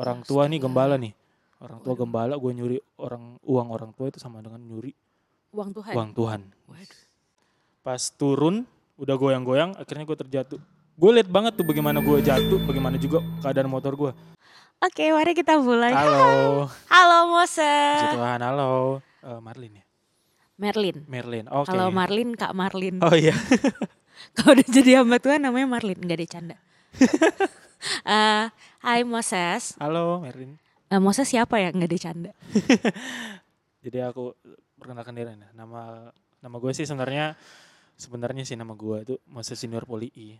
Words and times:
orang 0.00 0.18
tua 0.22 0.42
nih 0.46 0.58
gembala 0.58 0.96
nih 0.96 1.12
orang 1.60 1.78
tua 1.78 1.92
Waduh. 1.92 2.00
gembala 2.00 2.34
gue 2.34 2.52
nyuri 2.52 2.76
orang 2.96 3.36
uang 3.42 3.68
orang 3.68 3.90
tua 3.92 4.08
itu 4.08 4.16
sama 4.16 4.40
dengan 4.40 4.58
nyuri 4.58 4.96
Uang 5.50 5.70
Tuhan. 5.72 5.92
uang 5.92 6.10
Tuhan 6.12 6.40
Waduh. 6.66 7.00
pas 7.82 8.02
turun 8.10 8.64
udah 8.96 9.14
goyang-goyang 9.14 9.70
akhirnya 9.74 10.04
gue 10.04 10.18
terjatuh 10.18 10.60
gue 10.94 11.10
liat 11.12 11.26
banget 11.26 11.52
tuh 11.54 11.64
bagaimana 11.64 11.98
gue 11.98 12.16
jatuh 12.18 12.60
bagaimana 12.60 12.96
juga 12.96 13.20
keadaan 13.38 13.68
motor 13.68 13.94
gue 13.94 14.12
Oke, 14.80 15.12
mari 15.12 15.36
kita 15.36 15.60
mulai. 15.60 15.92
halo 15.92 16.64
Halo 16.88 17.28
Moses. 17.30 18.00
Tuhan 18.10 18.40
halo 18.40 19.04
Eh, 19.20 19.36
Marlin 19.38 19.72
ya 19.74 19.84
Merlin. 20.56 20.96
Merlin 21.04 21.44
oke 21.46 21.68
Kalau 21.68 21.88
Marlin 21.90 22.32
Kak 22.32 22.52
Marlin. 22.52 22.96
oh 22.98 23.12
iya 23.12 23.36
Kalau 24.36 24.52
udah 24.52 24.64
jadi 24.66 25.00
hamba 25.00 25.16
Tuhan 25.16 25.40
namanya 25.40 25.68
Marlin, 25.70 25.96
enggak 25.96 26.16
ada 26.16 26.28
canda. 26.30 26.56
Eh, 27.80 28.44
Hai 28.80 29.00
Moses. 29.08 29.76
halo 29.80 30.20
Merlin 30.20 30.56
Eh, 30.90 30.98
Moses 31.00 31.30
siapa 31.30 31.56
ya? 31.62 31.70
Enggak 31.72 31.88
ada 31.94 31.98
canda. 32.02 32.30
jadi 33.84 34.10
aku 34.10 34.34
perkenalkan 34.76 35.14
diri 35.16 35.32
nih. 35.38 35.50
nama 35.54 36.10
nama 36.40 36.56
gue 36.58 36.72
sih 36.74 36.84
sebenarnya 36.84 37.38
sebenarnya 37.94 38.42
sih 38.42 38.58
nama 38.58 38.74
gue 38.74 38.96
itu 39.06 39.14
Moses 39.30 39.56
Senior 39.56 39.86
Poli 39.86 40.10
I 40.12 40.36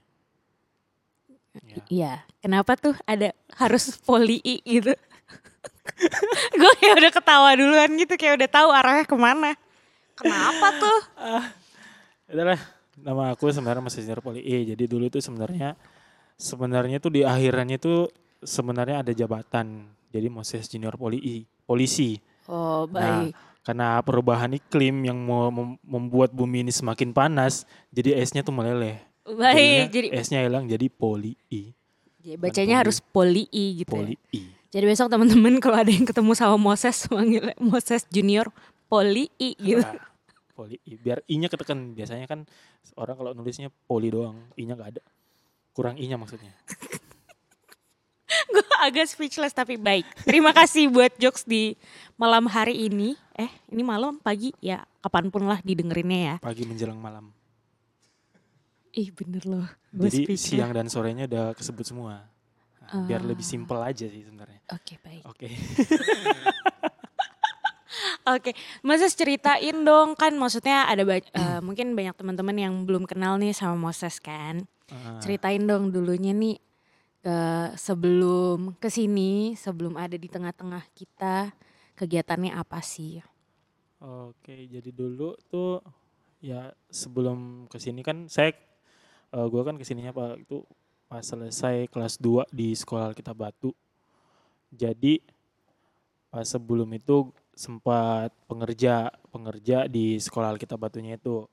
ya. 1.61 1.83
Iya. 1.91 2.13
Kenapa 2.43 2.75
tuh 2.79 2.95
ada 3.07 3.31
harus 3.59 3.95
poli 3.99 4.39
I 4.43 4.63
gitu? 4.63 4.91
Gue 6.61 6.73
kayak 6.79 6.95
udah 7.03 7.11
ketawa 7.11 7.51
duluan 7.59 7.91
gitu, 7.99 8.15
kayak 8.15 8.39
udah 8.39 8.49
tahu 8.49 8.69
arahnya 8.71 9.03
ke 9.03 9.17
mana. 9.19 9.59
Kenapa 10.15 10.67
tuh? 10.79 10.99
adalah 12.31 12.59
nama 12.95 13.35
aku 13.35 13.51
sebenarnya 13.51 13.83
Moses 13.83 14.07
Senior 14.07 14.23
Poli 14.23 14.47
I 14.47 14.63
jadi 14.75 14.85
dulu 14.87 15.11
itu 15.11 15.19
sebenarnya 15.19 15.75
sebenarnya 16.41 16.97
tuh 16.97 17.13
di 17.13 17.21
akhirannya 17.21 17.77
tuh 17.77 18.09
sebenarnya 18.41 19.05
ada 19.05 19.13
jabatan 19.13 19.85
jadi 20.09 20.27
Moses 20.27 20.65
Junior 20.67 20.97
Poli 20.97 21.21
polisi 21.63 22.17
Oh, 22.49 22.83
Nah, 22.91 23.31
baik. 23.31 23.33
karena 23.63 24.01
perubahan 24.01 24.51
iklim 24.51 25.07
yang 25.07 25.21
mau 25.21 25.53
mem- 25.53 25.79
membuat 25.81 26.33
bumi 26.33 26.65
ini 26.65 26.73
semakin 26.73 27.13
panas 27.13 27.63
jadi 27.89 28.19
esnya 28.19 28.41
tuh 28.41 28.51
meleleh 28.51 28.99
baik. 29.23 29.87
Jadinya 29.87 29.87
Jadi, 29.87 30.09
esnya 30.11 30.41
hilang 30.43 30.67
jadi 30.67 30.89
Poli 30.89 31.37
I 31.47 31.71
jadi 32.19 32.37
bacanya 32.37 32.75
poli. 32.75 32.83
harus 32.83 32.97
poli 33.01 33.45
I 33.47 33.65
gitu. 33.79 33.93
ya. 33.93 34.03
Poli 34.03 34.17
I 34.33 34.43
Jadi 34.71 34.85
besok 34.85 35.09
teman-teman 35.09 35.59
kalau 35.59 35.79
ada 35.79 35.91
yang 35.91 36.03
ketemu 36.03 36.33
sama 36.33 36.55
Moses 36.57 37.07
manggil 37.07 37.55
Moses 37.61 38.03
Junior 38.09 38.51
Poli 38.87 39.31
I 39.39 39.55
gitu. 39.55 39.79
Nah, 39.81 39.95
poli 40.53 40.79
I. 40.81 40.95
Biar 40.95 41.23
I-nya 41.25 41.47
ketekan. 41.47 41.91
Biasanya 41.91 42.27
kan 42.27 42.51
orang 42.95 43.15
kalau 43.15 43.31
nulisnya 43.31 43.71
poli 43.85 44.11
doang, 44.11 44.51
I-nya 44.55 44.75
nggak 44.75 44.91
ada. 44.95 45.03
Kurang 45.73 45.97
I-nya 45.97 46.15
maksudnya. 46.15 46.51
Gue 48.47 48.63
agak 48.81 49.07
speechless 49.07 49.51
tapi 49.51 49.75
baik. 49.75 50.07
Terima 50.23 50.51
kasih 50.51 50.87
buat 50.87 51.13
jokes 51.17 51.43
di 51.45 51.75
malam 52.15 52.47
hari 52.47 52.87
ini. 52.87 53.15
Eh, 53.35 53.51
ini 53.69 53.83
malam 53.83 54.17
pagi 54.17 54.55
ya 54.59 54.83
kapan 55.01 55.29
pun 55.29 55.45
lah 55.45 55.59
didengerinnya 55.61 56.21
ya. 56.21 56.35
Pagi 56.39 56.63
menjelang 56.63 56.97
malam. 56.97 57.31
Ih 58.93 59.11
bener 59.11 59.43
loh. 59.45 59.67
Gue 59.89 60.07
Jadi 60.09 60.27
speechless. 60.27 60.43
siang 60.47 60.71
dan 60.71 60.87
sorenya 60.87 61.27
udah 61.27 61.47
kesebut 61.53 61.85
semua. 61.85 62.27
Nah, 62.83 63.07
biar 63.07 63.23
lebih 63.23 63.41
Ah. 63.41 63.49
simpel 63.49 63.79
aja 63.81 64.03
sih 64.05 64.21
sebenarnya. 64.21 64.61
Oke 64.69 64.99
baik. 64.99 65.23
Oke. 65.25 65.47
Oke, 68.23 68.53
Moses 68.81 69.13
ceritain 69.13 69.75
dong 69.81 70.15
kan 70.15 70.31
maksudnya 70.33 70.87
ada 70.87 71.03
ba- 71.03 71.19
eh, 71.19 71.61
mungkin 71.61 71.93
banyak 71.93 72.15
teman-teman 72.15 72.55
yang 72.55 72.75
belum 72.85 73.03
kenal 73.03 73.35
nih 73.37 73.51
sama 73.51 73.75
Moses 73.75 74.21
kan. 74.21 74.63
Ah, 74.91 75.23
Ceritain 75.23 75.63
dong 75.63 75.95
dulunya 75.95 76.35
nih 76.35 76.59
ke 77.21 77.39
sebelum 77.77 78.75
ke 78.81 78.89
sini, 78.89 79.55
sebelum 79.55 79.95
ada 79.95 80.17
di 80.17 80.27
tengah-tengah 80.27 80.83
kita 80.97 81.53
kegiatannya 81.95 82.57
apa 82.57 82.81
sih? 82.81 83.21
Oke, 84.01 84.65
jadi 84.67 84.89
dulu 84.89 85.37
tuh 85.53 85.85
ya 86.41 86.73
sebelum 86.89 87.69
ke 87.69 87.77
sini 87.77 88.01
kan 88.01 88.25
saya 88.33 88.57
eh, 89.37 89.47
gua 89.53 89.63
kan 89.69 89.77
ke 89.77 89.85
sininya 89.85 90.17
pak 90.17 90.41
itu 90.49 90.65
pas 91.05 91.21
selesai 91.21 91.85
kelas 91.93 92.17
2 92.17 92.49
di 92.49 92.73
sekolah 92.73 93.13
kita 93.13 93.37
Batu. 93.37 93.77
Jadi 94.73 95.21
pas 96.33 96.47
sebelum 96.47 96.89
itu 96.97 97.29
sempat 97.53 98.33
pengerja 98.49 99.13
pengerja 99.29 99.85
di 99.91 100.17
sekolah 100.17 100.57
kita 100.57 100.81
Batunya 100.81 101.21
itu. 101.21 101.45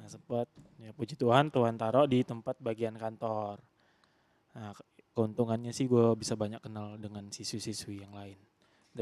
Nah 0.00 0.06
sempat 0.08 0.48
ya 0.86 0.94
puji 0.94 1.18
Tuhan 1.18 1.50
Tuhan 1.50 1.74
taruh 1.74 2.06
di 2.06 2.22
tempat 2.22 2.54
bagian 2.62 2.94
kantor. 2.94 3.58
Nah 4.54 4.70
ke- 4.70 4.86
keuntungannya 5.18 5.74
sih 5.74 5.90
gue 5.90 6.14
bisa 6.14 6.38
banyak 6.38 6.62
kenal 6.62 6.94
dengan 6.94 7.26
siswi-siswi 7.26 8.06
yang 8.06 8.14
lain. 8.14 8.38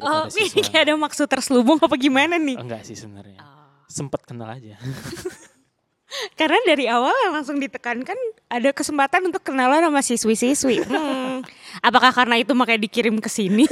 Oh, 0.01 0.25
ini 0.41 0.65
kayak 0.65 0.89
ada 0.89 0.95
maksud 0.97 1.29
terselubung 1.29 1.77
apa 1.85 1.95
gimana 2.01 2.41
nih? 2.41 2.57
Enggak 2.57 2.89
sih 2.89 2.97
sebenarnya. 2.97 3.39
Oh. 3.45 3.85
Sempat 3.85 4.25
kenal 4.25 4.49
aja. 4.49 4.81
Karena 6.39 6.59
dari 6.63 6.87
awal 6.87 7.13
langsung 7.35 7.59
ditekankan 7.59 8.15
ada 8.47 8.71
kesempatan 8.71 9.29
untuk 9.29 9.43
kenalan 9.43 9.83
sama 9.83 10.01
siswi-siswi. 10.01 10.79
Hmm, 10.95 11.43
apakah 11.83 12.15
karena 12.15 12.39
itu 12.39 12.55
makanya 12.55 12.87
dikirim 12.87 13.19
ke 13.19 13.27
sini? 13.27 13.67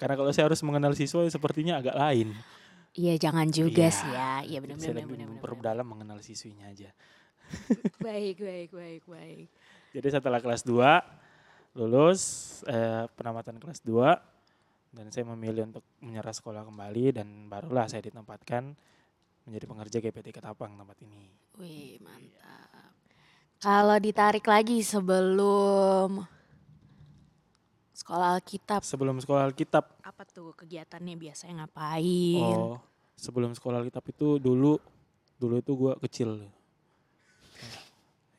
Karena 0.00 0.16
kalau 0.16 0.32
saya 0.32 0.48
harus 0.48 0.64
mengenal 0.64 0.96
siswa 0.96 1.28
sepertinya 1.28 1.76
agak 1.76 1.92
lain. 1.92 2.32
Iya, 2.94 3.14
jangan 3.18 3.50
juga 3.50 3.90
Iya. 3.90 3.98
sih 3.98 4.10
ya. 4.10 4.30
Iya 4.46 4.58
benar 4.62 4.78
saya 4.78 4.94
lebih 5.02 5.18
memperdalam 5.18 5.86
mengenal 5.86 6.18
siswinya 6.22 6.70
aja. 6.70 6.94
Baik, 7.98 8.38
baik, 8.38 8.70
baik, 8.70 9.02
baik. 9.04 9.48
Jadi 9.90 10.08
setelah 10.10 10.38
kelas 10.38 10.62
2 10.62 11.02
lulus 11.74 12.20
eh, 12.70 13.06
penamatan 13.18 13.58
kelas 13.58 13.82
2 13.82 14.14
dan 14.94 15.10
saya 15.10 15.26
memilih 15.26 15.66
untuk 15.74 15.82
menyerah 15.98 16.30
sekolah 16.30 16.62
kembali 16.62 17.18
dan 17.18 17.50
barulah 17.50 17.90
saya 17.90 18.06
ditempatkan 18.06 18.78
menjadi 19.44 19.64
pengerja 19.66 19.98
GPT 19.98 20.30
Ketapang 20.30 20.78
tempat 20.78 20.94
ini. 21.02 21.34
Wih, 21.58 21.98
mantap. 21.98 22.94
Kalau 23.58 23.98
ditarik 23.98 24.46
lagi 24.46 24.86
sebelum 24.86 26.22
sekolah 27.94 28.36
Alkitab, 28.36 28.82
Sebelum 28.82 29.22
sekolah 29.22 29.46
Alkitab, 29.48 29.84
apa 30.02 30.22
tuh 30.26 30.50
kegiatannya 30.58 31.14
biasanya 31.14 31.64
ngapain? 31.64 32.42
oh 32.42 32.76
sebelum 33.14 33.54
sekolah 33.54 33.80
Alkitab 33.80 34.04
itu 34.10 34.42
dulu 34.42 34.76
dulu 35.38 35.54
itu 35.62 35.72
gua 35.78 35.94
kecil. 36.02 36.42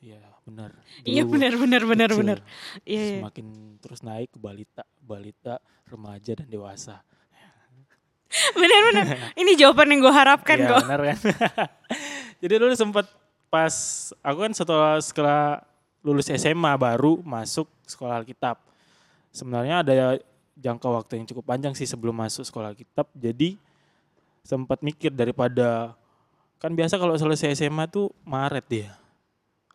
Iya 0.03 0.21
benar. 0.45 0.69
Iya 1.01 1.23
benar 1.25 1.53
benar 1.57 1.81
benar 1.87 2.09
kecil. 2.11 2.19
benar. 2.21 2.37
Iya. 2.85 3.01
iya. 3.01 3.17
Semakin 3.23 3.45
terus 3.81 3.99
naik 4.05 4.29
ke 4.35 4.39
balita, 4.39 4.83
balita, 5.01 5.57
remaja 5.89 6.31
dan 6.37 6.47
dewasa. 6.51 7.01
Benar 8.59 8.81
benar. 8.91 9.05
Ini 9.39 9.51
jawaban 9.55 9.95
yang 9.95 10.03
gue 10.03 10.11
harapkan 10.11 10.59
Iya 10.59 10.67
kok. 10.75 10.81
benar 10.83 11.01
kan. 11.07 11.17
Jadi 12.43 12.53
dulu 12.59 12.73
sempat 12.75 13.07
pas 13.47 13.71
aku 14.19 14.37
kan 14.43 14.51
setelah 14.51 14.99
setelah 14.99 15.63
lulus 16.03 16.27
SMA 16.27 16.75
baru 16.75 17.23
masuk 17.23 17.63
sekolah 17.87 18.19
Alkitab. 18.19 18.59
Sebenarnya 19.35 19.83
ada 19.83 20.15
jangka 20.55 20.87
waktu 20.87 21.19
yang 21.19 21.27
cukup 21.27 21.43
panjang 21.43 21.75
sih 21.75 21.83
sebelum 21.83 22.15
masuk 22.15 22.47
sekolah 22.47 22.71
Alkitab. 22.71 23.11
Jadi 23.11 23.59
sempat 24.39 24.79
mikir 24.79 25.11
daripada 25.11 25.91
kan 26.55 26.71
biasa 26.71 26.95
kalau 26.95 27.19
selesai 27.19 27.51
SMA 27.53 27.91
tuh 27.91 28.15
Maret 28.23 28.65
dia. 28.71 28.91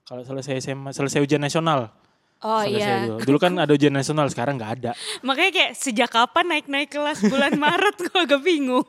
Kalau 0.09 0.25
selesai 0.25 0.59
SMA, 0.65 0.91
selesai 0.91 1.22
ujian 1.22 1.38
nasional. 1.38 1.93
Oh 2.41 2.65
selesai 2.65 2.81
iya. 2.81 3.04
dulu. 3.04 3.16
Dulu 3.21 3.38
kan 3.38 3.53
ada 3.60 3.71
ujian 3.71 3.93
nasional, 3.93 4.26
sekarang 4.32 4.56
nggak 4.56 4.72
ada. 4.81 4.93
Makanya 5.28 5.53
kayak 5.53 5.72
sejak 5.77 6.09
kapan 6.09 6.56
naik-naik 6.56 6.88
kelas 6.88 7.21
bulan 7.28 7.53
Maret 7.62 7.97
gue 8.00 8.16
agak 8.19 8.41
bingung. 8.41 8.88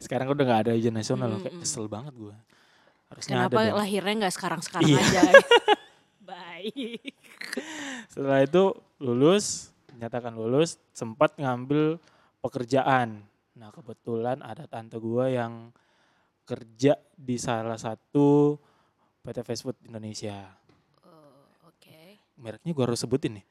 Sekarang 0.00 0.32
udah 0.32 0.42
nggak 0.42 0.60
ada 0.66 0.72
ujian 0.74 0.96
nasional, 0.96 1.36
Mm, 1.36 1.44
kayak 1.44 1.56
kesel 1.60 1.84
banget 1.86 2.16
gue. 2.16 2.34
Harusnya 3.12 3.44
Kenapa 3.44 3.60
ada 3.60 3.72
lahirnya 3.76 4.14
nggak 4.24 4.34
sekarang-sekarang 4.34 4.88
Iya. 4.88 5.04
aja? 5.04 5.22
Baik. 6.32 7.12
Setelah 8.08 8.40
itu 8.40 8.64
lulus, 8.96 9.68
nyatakan 9.96 10.34
lulus, 10.36 10.80
sempat 10.92 11.36
ngambil 11.36 12.00
pekerjaan. 12.42 13.22
Nah 13.56 13.68
kebetulan 13.70 14.40
ada 14.40 14.64
tante 14.66 14.96
gua 14.96 15.28
yang 15.28 15.70
kerja 16.42 16.98
di 17.14 17.36
salah 17.38 17.78
satu 17.78 18.58
PT 19.22 19.38
Fast 19.46 19.62
Food 19.62 19.78
Indonesia. 19.86 20.50
Oh, 21.06 21.70
Oke. 21.70 22.18
Mereknya 22.40 22.72
gua 22.74 22.90
harus 22.90 23.00
sebutin 23.00 23.40
nih? 23.40 23.46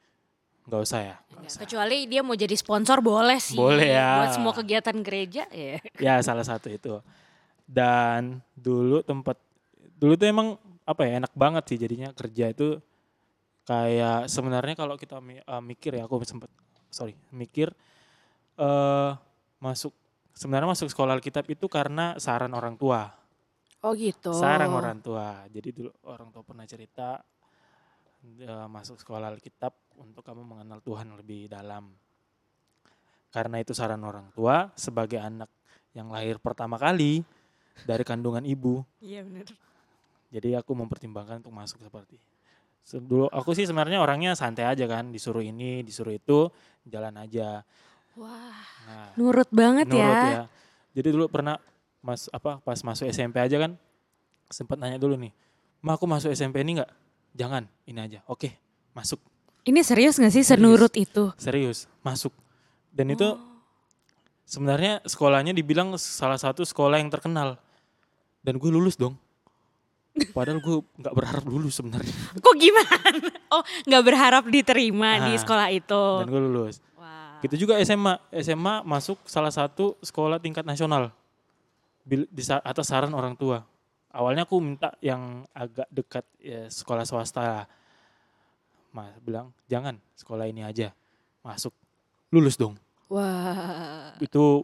Nggak 0.67 0.81
usah 0.85 0.99
ya? 1.01 1.15
Nggak 1.33 1.43
usah. 1.47 1.59
Kecuali 1.65 1.97
dia 2.05 2.21
mau 2.21 2.37
jadi 2.37 2.55
sponsor 2.57 3.01
boleh 3.01 3.39
sih. 3.41 3.57
Boleh 3.57 3.97
ya. 3.97 4.21
Buat 4.21 4.31
semua 4.37 4.53
kegiatan 4.53 4.97
gereja 5.01 5.43
ya. 5.49 5.81
Ya 6.05 6.15
salah 6.21 6.45
satu 6.45 6.69
itu. 6.69 7.01
Dan 7.65 8.43
dulu 8.53 8.99
tempat, 9.01 9.39
dulu 9.95 10.13
tuh 10.19 10.27
emang 10.27 10.59
apa 10.83 11.07
ya 11.07 11.23
enak 11.23 11.33
banget 11.37 11.63
sih 11.71 11.77
jadinya 11.79 12.09
kerja 12.11 12.51
itu 12.51 12.81
kayak 13.63 14.25
sebenarnya 14.27 14.73
kalau 14.75 14.95
kita 14.97 15.17
eh, 15.21 15.63
mikir 15.63 15.95
ya 15.95 16.05
aku 16.05 16.21
sempat 16.25 16.49
sorry 16.89 17.13
mikir 17.31 17.71
eh 18.57 19.11
masuk 19.61 19.93
sebenarnya 20.33 20.73
masuk 20.73 20.89
sekolah 20.89 21.13
Alkitab 21.15 21.45
itu 21.47 21.69
karena 21.69 22.17
saran 22.17 22.51
orang 22.51 22.75
tua 22.75 23.13
Oh 23.81 23.97
gitu. 23.97 24.29
saran 24.33 24.69
orang 24.69 25.01
tua 25.01 25.45
jadi 25.49 25.69
dulu 25.73 25.89
orang 26.05 26.29
tua 26.29 26.43
pernah 26.45 26.65
cerita 26.65 27.21
eh, 28.25 28.67
masuk 28.69 28.97
sekolah 28.97 29.29
Alkitab 29.31 29.73
untuk 29.97 30.21
kamu 30.25 30.41
mengenal 30.45 30.81
Tuhan 30.81 31.13
lebih 31.17 31.49
dalam 31.49 31.89
karena 33.31 33.63
itu 33.63 33.71
saran 33.71 34.01
orang 34.03 34.27
tua 34.35 34.69
sebagai 34.75 35.21
anak 35.21 35.47
yang 35.95 36.11
lahir 36.11 36.35
pertama 36.37 36.75
kali 36.75 37.23
dari 37.87 38.03
kandungan 38.03 38.43
ibu 38.43 38.83
Iya 38.99 39.23
benar. 39.23 39.47
jadi 40.29 40.59
aku 40.59 40.71
mempertimbangkan 40.75 41.39
untuk 41.41 41.55
masuk 41.55 41.79
seperti 41.79 42.19
Se- 42.19 42.30
dulu 42.91 43.29
aku 43.29 43.53
sih 43.53 43.63
sebenarnya 43.63 43.99
orangnya 43.99 44.33
santai 44.33 44.65
aja 44.65 44.83
kan 44.83 45.09
disuruh 45.09 45.39
ini 45.39 45.81
disuruh 45.81 46.11
itu 46.11 46.49
jalan 46.83 47.15
aja 47.15 47.63
Wah, 48.13 48.59
nah 48.83 49.07
nurut 49.15 49.47
banget 49.47 49.87
nurut 49.87 50.01
ya. 50.01 50.27
ya 50.27 50.43
jadi 50.91 51.09
dulu 51.09 51.31
pernah 51.31 51.55
mas 52.01 52.27
apa 52.27 52.59
pas 52.59 52.75
masuk 52.81 53.07
SMP 53.07 53.39
aja 53.39 53.55
kan 53.55 53.79
sempat 54.51 54.75
nanya 54.75 54.99
dulu 54.99 55.15
nih 55.15 55.31
ma 55.79 55.95
aku 55.95 56.03
masuk 56.03 56.33
SMP 56.33 56.59
ini 56.59 56.81
nggak 56.81 56.91
jangan 57.31 57.63
ini 57.87 57.99
aja 58.01 58.19
oke 58.27 58.51
masuk 58.91 59.21
Ini 59.61 59.85
serius 59.85 60.17
gak 60.17 60.33
sih 60.33 60.41
Serius. 60.41 60.57
senurut 60.57 60.93
itu? 60.97 61.29
serius 61.37 61.85
masuk 62.01 62.33
dan 62.91 63.07
itu 63.07 63.23
Oh. 63.23 63.39
sebenarnya 64.43 64.99
sekolahnya 65.05 65.53
dibilang 65.53 65.95
salah 65.95 66.35
satu 66.35 66.65
sekolah 66.65 66.99
yang 66.99 67.07
terkenal 67.07 67.55
dan 68.41 68.57
gue 68.57 68.67
lulus 68.67 68.97
dong 68.97 69.15
padahal 70.31 70.59
gue 70.59 70.77
nggak 70.97 71.15
berharap 71.15 71.43
lulus 71.45 71.79
sebenarnya 71.79 72.11
Kok 72.35 72.55
gimana? 72.55 72.95
Oh, 73.55 73.63
nggak 73.83 74.03
berharap 74.03 74.43
diterima 74.47 75.27
di 75.27 75.33
Ah, 75.35 75.39
sekolah 75.39 75.67
itu. 75.69 76.03
dan 76.23 76.27
gue 76.27 76.41
lulus 76.41 76.79
Wah. 76.95 77.39
gitu 77.39 77.55
juga 77.59 77.79
SMA 77.81 78.15
SMA 78.37 78.83
masuk 78.83 79.19
salah 79.23 79.51
satu 79.51 79.95
sekolah 79.99 80.37
tingkat 80.37 80.63
nasional 80.63 81.11
di 82.03 82.25
atas 82.59 82.85
saran 82.87 83.11
orang 83.11 83.35
tua 83.35 83.63
awalnya 84.09 84.43
aku 84.43 84.59
minta 84.59 84.91
yang 84.99 85.45
agak 85.51 85.87
dekat 85.87 86.25
ya, 86.37 86.67
sekolah 86.67 87.03
swasta 87.03 87.63
mas 88.91 89.15
bilang 89.19 89.55
jangan 89.65 89.95
sekolah 90.13 90.43
ini 90.43 90.61
aja 90.61 90.91
masuk 91.39 91.71
lulus 92.27 92.59
dong 92.59 92.75
Wah. 93.07 94.15
itu 94.19 94.63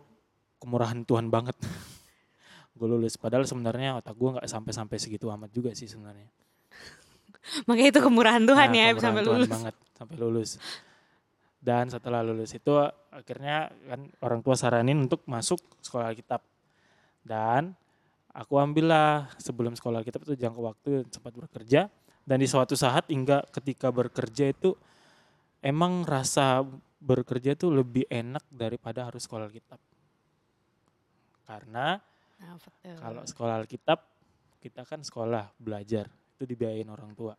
kemurahan 0.57 1.03
Tuhan 1.03 1.27
banget. 1.27 1.55
gue 2.77 2.87
lulus 2.87 3.17
padahal 3.17 3.43
sebenarnya 3.43 3.97
otak 3.97 4.13
gue 4.13 4.29
nggak 4.37 4.47
sampai-sampai 4.47 4.97
segitu 5.01 5.27
amat 5.33 5.49
juga 5.49 5.73
sih 5.73 5.89
sebenarnya. 5.89 6.29
Makanya 7.67 7.89
itu 7.97 8.01
kemurahan 8.05 8.43
Tuhan 8.45 8.69
Nah, 8.69 8.77
ya 8.77 8.87
kemurahan 8.93 9.01
sampai 9.01 9.21
Tuhan 9.25 9.37
lulus. 9.41 9.49
banget 9.49 9.75
sampai 9.97 10.15
lulus. 10.21 10.51
Dan 11.57 11.85
setelah 11.89 12.21
lulus 12.21 12.53
itu 12.53 12.71
akhirnya 13.09 13.73
kan 13.89 14.01
orang 14.21 14.39
tua 14.45 14.55
saranin 14.55 15.01
untuk 15.03 15.25
masuk 15.25 15.57
sekolah 15.81 16.13
kitab. 16.13 16.45
Dan 17.25 17.73
aku 18.31 18.61
ambillah 18.61 19.33
sebelum 19.41 19.73
sekolah 19.73 20.05
kitab 20.05 20.23
itu 20.29 20.37
jangka 20.37 20.61
waktu 20.61 20.89
sempat 21.09 21.33
bekerja 21.33 21.89
dan 22.27 22.37
di 22.37 22.47
suatu 22.47 22.77
saat 22.77 23.09
hingga 23.09 23.41
ketika 23.49 23.89
bekerja 23.89 24.53
itu 24.53 24.77
emang 25.63 26.05
rasa 26.05 26.61
bekerja 26.99 27.55
itu 27.55 27.71
lebih 27.71 28.05
enak 28.11 28.43
daripada 28.51 29.07
harus 29.07 29.25
sekolah 29.25 29.47
kitab. 29.47 29.79
Karena 31.47 31.95
Nah, 32.37 32.53
betul. 32.55 32.95
kalau 32.95 33.21
sekolah 33.23 33.55
Alkitab 33.59 33.99
kita 34.57 34.81
kan 34.83 35.01
sekolah 35.01 35.49
belajar 35.55 36.05
itu 36.07 36.43
dibiayain 36.43 36.85
orang 36.85 37.13
tua. 37.13 37.33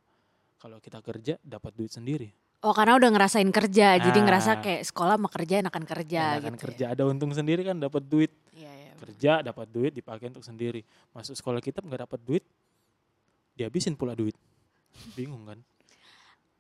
Kalau 0.56 0.79
kita 0.79 0.99
kerja 0.99 1.39
dapat 1.39 1.71
duit 1.73 1.89
sendiri. 1.89 2.29
Oh 2.59 2.75
karena 2.75 2.99
udah 2.99 3.06
ngerasain 3.09 3.47
kerja, 3.49 3.95
jadi 3.97 4.11
Nah. 4.12 4.27
ngerasa 4.27 4.59
kayak 4.59 4.83
sekolah 4.85 5.15
sama 5.15 5.31
kerja 5.31 5.62
enakan 5.62 5.85
kerja 5.87 6.23
Enakan 6.37 6.53
gitu. 6.53 6.62
kerja 6.67 6.85
ada 6.91 7.06
untung 7.06 7.31
sendiri 7.31 7.62
kan 7.62 7.79
dapat 7.79 8.03
duit 8.03 8.35
Ya. 8.50 8.67
Iya, 8.67 8.73
iya. 8.75 8.93
kerja 8.99 9.33
dapat 9.41 9.67
duit 9.71 9.93
dipakai 9.95 10.27
untuk 10.29 10.43
sendiri. 10.43 10.83
Masuk 11.12 11.39
sekolah 11.39 11.62
kitab 11.62 11.87
nggak 11.87 12.03
dapat 12.05 12.19
duit 12.19 12.43
dihabisin 13.55 13.95
pula 13.95 14.19
duit. 14.19 14.35
Bingung 15.15 15.47
kan? 15.47 15.62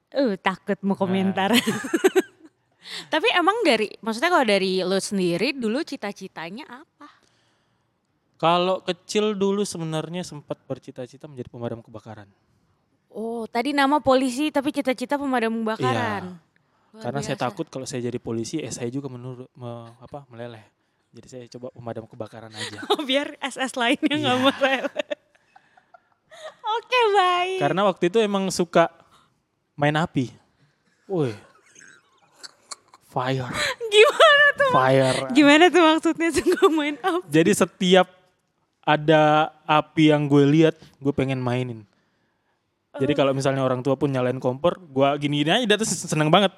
Uh, 0.08 0.38
takut 0.38 0.78
mau 0.80 0.94
Nah. 0.94 0.98
komentar. 1.00 1.50
Tapi 3.12 3.28
emang 3.34 3.60
dari, 3.60 3.90
maksudnya 4.00 4.30
kalau 4.30 4.46
dari 4.46 4.80
lo 4.80 4.96
sendiri 4.96 5.52
dulu 5.52 5.82
cita-citanya 5.82 6.64
apa? 6.64 7.08
Kalau 8.38 8.80
kecil 8.80 9.34
dulu 9.34 9.62
sebenarnya 9.62 10.22
sempat 10.22 10.56
bercita-cita 10.62 11.26
menjadi 11.26 11.48
pemadam 11.48 11.80
kebakaran. 11.80 12.26
Oh, 13.08 13.44
tadi 13.44 13.72
nama 13.72 13.98
polisi 13.98 14.48
tapi 14.48 14.70
cita-cita 14.70 15.14
pemadam 15.14 15.52
kebakaran. 15.56 16.22
Luar 16.24 16.46
Iya. 16.88 17.04
Karena 17.04 17.20
saya 17.20 17.34
biasa. 17.34 17.44
takut 17.44 17.66
kalau 17.68 17.84
saya 17.84 18.00
jadi 18.00 18.16
polisi, 18.16 18.58
eh 18.58 18.70
saya 18.70 18.88
juga 18.88 19.06
menurut 19.06 19.46
me- 19.52 19.92
apa 19.98 20.24
meleleh. 20.26 20.62
Jadi 21.10 21.26
saya 21.26 21.42
coba 21.48 21.66
pemadam 21.70 22.04
kebakaran 22.04 22.48
aja. 22.48 22.78
Oh, 22.90 23.02
biar 23.02 23.34
SS 23.38 23.74
lainnya 23.74 24.14
nggak 24.14 24.32
Iya. 24.32 24.40
lewat. 24.40 24.56
Oke, 26.70 26.98
baik. 27.12 27.58
Karena 27.58 27.80
waktu 27.82 28.02
itu 28.06 28.18
emang 28.18 28.46
suka 28.48 28.88
main 29.74 29.94
api. 29.94 30.30
Woi. 31.06 31.34
Fire, 33.04 33.46
Gimana 33.90 34.44
tuh? 34.54 34.70
fire. 34.70 35.18
Gimana 35.32 35.64
tuh 35.68 35.82
maksudnya 35.82 36.28
suka 36.30 36.60
main 36.68 36.94
apa? 37.00 37.24
Jadi 37.26 37.50
setiap 37.52 38.06
ada 38.88 39.52
api 39.68 40.08
yang 40.16 40.24
gue 40.24 40.48
lihat, 40.48 40.80
gue 40.96 41.12
pengen 41.12 41.36
mainin. 41.44 41.84
Jadi 42.96 43.12
kalau 43.12 43.36
misalnya 43.36 43.60
orang 43.60 43.84
tua 43.84 44.00
pun 44.00 44.08
nyalain 44.08 44.40
kompor, 44.40 44.80
gue 44.80 45.08
gini-gini 45.20 45.52
aja, 45.52 45.64
dia 45.68 45.76
tuh 45.76 45.84
seneng 45.84 46.32
banget. 46.32 46.50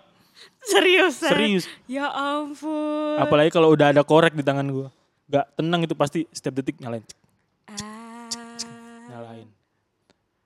Serius? 0.63 1.19
Serius. 1.19 1.65
Ya 1.91 2.07
ampun. 2.07 3.19
Apalagi 3.19 3.51
kalau 3.51 3.75
udah 3.75 3.91
ada 3.91 4.07
korek 4.07 4.39
di 4.39 4.47
tangan 4.47 4.65
gue. 4.71 4.89
Gak 5.27 5.59
tenang 5.59 5.83
itu 5.85 5.93
pasti 5.99 6.25
setiap 6.31 6.63
detik 6.63 6.79
nyalain. 6.79 7.05
Ah. 7.67 8.31
Nyalain. 9.11 9.49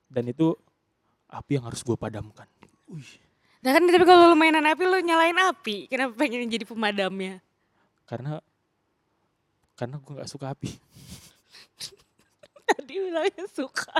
Dan 0.09 0.25
itu 0.33 0.57
api 1.31 1.61
yang 1.61 1.69
harus 1.69 1.85
gue 1.85 1.95
padamkan. 1.95 2.49
Wih. 2.91 3.21
Nah 3.61 3.71
kan 3.71 3.87
tapi 3.87 4.05
kalau 4.09 4.33
lu 4.33 4.37
mainan 4.37 4.65
api 4.67 4.83
lu 4.83 4.99
nyalain 5.05 5.37
api. 5.53 5.87
Kenapa 5.87 6.17
pengen 6.17 6.49
jadi 6.49 6.65
pemadamnya? 6.67 7.39
Karena 8.09 8.41
karena 9.79 9.97
gue 10.01 10.13
nggak 10.17 10.31
suka 10.31 10.53
api. 10.53 10.75
Tadi 12.69 12.95
bilangnya 12.97 13.47
suka. 13.51 13.93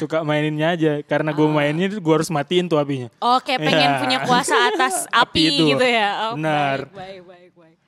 Suka 0.00 0.24
maininnya 0.24 0.72
aja. 0.74 0.92
Karena 1.04 1.30
gue 1.30 1.44
mainnya 1.44 1.86
gue 1.92 2.14
harus 2.14 2.32
matiin 2.32 2.66
tuh 2.66 2.80
apinya. 2.80 3.12
Oke, 3.20 3.54
pengen 3.54 3.90
Ya. 3.94 4.00
punya 4.00 4.18
kuasa 4.26 4.56
atas 4.68 5.04
api, 5.06 5.14
Api 5.14 5.42
itu. 5.52 5.64
gitu 5.76 5.86
ya. 5.86 6.32
Oh, 6.32 6.40
Benar. 6.40 6.88
Baik, 6.88 6.94
baik, 6.96 7.22
baik, 7.24 7.52
baik. 7.54 7.78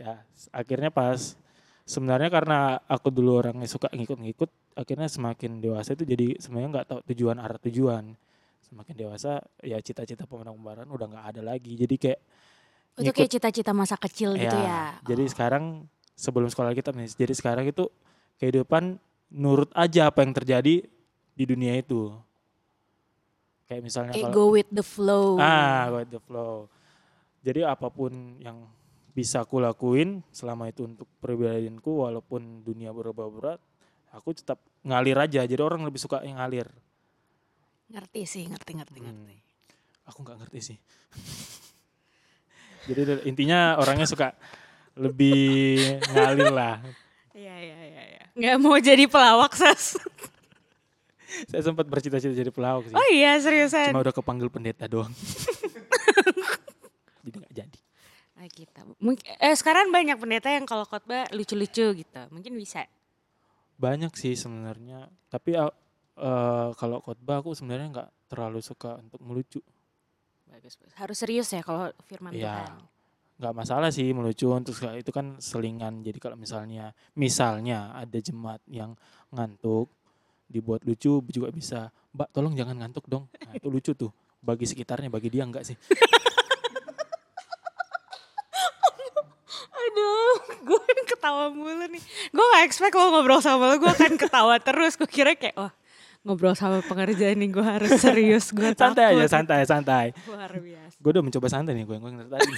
Ya, 0.00 0.24
akhirnya 0.50 0.88
pas 0.88 1.36
sebenarnya 1.84 2.32
karena 2.32 2.58
aku 2.88 3.12
dulu 3.12 3.36
orangnya 3.36 3.68
suka 3.68 3.92
ngikut-ngikut, 3.92 4.48
akhirnya 4.72 5.06
semakin 5.06 5.60
dewasa 5.60 5.92
itu 5.92 6.08
jadi 6.08 6.40
sebenarnya 6.40 6.68
nggak 6.72 6.86
tahu 6.88 7.00
tujuan 7.12 7.36
arah 7.36 7.60
tujuan. 7.60 8.04
Semakin 8.64 8.94
dewasa 8.96 9.30
ya 9.60 9.76
cita-cita 9.78 10.24
pemenang 10.24 10.56
kembaran 10.56 10.88
udah 10.88 11.06
nggak 11.06 11.26
ada 11.28 11.42
lagi. 11.44 11.74
Jadi 11.76 11.94
kayak 12.00 12.20
Itu 12.96 13.00
ngikut. 13.04 13.14
kayak 13.14 13.30
cita-cita 13.30 13.72
masa 13.76 14.00
kecil 14.00 14.34
gitu 14.34 14.56
ya. 14.56 14.96
Jadi 15.04 15.22
Oh. 15.22 15.28
sekarang 15.28 15.64
sebelum 16.20 16.52
sekolah 16.52 16.76
kita 16.76 16.92
nih, 16.92 17.08
jadi 17.16 17.32
sekarang 17.32 17.72
itu 17.72 17.88
kehidupan 18.36 19.00
nurut 19.32 19.72
aja 19.72 20.12
apa 20.12 20.20
yang 20.20 20.36
terjadi 20.36 20.84
di 21.32 21.44
dunia 21.48 21.80
itu. 21.80 22.12
Kayak 23.64 23.82
misalnya 23.86 24.12
kalau 24.12 24.34
go 24.34 24.44
with 24.52 24.68
the 24.68 24.84
flow. 24.84 25.40
Ah, 25.40 25.88
go 25.88 26.04
with 26.04 26.12
the 26.12 26.20
flow. 26.20 26.68
Jadi 27.40 27.64
apa 27.64 27.88
pun 27.88 28.36
yang 28.42 28.68
bisa 29.16 29.40
aku 29.46 29.62
lakuin 29.62 30.20
selama 30.28 30.68
itu 30.68 30.84
untuk 30.84 31.08
pribadiku 31.22 32.04
walaupun 32.04 32.60
dunia 32.60 32.92
berubah 32.92 33.26
berat, 33.32 33.60
aku 34.12 34.36
tetap 34.36 34.60
ngalir 34.84 35.16
aja. 35.16 35.46
Jadi 35.46 35.62
orang 35.62 35.86
lebih 35.86 36.02
suka 36.02 36.20
yang 36.20 36.36
ngalir. 36.36 36.68
Ngerti 37.90 38.22
sih, 38.28 38.44
ngerti, 38.44 38.72
ngerti, 38.76 38.98
Hmm. 39.00 39.06
ngerti. 39.08 39.36
Aku 40.10 40.18
nggak 40.26 40.36
ngerti 40.44 40.60
sih. 40.74 40.78
Jadi 42.90 43.28
intinya 43.28 43.78
orangnya 43.78 44.08
suka 44.08 44.34
lebih 44.96 45.78
ngalir 46.10 46.50
lah. 46.50 46.76
Iya, 47.30 47.54
iya, 47.56 47.78
iya, 47.86 48.02
iya. 48.16 48.24
Nggak 48.34 48.56
mau 48.60 48.76
jadi 48.76 49.04
pelawak, 49.06 49.54
Sas. 49.54 49.96
Saya 51.46 51.62
sempat 51.62 51.86
bercita-cita 51.86 52.34
jadi 52.34 52.50
pelawak 52.50 52.90
sih. 52.90 52.94
Oh 52.94 53.06
iya, 53.14 53.38
seriusan. 53.38 53.94
Cuma 53.94 54.02
udah 54.02 54.12
kepanggil 54.12 54.50
pendeta 54.50 54.90
doang. 54.90 55.14
jadi 57.24 57.36
nggak 57.38 57.54
jadi. 57.54 57.78
Nah, 58.36 58.48
kita. 58.50 58.80
Mungkin, 58.98 59.24
eh, 59.38 59.54
sekarang 59.54 59.92
banyak 59.92 60.16
pendeta 60.18 60.48
yang 60.50 60.64
kalau 60.66 60.84
khotbah 60.84 61.28
lucu-lucu 61.30 61.86
gitu. 61.96 62.22
Mungkin 62.34 62.56
bisa. 62.56 62.84
Banyak 63.78 64.12
sih 64.16 64.34
sebenarnya. 64.36 65.08
Tapi 65.30 65.56
uh, 65.56 65.70
uh, 66.18 66.74
kalau 66.76 67.00
khotbah 67.00 67.40
aku 67.40 67.54
sebenarnya 67.56 67.88
nggak 67.92 68.08
terlalu 68.28 68.60
suka 68.60 68.98
untuk 69.00 69.20
melucu. 69.22 69.60
Bagus, 70.50 70.76
bagus. 70.76 70.94
Harus 70.98 71.16
serius 71.16 71.48
ya 71.52 71.62
kalau 71.62 71.88
firman 72.04 72.34
Iya. 72.34 72.68
Tuhan. 72.68 72.99
Nggak 73.40 73.56
masalah 73.56 73.88
sih 73.88 74.12
melucu 74.12 74.52
untuk 74.52 74.76
itu 74.92 75.08
kan 75.08 75.40
selingan. 75.40 76.04
Jadi 76.04 76.20
kalau 76.20 76.36
misalnya 76.36 76.92
misalnya 77.16 77.96
ada 77.96 78.20
jemaat 78.20 78.60
yang 78.68 78.92
ngantuk 79.32 79.88
dibuat 80.44 80.84
lucu 80.84 81.24
juga 81.32 81.48
bisa. 81.48 81.88
Mbak 82.12 82.28
tolong 82.36 82.52
jangan 82.52 82.76
ngantuk 82.84 83.08
dong. 83.08 83.24
Nah, 83.32 83.56
itu 83.56 83.72
lucu 83.72 83.96
tuh. 83.96 84.12
Bagi 84.44 84.68
sekitarnya 84.68 85.08
bagi 85.08 85.32
dia 85.32 85.48
enggak 85.48 85.64
sih? 85.64 85.76
Aduh, 89.80 90.36
gue 90.60 90.80
ketawa 91.08 91.48
mulu 91.48 91.88
nih. 91.88 92.02
Gue 92.30 92.44
gak 92.44 92.64
expect 92.68 92.92
lo 92.92 93.08
ngobrol 93.08 93.40
sama 93.40 93.72
lo, 93.72 93.80
gue 93.80 93.88
akan 93.88 94.20
ketawa 94.20 94.60
terus. 94.60 95.00
Gue 95.00 95.08
kira 95.08 95.32
kayak, 95.32 95.56
wah 95.56 95.72
ngobrol 96.20 96.52
sama 96.52 96.84
pengerjaan 96.84 97.40
nih 97.40 97.48
gue 97.48 97.64
harus 97.64 97.92
serius. 97.96 98.52
Gue 98.52 98.76
santai 98.76 99.16
aja 99.16 99.24
santai 99.28 99.64
santai. 99.64 100.06
Luar 100.28 100.52
biasa. 100.52 100.96
gue 101.00 101.10
udah 101.16 101.24
mencoba 101.24 101.48
santai 101.48 101.72
nih 101.72 101.84
gue 101.88 101.96
yang 101.96 102.04
gue 102.04 102.28
tadi 102.28 102.52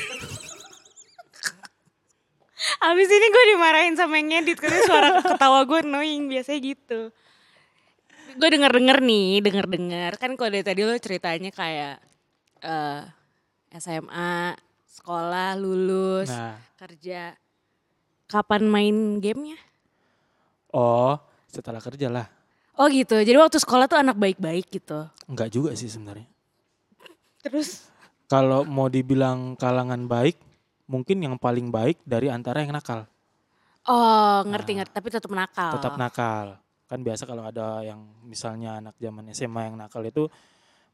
Abis 2.82 3.08
ini 3.08 3.26
gue 3.30 3.44
dimarahin 3.54 3.94
sama 3.94 4.18
yang 4.18 4.28
ngedit 4.34 4.58
karena 4.58 4.82
suara 4.82 5.08
ketawa 5.22 5.62
gue 5.62 5.86
annoying 5.86 6.26
biasanya 6.26 6.60
gitu. 6.74 7.00
Gue 8.32 8.48
denger-denger 8.48 8.98
nih, 8.98 9.38
denger-denger 9.44 10.12
kan 10.18 10.34
kalau 10.34 10.50
dari 10.50 10.64
tadi 10.66 10.80
lo 10.82 10.96
ceritanya 10.98 11.54
kayak 11.54 12.02
eh 12.62 13.02
SMA, 13.78 14.58
sekolah, 14.88 15.54
lulus, 15.56 16.28
Nah, 16.28 16.58
kerja. 16.76 17.38
Kapan 18.26 18.64
main 18.66 18.96
gamenya? 19.20 19.60
oh 20.72 21.20
setelah 21.52 21.84
kerja 21.84 22.08
lah. 22.08 22.26
Oh 22.80 22.88
gitu, 22.88 23.20
jadi 23.20 23.36
waktu 23.36 23.60
sekolah 23.60 23.84
tuh 23.84 24.00
anak 24.00 24.16
baik-baik 24.16 24.72
gitu. 24.72 25.04
Enggak 25.28 25.52
juga 25.52 25.76
sih 25.76 25.92
sebenarnya. 25.92 26.24
Terus? 27.44 27.84
Kalau 28.32 28.64
mau 28.64 28.88
dibilang 28.88 29.52
kalangan 29.60 30.08
baik, 30.08 30.40
mungkin 30.84 31.18
yang 31.18 31.34
paling 31.36 31.68
baik 31.68 32.00
dari 32.02 32.26
antara 32.26 32.60
yang 32.60 32.72
nakal. 32.72 33.06
Oh 33.82 34.42
ngerti-ngerti, 34.44 34.92
tapi 34.92 35.08
tetap 35.08 35.30
nakal. 35.30 35.74
Tetap 35.74 35.94
nakal. 35.96 36.46
Kan 36.86 37.00
biasa 37.00 37.24
kalau 37.24 37.42
ada 37.42 37.80
yang 37.80 37.98
misalnya 38.22 38.78
anak 38.78 38.94
zaman 38.96 39.26
SMA 39.30 39.66
yang 39.66 39.76
nakal 39.76 40.02
itu 40.02 40.28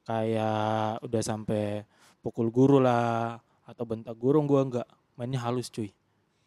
kayak 0.02 0.57
udah 1.00 1.21
sampai 1.21 1.85
pukul 2.18 2.49
guru 2.49 2.78
lah 2.78 3.37
atau 3.62 3.85
bentak 3.85 4.14
guru 4.14 4.40
gua 4.42 4.62
enggak 4.62 4.88
mainnya 5.14 5.38
halus 5.38 5.68
cuy 5.68 5.92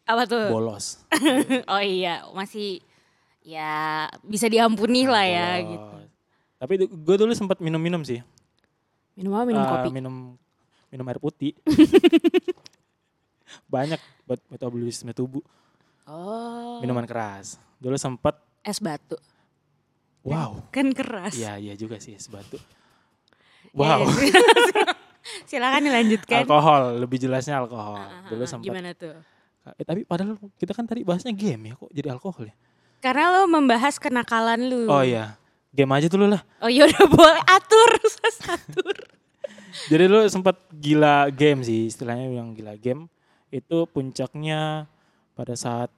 Apa 0.02 0.26
tuh? 0.26 0.50
bolos 0.50 0.98
oh 1.70 1.78
iya, 1.78 2.26
masih 2.32 2.82
ya 3.40 4.04
bisa 4.20 4.46
diampuni 4.46 5.06
lah 5.06 5.22
ya 5.22 5.48
Bolos. 5.56 5.70
gitu. 5.70 5.96
tapi 6.58 6.72
gue 6.82 7.16
dulu 7.16 7.32
sempat 7.32 7.58
minum-minum 7.58 8.02
sih 8.02 8.18
Minum 9.12 9.30
apa? 9.32 9.44
Minum 9.44 9.62
Eh, 9.62 9.68
kopi. 9.68 9.88
minum 9.92 10.14
minum 10.88 11.04
air 11.06 11.20
putih 11.20 11.54
banyak 13.66 13.98
buat 14.24 14.40
metabolisme 14.48 15.10
tubuh 15.10 15.42
Oh. 16.02 16.78
minuman 16.78 17.04
keras 17.04 17.56
dulu 17.76 17.94
sempat 17.94 18.34
Es 18.60 18.78
batu. 18.78 19.14
wow 20.20 20.58
Kan 20.68 20.90
keras. 20.90 21.32
iya 21.32 21.54
iya 21.56 21.74
juga 21.74 21.96
sih 21.96 22.12
es 22.12 22.26
batu 22.26 22.58
Ya, 23.72 23.96
wow 23.96 24.04
ya. 24.04 24.34
Silakan 25.48 25.82
dilanjutkan. 25.82 26.42
alkohol 26.42 26.98
lebih 26.98 27.16
jelasnya 27.16 27.56
alkohol 27.56 27.96
Ah, 27.96 28.10
ah, 28.10 28.28
dulu 28.28 28.42
ah, 28.42 28.48
sempat 28.48 28.66
Gimana 28.66 28.90
tuh? 28.92 29.14
eh, 29.70 29.84
tapi 29.86 30.02
padahal 30.02 30.34
kita 30.54 30.72
kan 30.72 30.82
tadi 30.82 31.00
bahasnya 31.00 31.30
game 31.30 31.70
ya 31.70 31.74
kok 31.76 31.88
jadi 31.88 32.08
alkohol 32.10 32.44
ya 32.44 32.54
Karena 32.98 33.30
lo 33.32 33.46
membahas 33.46 33.96
kenakalan 33.96 34.60
lu. 34.62 34.86
oh 34.86 35.00
iya 35.00 35.38
game 35.70 35.88
aja 35.88 36.06
dulu 36.06 36.26
lah 36.28 36.42
Oh 36.58 36.68
iya 36.68 36.84
udah 36.84 37.06
boleh 37.08 37.40
atur, 37.44 37.90
atur. 38.52 38.96
Jadi 39.90 40.04
lu 40.04 40.20
sempat 40.26 40.60
gila 40.70 41.26
game 41.28 41.62
sih, 41.62 41.88
istilahnya 41.88 42.28
yang 42.30 42.52
gila 42.52 42.76
game. 42.76 43.08
Itu 43.52 43.84
puncaknya 43.84 44.88
pada 45.36 45.52
saat 45.52 45.92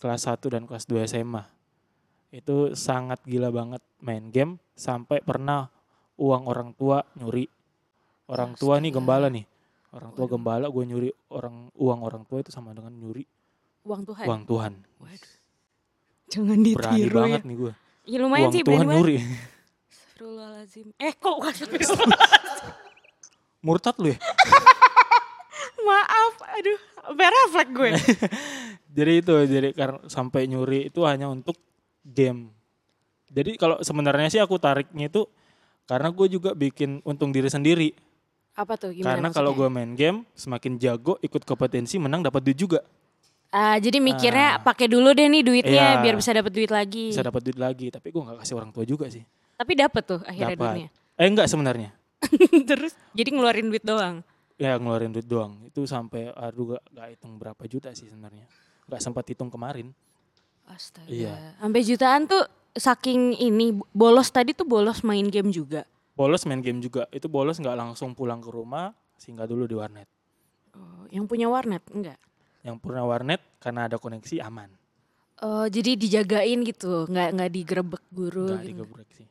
kelas 0.00 0.24
1 0.24 0.40
dan 0.48 0.64
kelas 0.64 0.88
2 0.88 1.04
SMA. 1.04 1.44
Itu 2.32 2.72
sangat 2.74 3.20
gila 3.22 3.52
banget 3.52 3.84
main 4.00 4.32
game 4.32 4.56
sampai 4.74 5.20
pernah 5.20 5.68
uang 6.16 6.48
orang 6.48 6.72
tua 6.72 7.04
nyuri. 7.14 7.46
Orang 8.26 8.56
tua 8.56 8.80
nih 8.80 8.90
gembala 8.90 9.28
nih. 9.28 9.44
Orang 9.94 10.10
tua 10.10 10.26
gembala 10.26 10.66
gue 10.66 10.82
nyuri 10.82 11.10
orang 11.30 11.70
uang 11.78 12.00
orang 12.02 12.26
tua 12.26 12.42
itu 12.42 12.50
sama 12.50 12.74
dengan 12.74 12.90
nyuri 12.90 13.22
Uang 13.84 14.02
Tuhan. 14.02 14.26
uang 14.26 14.42
Tuhan. 14.48 14.72
Waduh. 14.98 15.32
Jangan 16.32 16.58
Berani 16.58 16.66
ditiru 16.66 17.14
banget 17.14 17.40
ya. 17.44 17.46
nih 17.46 17.56
gue. 17.60 17.72
Ya 18.04 18.16
lumayan 18.18 18.42
Uang 18.42 18.54
sih 18.56 18.62
Tuhan 18.64 18.74
berani 18.74 18.88
banget. 18.88 18.98
nyuri. 18.98 19.16
Astagfirullahaladzim. 19.86 20.86
Eh 20.98 21.12
kok 21.14 21.36
Murtad 23.64 23.96
lu 24.02 24.08
ya? 24.10 24.18
maaf, 25.84 26.32
aduh, 26.50 26.80
bereflek 27.12 27.68
gue. 27.70 27.90
jadi 28.96 29.12
itu 29.18 29.34
jadi 29.44 29.68
karena 29.70 29.98
sampai 30.06 30.46
nyuri 30.46 30.86
itu 30.86 31.02
hanya 31.02 31.26
untuk 31.26 31.58
game 32.00 32.54
jadi 33.26 33.56
kalau 33.56 33.80
sebenarnya 33.80 34.28
sih 34.28 34.38
aku 34.38 34.54
tariknya 34.54 35.08
itu 35.08 35.26
karena 35.84 36.08
gue 36.08 36.26
juga 36.28 36.50
bikin 36.52 37.02
untung 37.02 37.28
diri 37.28 37.48
sendiri 37.48 37.90
Apa 38.52 38.78
tuh 38.78 38.94
gimana 38.94 39.18
karena 39.18 39.28
kalau 39.30 39.50
gue 39.50 39.66
main 39.66 39.92
game 39.92 40.22
semakin 40.32 40.78
jago 40.78 41.18
ikut 41.18 41.42
kompetensi 41.42 41.98
menang 41.98 42.22
dapat 42.22 42.40
duit 42.40 42.54
juga 42.56 42.80
Ah, 43.48 43.78
jadi 43.78 43.98
mikirnya 43.98 44.48
Ah. 44.52 44.60
pakai 44.60 44.86
dulu 44.86 45.10
deh 45.10 45.26
nih 45.26 45.42
duitnya 45.42 45.86
Iya. 45.90 46.00
biar 46.00 46.14
bisa 46.14 46.30
dapat 46.30 46.50
duit 46.50 46.68
lagi. 46.68 47.10
bisa 47.10 47.22
dapat 47.22 47.38
duit 47.40 47.54
lagi 47.56 47.86
tapi 47.88 48.10
gue 48.10 48.18
nggak 48.20 48.38
kasih 48.40 48.54
orang 48.54 48.70
tua 48.70 48.82
juga 48.82 49.06
sih 49.06 49.22
Tapi 49.54 49.72
dapat 49.74 50.02
tuh 50.04 50.20
akhirnya 50.22 50.54
dapat 50.54 50.66
duitnya. 50.68 50.88
eh 51.14 51.26
enggak 51.26 51.46
sebenarnya 51.46 51.90
Terus 52.68 52.94
jadi 53.10 53.28
ngeluarin 53.28 53.68
duit 53.68 53.82
doang. 53.82 54.22
Ya 54.54 54.78
ngeluarin 54.78 55.10
duit 55.10 55.26
doang 55.26 55.58
itu 55.64 55.82
sampai 55.84 56.30
aduh 56.30 56.76
gak, 56.76 56.82
gak 56.90 57.06
hitung 57.10 57.32
berapa 57.36 57.62
juta 57.64 57.90
sih 57.90 58.06
sebenarnya 58.06 58.46
nggak 58.84 59.00
sempat 59.00 59.24
hitung 59.26 59.48
kemarin 59.48 59.90
Astaga. 60.64 61.12
Iya. 61.12 61.36
Sampai 61.60 61.84
jutaan 61.84 62.24
tuh 62.24 62.40
saking 62.72 63.36
ini 63.36 63.76
bolos 63.92 64.32
tadi 64.32 64.50
tuh 64.50 64.64
bolos 64.64 65.04
main 65.04 65.28
game 65.28 65.52
juga. 65.52 65.84
bolos 66.14 66.46
main 66.46 66.58
game 66.58 66.78
juga 66.78 67.04
itu 67.10 67.26
bolos 67.26 67.58
nggak 67.58 67.74
langsung 67.74 68.14
pulang 68.14 68.38
ke 68.38 68.48
rumah 68.48 68.94
singgah 69.16 69.44
dulu 69.44 69.66
di 69.66 69.74
warnet 69.74 70.06
Oh, 70.74 71.06
yang 71.06 71.26
punya 71.26 71.46
warnet 71.46 71.82
enggak? 71.90 72.18
yang 72.62 72.78
punya 72.78 73.02
warnet 73.02 73.38
karena 73.58 73.86
ada 73.86 73.98
koneksi 73.98 74.38
aman 74.40 74.70
Oh, 75.38 75.66
jadi 75.66 75.94
dijagain 75.94 76.62
gitu, 76.62 77.04
nggak 77.06 77.28
nggak 77.34 77.50
digerebek 77.52 78.02
guru 78.08 78.46
nggak 78.48 78.62
gitu. 78.62 78.70
digebrek 78.72 79.08
sih 79.12 79.28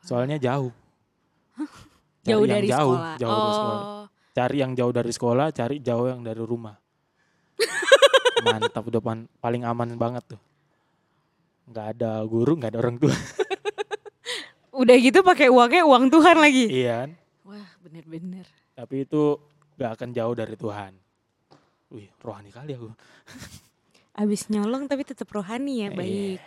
soalnya 0.00 0.36
jauh 0.36 0.70
Jauh 2.24 2.44
yang 2.44 2.56
dari 2.56 2.68
jauh, 2.68 2.94
sekolah. 2.96 3.16
jauh 3.18 3.28
oh. 3.28 3.36
dari 3.36 3.52
sekolah 3.54 3.82
cari 4.34 4.58
yang 4.58 4.74
jauh 4.74 4.90
dari 4.90 5.08
sekolah 5.08 5.48
cari 5.48 5.78
jauh 5.78 6.06
yang 6.06 6.20
dari 6.20 6.42
rumah 6.42 6.74
mantap 8.44 8.82
udah 8.82 9.00
pan- 9.00 9.30
paling 9.38 9.62
aman 9.62 9.94
banget 9.94 10.24
tuh 10.28 10.40
nggak 11.64 11.86
ada 11.94 12.20
guru 12.24 12.52
nggak 12.54 12.70
ada 12.70 12.80
orang 12.80 12.98
tua 12.98 13.14
Udah 14.74 14.98
gitu 14.98 15.22
pakai 15.22 15.46
uangnya 15.46 15.86
uang 15.86 16.10
Tuhan 16.10 16.34
lagi. 16.34 16.66
iya 16.66 17.06
kan? 17.06 17.10
Wah, 17.46 17.68
bener-bener. 17.78 18.42
tapi 18.74 19.06
itu 19.06 19.38
nggak 19.72 19.90
akan 19.94 20.08
jauh 20.10 20.34
dari 20.34 20.54
Tuhan 20.54 20.92
wih 21.88 22.10
rohani 22.18 22.50
kali 22.50 22.74
aku 22.74 22.90
Abis 24.16 24.46
nyolong 24.46 24.86
tapi 24.86 25.02
tetap 25.02 25.26
rohani 25.28 25.78
ya, 25.78 25.88
Iya. 25.88 25.90
baik. 25.92 26.40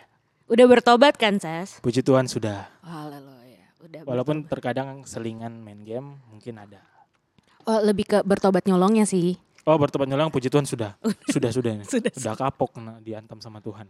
Udah 0.46 0.64
bertobat 0.66 1.14
kan, 1.16 1.36
Sas? 1.36 1.80
puji 1.80 2.00
Tuhan 2.00 2.24
sudah 2.24 2.68
Haleluya. 2.80 3.64
Udah 3.78 4.00
walaupun 4.04 4.40
bertobat. 4.40 4.52
terkadang 4.52 4.88
selingan 5.02 5.56
main 5.58 5.80
game 5.80 6.20
mungkin 6.28 6.56
ada 6.58 6.84
oh, 7.68 7.80
lebih 7.84 8.08
ke 8.08 8.18
bertobat 8.24 8.64
nyolongnya 8.64 9.04
sih. 9.04 9.36
oh 9.68 9.76
bertobat 9.76 10.08
nyolong 10.08 10.32
puji 10.32 10.48
Tuhan 10.48 10.64
sudah. 10.64 10.96
Sudah. 11.34 11.52
Sudah 11.52 11.70
ini. 11.76 11.84
Sudah, 11.84 12.08
udah 12.08 12.34
kapok 12.40 12.80
kena 12.80 12.96
diantam 13.04 13.36
sama 13.44 13.60
Tuhan. 13.60 13.84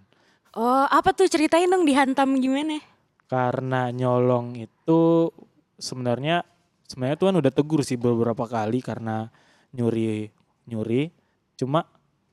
Oh, 0.59 0.85
apa 0.91 1.15
tuh? 1.15 1.31
Ceritain 1.31 1.71
dong 1.71 1.87
dihantam 1.87 2.35
gimana? 2.43 2.83
karena 3.29 3.93
nyolong 3.93 4.57
itu 4.57 5.29
sebenarnya 5.77 6.43
sebenarnya 6.89 7.19
Tuhan 7.21 7.35
udah 7.37 7.53
tegur 7.53 7.85
sih 7.85 8.01
beberapa 8.01 8.49
kali 8.49 8.81
karena 8.81 9.29
nyuri 9.77 10.33
nyuri. 10.65 11.13
Cuma 11.61 11.85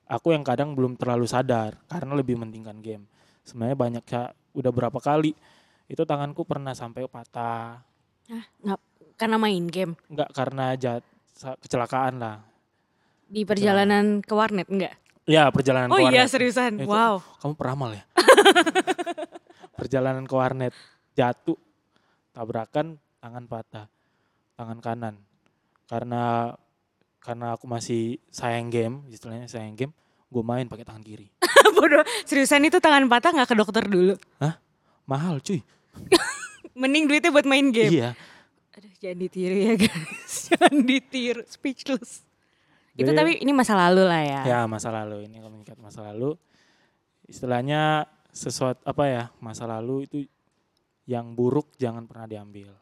aku 0.08 0.32
yang 0.32 0.42
kadang 0.42 0.72
belum 0.72 0.96
terlalu 0.96 1.28
sadar 1.28 1.76
karena 1.86 2.16
lebih 2.16 2.40
mentingkan 2.40 2.80
game. 2.80 3.04
Sebenarnya 3.44 3.76
banyak 3.76 4.04
ya 4.08 4.32
udah 4.56 4.72
berapa 4.72 4.98
kali 4.98 5.36
itu 5.86 6.02
tanganku 6.02 6.42
pernah 6.48 6.72
sampai 6.72 7.04
patah. 7.06 7.84
Hah, 8.26 8.44
nggak 8.64 8.80
karena 9.20 9.36
main 9.36 9.64
game? 9.68 9.92
Nggak 10.08 10.32
karena 10.32 10.72
jat 10.80 11.04
kecelakaan 11.36 12.16
lah 12.16 12.36
di 13.26 13.42
perjalanan 13.42 14.20
ke 14.20 14.32
warnet 14.32 14.66
enggak? 14.66 14.94
ya 15.26 15.50
perjalanan 15.50 15.90
Oh 15.90 15.98
ke 15.98 16.06
iya 16.06 16.22
warnet. 16.22 16.30
seriusan. 16.30 16.72
Eh, 16.78 16.86
kok- 16.86 16.90
wow. 16.90 17.18
kamu 17.40 17.54
peramal 17.54 17.90
ya 17.92 18.04
perjalanan 19.76 20.24
ke 20.24 20.32
warnet 20.32 20.72
jatuh 21.12 21.58
tabrakan 22.30 22.96
tangan 23.18 23.44
patah 23.44 23.86
tangan 24.54 24.78
kanan 24.78 25.14
karena 25.86 26.54
karena 27.18 27.46
aku 27.52 27.66
masih 27.66 28.22
sayang 28.28 28.68
game 28.68 29.02
istilahnya 29.08 29.46
sayang 29.46 29.74
game 29.74 29.92
gue 30.26 30.42
main 30.42 30.64
pakai 30.64 30.84
tangan 30.84 31.02
kiri 31.02 31.28
Bodoh. 31.76 32.00
Seriusan 32.22 32.64
itu 32.64 32.78
tangan 32.78 33.04
patah 33.06 33.30
nggak 33.32 33.50
ke 33.50 33.56
dokter 33.56 33.84
dulu? 33.84 34.14
mahal 35.04 35.38
cuy 35.38 35.60
Mending 36.76 37.08
duitnya 37.08 37.30
buat 37.30 37.44
main 37.44 37.68
game. 37.68 37.88
iya 37.90 38.10
jangan 39.06 39.18
ditiru 39.22 39.56
ya 39.56 39.74
guys. 39.78 40.32
jangan 40.50 40.74
ditiru. 40.82 41.42
Speechless. 41.46 42.26
Itu 42.96 43.06
Jadi- 43.06 43.16
tapi 43.16 43.32
ini 43.38 43.52
masa 43.54 43.78
lalu 43.78 44.02
lah 44.02 44.22
ya. 44.24 44.40
ya 44.42 44.60
masa 44.66 44.90
lalu 44.90 45.30
ini 45.30 45.38
kalau 45.38 45.52
mengingat 45.54 45.78
masa 45.78 46.00
lalu 46.02 46.34
istilahnya 47.24 48.08
sesuatu 48.30 48.80
apa 48.84 49.04
ya 49.04 49.24
masa 49.38 49.64
lalu 49.64 50.04
itu 50.04 50.18
yang 51.04 51.32
buruk 51.32 51.76
jangan 51.76 52.04
pernah 52.04 52.24
diambil 52.24 52.72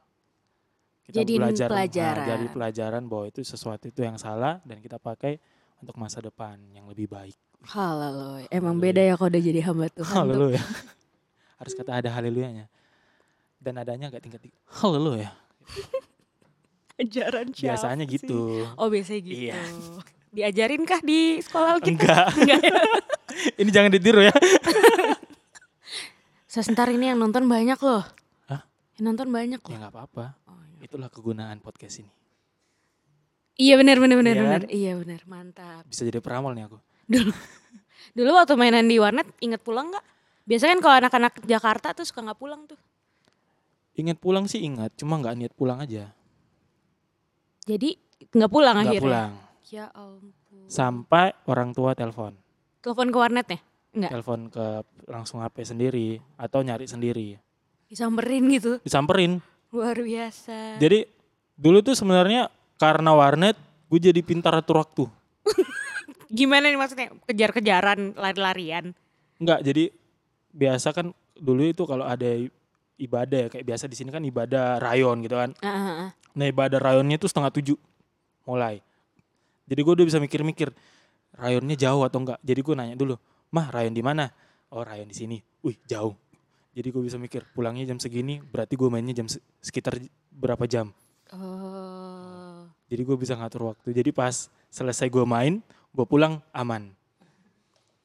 kita 1.04 1.20
Jadiin 1.20 1.40
belajar 1.42 1.68
nah, 1.68 1.72
pelajaran. 1.76 2.26
jadi 2.30 2.46
pelajaran 2.48 3.02
bahwa 3.04 3.24
itu 3.28 3.40
sesuatu 3.42 3.84
itu 3.90 4.00
yang 4.00 4.16
salah 4.16 4.62
dan 4.64 4.80
kita 4.80 4.96
pakai 4.96 5.36
untuk 5.82 5.98
masa 5.98 6.22
depan 6.22 6.56
yang 6.72 6.88
lebih 6.88 7.10
baik 7.10 7.36
Haleluya. 7.64 8.46
Emang 8.52 8.76
Haleluya. 8.76 8.84
beda 8.92 9.02
ya 9.02 9.14
kalau 9.16 9.30
udah 9.32 9.42
jadi 9.42 9.60
hamba 9.64 9.86
Tuhan 9.90 10.14
tuh. 10.14 10.20
haleluya 10.20 10.62
harus 11.60 11.72
kata 11.74 11.90
ada 12.00 12.08
haleluyanya 12.12 12.66
dan 13.58 13.74
adanya 13.78 14.14
gak 14.14 14.22
tingkat 14.22 14.40
tinggi 14.46 14.58
haleluya 14.78 15.30
Ajaran 16.94 17.50
siapa 17.50 17.74
biasanya 17.74 18.04
sih? 18.06 18.12
gitu 18.16 18.40
Oh 18.78 18.86
biasanya 18.86 19.20
gitu. 19.22 19.40
Iya. 19.50 19.58
Diajarin 20.30 20.82
kah 20.82 21.00
di 21.00 21.38
sekolah 21.38 21.78
kita? 21.78 21.90
enggak 21.90 22.26
Enggak 22.38 22.60
ya? 22.62 22.74
Ini 23.60 23.70
jangan 23.70 23.90
ditiru 23.90 24.20
ya. 24.22 24.34
Sebentar 26.46 26.86
ini 26.86 27.10
yang 27.10 27.18
nonton 27.18 27.50
banyak 27.50 27.78
loh. 27.82 28.06
Hah? 28.46 28.62
Yang 28.94 29.04
nonton 29.04 29.28
banyak 29.34 29.58
ya 29.58 29.66
loh. 29.66 29.78
nggak 29.82 29.92
apa-apa. 29.92 30.24
Oh, 30.46 30.54
iya. 30.62 30.86
Itulah 30.86 31.10
kegunaan 31.10 31.58
podcast 31.58 31.98
ini. 31.98 32.12
Iya 33.54 33.74
benar 33.78 33.98
benar 33.98 34.18
benar 34.18 34.34
Iya 34.34 34.42
benar. 34.42 34.62
kan? 34.62 34.70
Iya 34.70 34.92
benar, 34.98 35.20
mantap. 35.26 35.82
Bisa 35.86 36.02
jadi 36.02 36.18
peramal 36.18 36.54
nih 36.54 36.66
aku. 36.66 36.78
Dulu 37.06 37.30
dulu 38.14 38.30
waktu 38.38 38.54
mainan 38.54 38.86
di 38.86 38.98
warnet 38.98 39.26
inget 39.42 39.62
pulang 39.62 39.90
nggak? 39.90 40.04
Biasanya 40.46 40.78
kan 40.78 40.80
kalau 40.82 40.96
anak-anak 41.02 41.32
Jakarta 41.42 41.90
tuh 41.90 42.06
suka 42.06 42.22
nggak 42.22 42.38
pulang 42.38 42.66
tuh. 42.66 42.78
Ingat 43.94 44.18
pulang 44.18 44.46
sih 44.46 44.62
ingat, 44.62 44.94
cuma 44.98 45.18
nggak 45.18 45.34
niat 45.38 45.52
pulang 45.54 45.78
aja. 45.78 46.10
Jadi 47.64 47.96
nggak 48.30 48.50
pulang 48.52 48.76
Nggak 48.76 48.88
akhirnya. 48.92 49.04
pulang. 49.08 49.32
Ya 49.72 49.86
ampun. 49.96 50.64
Sampai 50.68 51.32
orang 51.48 51.72
tua 51.72 51.96
telepon. 51.96 52.36
Telepon 52.84 53.08
ke 53.08 53.18
warnetnya? 53.18 53.58
Enggak. 53.96 54.10
Telepon 54.12 54.40
ke 54.52 54.66
langsung 55.08 55.40
HP 55.40 55.56
sendiri 55.64 56.08
atau 56.36 56.60
nyari 56.60 56.84
sendiri. 56.84 57.40
Disamperin 57.88 58.44
gitu. 58.52 58.72
Disamperin. 58.84 59.40
Luar 59.72 59.96
biasa. 59.96 60.76
Jadi 60.76 61.08
dulu 61.56 61.80
tuh 61.80 61.96
sebenarnya 61.96 62.52
karena 62.76 63.16
warnet 63.16 63.56
gue 63.88 64.00
jadi 64.00 64.20
pintar 64.20 64.52
atur 64.52 64.84
waktu. 64.84 65.08
Gimana 66.34 66.66
nih 66.68 66.78
maksudnya? 66.78 67.08
Kejar-kejaran, 67.30 68.18
lari-larian. 68.18 68.92
Enggak, 69.38 69.62
jadi 69.62 69.90
biasa 70.50 70.90
kan 70.90 71.14
dulu 71.34 71.62
itu 71.66 71.82
kalau 71.86 72.06
ada 72.06 72.26
ibadah 72.94 73.38
ya 73.46 73.48
kayak 73.50 73.66
biasa 73.66 73.90
di 73.90 73.96
sini 73.98 74.10
kan 74.10 74.22
ibadah 74.22 74.78
rayon 74.82 75.22
gitu 75.22 75.34
kan. 75.38 75.50
Ah, 75.62 76.10
ah, 76.10 76.10
ah. 76.34 76.38
Nah 76.42 76.46
ibadah 76.50 76.82
rayonnya 76.82 77.16
itu 77.16 77.30
setengah 77.30 77.54
tujuh 77.54 77.78
mulai. 78.44 78.82
Jadi 79.64 79.80
gue 79.80 79.92
udah 79.96 80.06
bisa 80.06 80.18
mikir-mikir 80.20 80.74
rayonnya 81.38 81.78
jauh 81.78 82.02
atau 82.02 82.18
enggak. 82.20 82.38
Jadi 82.42 82.60
gue 82.60 82.74
nanya 82.74 82.96
dulu, 82.98 83.14
mah 83.54 83.70
rayon 83.70 83.94
di 83.94 84.02
mana? 84.02 84.28
Oh 84.74 84.82
rayon 84.82 85.08
di 85.08 85.16
sini. 85.16 85.38
Wih 85.64 85.78
jauh. 85.86 86.12
Jadi 86.74 86.90
gue 86.90 87.02
bisa 87.06 87.16
mikir 87.16 87.46
pulangnya 87.54 87.86
jam 87.86 88.02
segini, 88.02 88.42
berarti 88.42 88.74
gue 88.74 88.90
mainnya 88.90 89.14
jam 89.14 89.30
se- 89.30 89.40
sekitar 89.62 89.94
berapa 90.34 90.66
jam. 90.66 90.90
Oh. 91.30 92.66
Jadi 92.90 93.02
gue 93.06 93.16
bisa 93.16 93.38
ngatur 93.38 93.70
waktu. 93.70 93.94
Jadi 93.94 94.10
pas 94.10 94.50
selesai 94.74 95.06
gue 95.06 95.22
main, 95.22 95.62
gue 95.94 96.06
pulang 96.06 96.42
aman. 96.50 96.90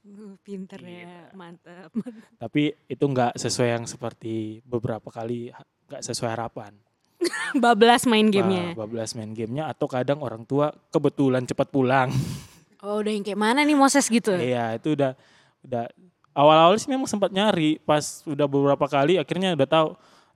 Uh, 0.05 0.37
Pinter 0.45 0.79
ya, 0.85 1.33
mantap. 1.33 1.89
Tapi 2.41 2.77
itu 2.85 3.03
nggak 3.03 3.35
sesuai 3.41 3.69
yang 3.73 3.85
seperti 3.89 4.61
beberapa 4.63 5.09
kali 5.09 5.49
ha- 5.49 5.65
nggak 5.89 6.05
sesuai 6.05 6.29
harapan. 6.29 6.73
Bablas 7.63 8.07
main 8.07 8.27
gamenya. 8.31 8.73
Bah, 8.73 8.87
bablas 8.87 9.11
main 9.13 9.31
gamenya 9.35 9.67
atau 9.67 9.85
kadang 9.91 10.23
orang 10.23 10.47
tua 10.47 10.71
kebetulan 10.91 11.43
cepat 11.43 11.67
pulang. 11.69 12.09
Oh 12.79 13.03
udah 13.03 13.11
yang 13.11 13.27
kayak 13.27 13.35
mana 13.35 13.59
nih 13.67 13.75
Moses 13.75 14.07
gitu? 14.07 14.31
Iya 14.39 14.79
itu 14.79 14.95
udah 14.95 15.11
udah 15.67 15.91
awal-awal 16.31 16.79
sih 16.79 16.87
memang 16.87 17.11
sempat 17.11 17.27
nyari 17.27 17.75
pas 17.83 18.23
udah 18.23 18.47
beberapa 18.47 18.87
kali 18.87 19.19
akhirnya 19.19 19.51
udah 19.51 19.67
tahu 19.67 19.87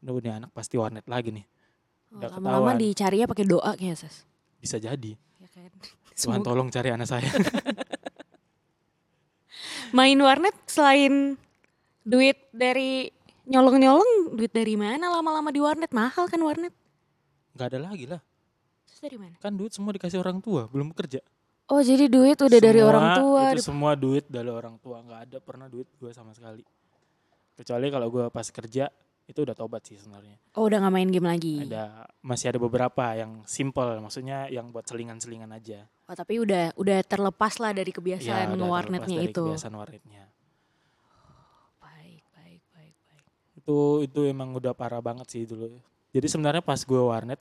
Duh, 0.04 0.20
ini 0.20 0.28
anak 0.28 0.52
pasti 0.52 0.76
warnet 0.76 1.08
lagi 1.08 1.32
nih. 1.32 1.48
Oh, 2.12 2.20
Udah 2.20 2.30
Lama-lama 2.36 2.76
ketahuan. 2.76 2.84
dicarinya 2.84 3.28
pakai 3.32 3.46
doa 3.48 3.72
kayaknya 3.80 3.96
Ses. 3.96 4.28
Bisa 4.60 4.76
jadi. 4.76 5.16
Ya 5.16 5.48
kan? 5.56 5.72
Tuhan 6.20 6.44
tolong 6.44 6.68
cari 6.68 6.92
anak 6.92 7.08
saya. 7.08 7.32
Main 9.96 10.20
warnet 10.20 10.56
selain 10.68 11.40
duit 12.04 12.36
dari 12.52 13.08
nyolong-nyolong, 13.48 14.36
duit 14.36 14.52
dari 14.52 14.76
mana 14.76 15.12
lama-lama 15.12 15.50
di 15.52 15.60
warnet? 15.60 15.92
Mahal 15.92 16.26
kan 16.28 16.40
warnet? 16.40 16.74
Gak 17.54 17.74
ada 17.74 17.80
lagi 17.80 18.06
lah. 18.10 18.22
Terus 18.88 19.00
dari 19.00 19.18
mana? 19.20 19.36
Kan 19.40 19.56
duit 19.56 19.72
semua 19.76 19.92
dikasih 19.94 20.20
orang 20.20 20.40
tua, 20.40 20.68
belum 20.68 20.92
kerja. 20.92 21.20
Oh 21.72 21.80
jadi 21.80 22.12
duit 22.12 22.36
udah 22.44 22.60
dari 22.60 22.84
Semua 22.84 22.92
orang 22.92 23.08
tua. 23.16 23.44
Itu 23.56 23.64
semua 23.64 23.92
duit 23.96 24.26
dari 24.28 24.52
orang 24.52 24.76
tua. 24.84 25.00
Nggak 25.00 25.20
ada 25.32 25.38
pernah 25.40 25.68
duit 25.72 25.88
gue 25.96 26.12
sama 26.12 26.36
sekali. 26.36 26.62
Kecuali 27.56 27.88
kalau 27.88 28.08
gue 28.12 28.26
pas 28.28 28.48
kerja 28.52 28.92
itu 29.24 29.40
udah 29.40 29.56
tobat 29.56 29.80
sih 29.88 29.96
sebenarnya. 29.96 30.36
Oh 30.60 30.68
udah 30.68 30.84
gak 30.84 30.94
main 30.94 31.08
game 31.08 31.24
lagi. 31.24 31.64
Ada 31.64 32.12
masih 32.20 32.52
ada 32.52 32.60
beberapa 32.60 33.16
yang 33.16 33.48
simple, 33.48 34.04
maksudnya 34.04 34.52
yang 34.52 34.68
buat 34.76 34.84
selingan-selingan 34.84 35.48
aja. 35.56 35.88
Oh 36.12 36.16
tapi 36.16 36.44
udah 36.44 36.76
udah 36.76 37.00
terlepas 37.08 37.56
lah 37.64 37.72
dari 37.72 37.96
Ya, 37.96 37.96
kebiasaan 37.96 38.60
udah 38.60 38.68
warnetnya 38.68 39.18
dari 39.24 39.32
itu. 39.32 39.46
Kebiasaan 39.48 39.76
warnetnya. 39.80 40.24
Baik, 41.80 42.24
baik, 42.36 42.62
baik, 42.76 42.96
baik. 43.08 43.24
Itu 43.64 44.04
itu 44.04 44.20
emang 44.28 44.52
udah 44.54 44.76
parah 44.76 45.00
banget 45.00 45.28
sih 45.32 45.48
dulu. 45.48 45.72
Jadi 46.12 46.28
sebenarnya 46.28 46.60
pas 46.60 46.78
gue 46.78 47.00
warnet 47.00 47.40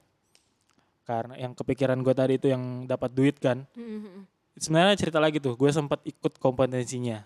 karena 1.03 1.35
yang 1.35 1.53
kepikiran 1.53 1.99
gue 1.99 2.15
tadi 2.15 2.39
itu 2.39 2.47
yang 2.47 2.87
dapat 2.87 3.11
duit 3.11 3.37
kan. 3.37 3.67
Hmm, 3.75 4.23
Sebenarnya 4.55 4.95
cerita 4.95 5.17
lagi 5.19 5.41
tuh, 5.41 5.57
gue 5.57 5.67
sempat 5.69 5.99
ikut 6.05 6.37
kompetensinya. 6.39 7.25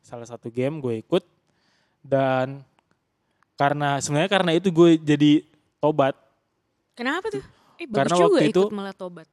Salah 0.00 0.24
satu 0.24 0.48
game 0.48 0.80
gue 0.80 1.02
ikut 1.02 1.20
dan 2.00 2.62
karena 3.54 3.98
sebenarnya 3.98 4.30
karena 4.30 4.50
itu 4.56 4.70
gue 4.70 4.96
jadi 4.96 5.44
tobat. 5.76 6.14
Kenapa 6.94 7.28
tuh? 7.28 7.42
Eh 7.76 7.86
Karena 7.86 8.14
juga 8.16 8.26
waktu 8.32 8.44
ikut 8.48 8.54
itu- 8.54 8.70
malah 8.72 8.94
tobat. 8.94 9.26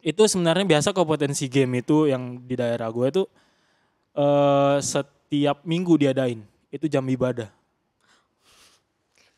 Itu 0.00 0.24
sebenarnya 0.26 0.66
biasa 0.66 0.92
kompetensi 0.92 1.48
game 1.48 1.80
itu 1.80 2.06
yang 2.06 2.40
di 2.44 2.54
daerah 2.54 2.92
gue 2.92 3.08
tuh 3.10 3.26
eh 4.12 4.76
setiap 4.78 5.64
minggu 5.64 5.96
diadain. 5.96 6.42
Itu 6.68 6.86
jam 6.86 7.06
ibadah. 7.06 7.48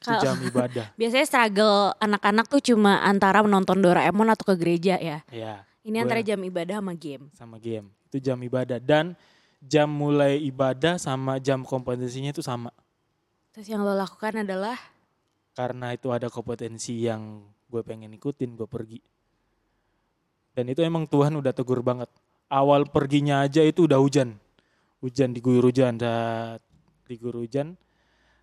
Jam 0.02 0.36
ibadah. 0.42 0.86
Biasanya 1.00 1.26
struggle 1.26 1.94
anak-anak 1.98 2.46
tuh 2.50 2.60
cuma 2.60 3.00
antara 3.02 3.40
menonton 3.40 3.78
Doraemon 3.78 4.28
atau 4.30 4.44
ke 4.50 4.54
gereja 4.58 4.98
ya. 4.98 5.22
Ya, 5.30 5.62
Ini 5.86 5.98
Gue- 5.98 6.02
antara 6.02 6.20
jam 6.22 6.40
ibadah 6.42 6.82
sama 6.82 6.94
game. 6.94 7.24
sama 7.34 7.56
game. 7.58 7.90
Itu 8.10 8.18
jam 8.20 8.38
ibadah 8.42 8.78
dan 8.82 9.14
jam 9.62 9.86
mulai 9.88 10.42
ibadah 10.42 10.98
sama 10.98 11.38
jam 11.38 11.62
kompetensinya 11.62 12.34
itu 12.34 12.42
sama. 12.42 12.74
Terus 13.54 13.68
yang 13.68 13.84
lo 13.84 13.94
lakukan 13.94 14.42
adalah 14.42 14.76
Karena 15.52 15.92
itu 15.92 16.08
ada 16.08 16.32
kompetensi 16.32 17.04
yang 17.04 17.44
gue 17.68 17.84
pengen 17.84 18.08
ikutin, 18.16 18.56
gue 18.56 18.64
pergi. 18.64 19.04
Dan 20.56 20.68
itu 20.72 20.80
emang 20.80 21.04
Tuhan 21.04 21.36
udah 21.36 21.52
tegur 21.52 21.84
banget. 21.84 22.08
Awal 22.48 22.88
perginya 22.88 23.44
aja 23.44 23.60
itu 23.60 23.84
udah 23.84 24.00
hujan. 24.00 24.36
Hujan 25.04 25.32
diguyur 25.32 25.64
hujan, 25.68 25.96
diguyur 27.08 27.36
hujan. 27.44 27.76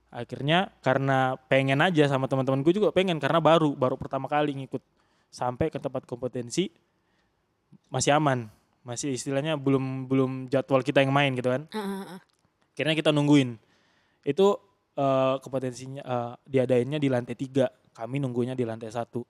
Akhirnya 0.10 0.74
karena 0.82 1.38
pengen 1.46 1.78
aja 1.86 2.10
sama 2.10 2.26
teman-teman 2.26 2.66
gue 2.66 2.74
juga 2.74 2.90
pengen 2.90 3.22
karena 3.22 3.38
baru 3.38 3.78
baru 3.78 3.94
pertama 3.94 4.26
kali 4.26 4.58
ngikut 4.58 4.82
sampai 5.30 5.70
ke 5.70 5.78
tempat 5.78 6.10
kompetensi 6.10 6.74
masih 7.94 8.18
aman. 8.18 8.50
Masih 8.82 9.14
istilahnya 9.14 9.54
belum 9.54 10.10
belum 10.10 10.32
jadwal 10.50 10.82
kita 10.82 11.06
yang 11.06 11.14
main 11.14 11.38
gitu 11.38 11.54
kan. 11.54 11.70
Akhirnya 12.74 12.98
kita 12.98 13.14
nungguin. 13.14 13.62
Itu 14.26 14.58
eh, 14.98 15.36
kompetensinya 15.46 16.02
eh, 16.02 16.34
diadainnya 16.42 16.98
di 16.98 17.06
lantai 17.06 17.38
tiga. 17.38 17.70
Kami 17.94 18.18
nunggunya 18.18 18.58
di 18.58 18.66
lantai 18.66 18.90
satu. 18.90 19.22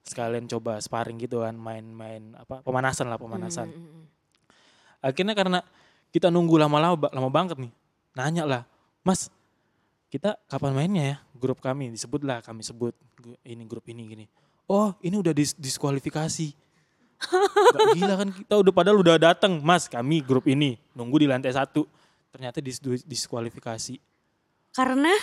Sekalian 0.00 0.48
coba 0.48 0.80
sparring 0.80 1.20
gitu 1.20 1.44
kan 1.44 1.54
main-main 1.54 2.34
apa 2.40 2.64
pemanasan 2.64 3.06
lah 3.06 3.20
pemanasan. 3.20 3.70
Hmm, 3.70 3.78
hmm, 3.78 3.92
hmm. 3.94 4.06
akhirnya 4.98 5.34
karena 5.38 5.58
kita 6.10 6.26
nunggu 6.26 6.58
lama-lama 6.58 6.96
lama 7.12 7.28
banget 7.30 7.60
nih. 7.60 7.72
Nanya 8.16 8.42
lah 8.48 8.62
mas 9.06 9.30
kita 10.12 10.36
kapan 10.44 10.76
mainnya 10.76 11.04
ya? 11.08 11.16
Grup 11.32 11.64
kami 11.64 11.88
disebut 11.88 12.20
lah 12.20 12.44
kami 12.44 12.60
sebut 12.60 12.92
ini 13.48 13.64
grup 13.64 13.88
ini 13.88 14.04
gini. 14.04 14.24
Oh 14.68 14.92
ini 15.00 15.16
udah 15.16 15.32
dis 15.32 15.56
diskualifikasi. 15.56 16.52
Gak 17.72 17.88
gila 17.96 18.14
kan 18.20 18.28
kita 18.28 18.54
udah 18.60 18.72
padahal 18.76 19.00
udah 19.00 19.16
datang 19.16 19.56
mas 19.64 19.88
kami 19.88 20.20
grup 20.20 20.44
ini 20.44 20.76
nunggu 20.92 21.24
di 21.24 21.26
lantai 21.32 21.56
satu. 21.56 21.88
Ternyata 22.28 22.60
dis 22.60 22.76
diskualifikasi. 23.08 23.96
Karena? 24.76 25.16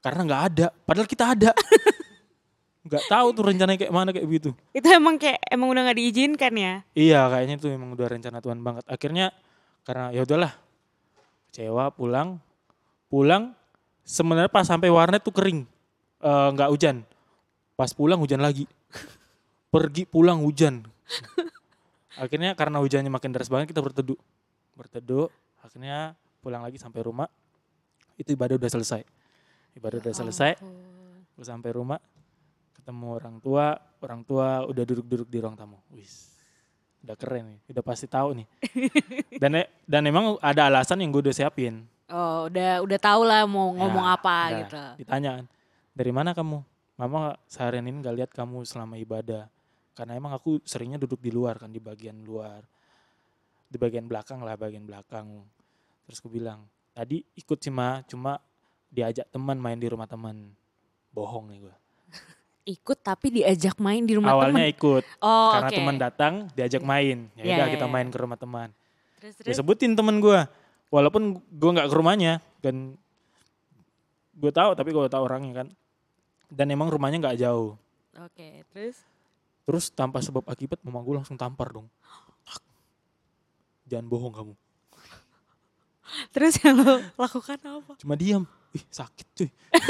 Karena 0.00 0.20
nggak 0.24 0.42
ada. 0.52 0.66
Padahal 0.88 1.08
kita 1.08 1.36
ada. 1.36 1.52
Nggak 2.80 3.12
tahu 3.12 3.28
tuh 3.36 3.44
rencananya 3.44 3.76
kayak 3.76 3.92
mana 3.92 4.08
kayak 4.08 4.24
begitu. 4.24 4.56
Itu 4.72 4.88
emang 4.88 5.20
kayak 5.20 5.36
emang 5.52 5.68
udah 5.68 5.84
nggak 5.84 6.00
diizinkan 6.00 6.52
ya. 6.56 6.74
Iya 6.96 7.28
kayaknya 7.28 7.60
itu 7.60 7.68
emang 7.68 7.92
udah 7.92 8.08
rencana 8.08 8.40
Tuhan 8.40 8.56
banget. 8.64 8.88
Akhirnya 8.88 9.36
karena 9.84 10.08
ya 10.16 10.24
udahlah 10.24 10.56
kecewa 11.52 11.92
pulang. 11.92 12.40
Pulang 13.12 13.52
sebenarnya 14.10 14.50
pas 14.50 14.66
sampai 14.66 14.90
warnet 14.90 15.22
tuh 15.22 15.30
kering 15.30 15.62
Eh, 16.20 16.48
nggak 16.52 16.68
hujan. 16.68 17.00
Pas 17.74 17.90
pulang 17.96 18.20
hujan 18.20 18.44
lagi. 18.44 18.68
Pergi 19.72 20.04
pulang 20.04 20.44
hujan. 20.44 20.84
Akhirnya 22.20 22.52
karena 22.52 22.76
hujannya 22.76 23.08
makin 23.08 23.32
deras 23.32 23.48
banget 23.48 23.72
kita 23.72 23.80
berteduh. 23.80 24.20
Berteduh 24.76 25.32
akhirnya 25.64 26.12
pulang 26.44 26.60
lagi 26.60 26.76
sampai 26.76 27.00
rumah. 27.00 27.28
Itu 28.20 28.36
ibadah 28.36 28.60
udah 28.60 28.68
selesai. 28.68 29.00
Ibadah 29.80 29.98
udah 30.04 30.12
selesai. 30.12 30.60
Ampun. 30.60 31.24
Gue 31.40 31.46
sampai 31.48 31.70
rumah 31.72 31.96
ketemu 32.76 33.06
orang 33.16 33.36
tua, 33.40 33.80
orang 34.04 34.20
tua 34.28 34.68
udah 34.68 34.84
duduk-duduk 34.84 35.28
di 35.32 35.38
ruang 35.40 35.56
tamu. 35.56 35.80
Wis. 35.96 36.36
Udah 37.00 37.16
keren 37.16 37.56
nih, 37.56 37.60
udah 37.72 37.80
pasti 37.80 38.04
tahu 38.04 38.44
nih. 38.44 38.46
dan 39.40 39.56
e- 39.56 39.72
dan 39.88 40.04
emang 40.04 40.36
ada 40.44 40.68
alasan 40.68 41.00
yang 41.00 41.08
gue 41.16 41.24
udah 41.24 41.32
siapin. 41.32 41.88
Oh 42.10 42.46
udah 42.46 42.82
udah 42.82 42.98
tahu 42.98 43.22
lah 43.22 43.46
mau 43.46 43.70
ngomong 43.72 44.04
Ya, 44.04 44.14
apa 44.14 44.34
udah. 44.36 44.58
gitu. 44.60 44.82
Ditanya 45.00 45.30
kan, 45.38 45.44
dari 45.90 46.10
mana 46.10 46.30
kamu? 46.30 46.58
Mama 46.94 47.18
seharian 47.46 47.82
ini 47.82 47.98
gak 47.98 48.12
lihat 48.14 48.30
kamu 48.30 48.60
selama 48.62 48.94
ibadah. 48.94 49.48
Karena 49.94 50.12
emang 50.12 50.30
aku 50.30 50.60
seringnya 50.62 50.96
duduk 50.96 51.18
di 51.18 51.30
luar 51.30 51.56
kan, 51.56 51.68
di 51.68 51.78
bagian 51.78 52.20
luar. 52.20 52.60
Di 53.64 53.76
bagian 53.76 54.04
belakang 54.04 54.40
lah, 54.40 54.54
bagian 54.54 54.82
belakang. 54.82 55.40
Terus 56.04 56.18
gue 56.18 56.32
bilang, 56.34 56.60
tadi 56.90 57.22
ikut 57.34 57.56
sih 57.56 57.70
ma, 57.70 58.02
cuma 58.02 58.36
diajak 58.86 59.30
teman 59.30 59.56
main 59.56 59.76
di 59.76 59.86
rumah 59.86 60.04
teman. 60.04 60.50
Bohong 61.10 61.48
nih 61.48 61.60
gue. 61.62 61.74
Ikut 62.76 62.98
tapi 63.00 63.32
diajak 63.32 63.78
main 63.78 64.04
di 64.04 64.14
rumah 64.14 64.30
Awalnya 64.32 64.62
temen. 64.62 64.70
ikut, 64.70 65.02
Oh, 65.18 65.50
karena 65.50 65.70
oke. 65.70 65.78
teman 65.78 65.96
datang 65.96 66.34
diajak 66.52 66.82
main. 66.82 67.26
Ya 67.32 67.42
Iya, 67.42 67.54
udah 67.56 67.66
iya, 67.66 67.74
kita 67.74 67.86
iya. 67.86 67.92
main 67.92 68.06
ke 68.06 68.18
rumah 68.18 68.36
teman. 68.36 68.68
Terus, 69.16 69.32
terus. 69.36 69.56
sebutin 69.56 69.92
temen 69.92 70.16
gue, 70.18 70.38
walaupun 70.90 71.38
gue 71.38 71.70
nggak 71.70 71.88
ke 71.88 71.96
rumahnya 71.96 72.42
dan 72.60 72.98
gue 74.36 74.52
tahu 74.52 74.74
tapi 74.74 74.90
gue 74.90 75.06
tahu 75.06 75.24
orangnya 75.24 75.64
kan. 75.64 75.68
Dan 76.50 76.66
emang 76.74 76.90
rumahnya 76.90 77.22
nggak 77.22 77.38
jauh. 77.38 77.78
Oke, 78.18 78.66
terus. 78.74 79.06
Terus 79.70 79.84
tanpa 79.94 80.18
sebab 80.18 80.42
akibat 80.50 80.82
mama 80.82 80.98
gue 81.06 81.22
langsung 81.22 81.38
tampar 81.38 81.70
dong. 81.70 81.86
Jangan 83.90 84.06
bohong 84.06 84.34
kamu. 84.34 84.54
Terus 86.34 86.54
yang 86.62 86.78
lo 86.78 87.02
lakukan 87.18 87.58
apa? 87.58 87.92
Cuma 87.98 88.14
diam. 88.14 88.46
Ih 88.70 88.86
sakit 88.86 89.26
cuy. 89.34 89.50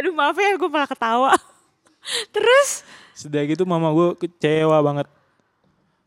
Aduh 0.00 0.16
maaf 0.16 0.40
ya 0.40 0.56
gue 0.56 0.70
malah 0.72 0.88
ketawa. 0.88 1.36
Terus? 2.34 2.88
Sudah 3.12 3.44
gitu 3.44 3.68
mama 3.68 3.92
gue 3.92 4.24
kecewa 4.24 4.80
banget. 4.80 5.04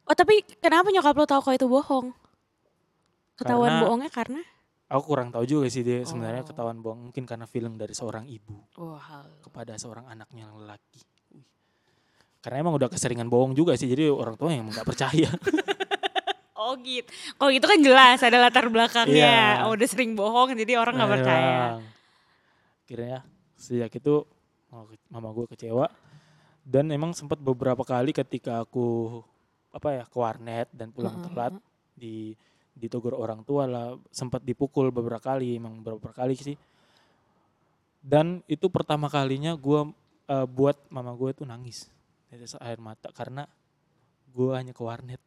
Oh 0.10 0.18
tapi 0.18 0.42
kenapa 0.58 0.90
nyokap 0.90 1.14
lo 1.14 1.26
tahu 1.30 1.42
kalau 1.46 1.58
itu 1.58 1.68
bohong? 1.70 2.08
Ketahuan 3.36 3.68
Karena- 3.70 3.82
bohongnya 3.84 4.12
karena? 4.12 4.42
Aku 4.86 5.02
kurang 5.12 5.34
tahu 5.34 5.44
juga 5.44 5.66
sih 5.66 5.82
dia 5.82 6.06
sebenarnya 6.06 6.46
Oh. 6.46 6.48
ketahuan 6.48 6.78
bohong. 6.78 7.10
Mungkin 7.10 7.26
karena 7.26 7.44
film 7.46 7.74
dari 7.74 7.92
seorang 7.92 8.30
ibu 8.30 8.54
hal. 8.96 9.42
kepada 9.42 9.76
seorang 9.76 10.06
anaknya 10.06 10.46
yang 10.46 10.54
lelaki. 10.56 11.02
Karena 12.40 12.62
emang 12.62 12.78
udah 12.78 12.88
keseringan 12.88 13.26
bohong 13.26 13.58
juga 13.58 13.74
sih. 13.74 13.90
Jadi 13.90 14.06
orang 14.06 14.38
tua 14.38 14.54
yang 14.54 14.70
nggak 14.70 14.86
percaya. 14.86 15.30
Oh 16.56 16.74
gitu. 16.82 17.06
Kalau 17.38 17.52
gitu 17.54 17.68
kan 17.70 17.78
jelas 17.78 18.26
ada 18.26 18.42
latar 18.42 18.66
belakangnya. 18.74 19.14
Iya. 19.62 19.70
Oh, 19.70 19.78
udah 19.78 19.86
sering 19.86 20.18
bohong 20.18 20.58
jadi 20.58 20.82
orang 20.82 20.98
nggak 20.98 21.06
Nah, 21.06 21.16
percaya. 21.20 21.58
Akhirnya 22.82 23.18
sejak 23.54 23.94
itu 23.94 24.26
oh, 24.74 24.84
mama 25.14 25.30
gue 25.30 25.46
kecewa. 25.54 25.86
Dan 26.66 26.90
emang 26.90 27.14
sempat 27.14 27.38
beberapa 27.38 27.86
kali 27.86 28.10
ketika 28.10 28.66
aku 28.66 29.22
apa 29.70 29.94
ya 29.94 30.04
ke 30.10 30.18
warnet 30.18 30.66
dan 30.74 30.90
pulang 30.90 31.22
Heeh, 31.22 31.26
telat 31.30 31.54
di 31.94 32.34
ditegur 32.76 33.16
orang 33.16 33.42
tua 33.48 33.64
lah 33.66 33.96
sempat 34.12 34.44
dipukul 34.44 34.92
beberapa 34.92 35.24
kali 35.24 35.56
emang 35.56 35.80
beberapa 35.80 36.12
kali 36.12 36.36
sih 36.36 36.58
dan 38.04 38.44
itu 38.46 38.68
pertama 38.70 39.08
kalinya 39.10 39.56
gue 39.56 39.90
buat 40.52 40.78
mama 40.92 41.16
gue 41.16 41.32
tuh 41.32 41.48
nangis 41.48 41.88
tetes 42.30 42.60
air 42.60 42.78
mata 42.84 43.10
karena 43.16 43.48
gue 44.36 44.52
hanya 44.52 44.76
ke 44.76 44.84
warnet 44.84 45.24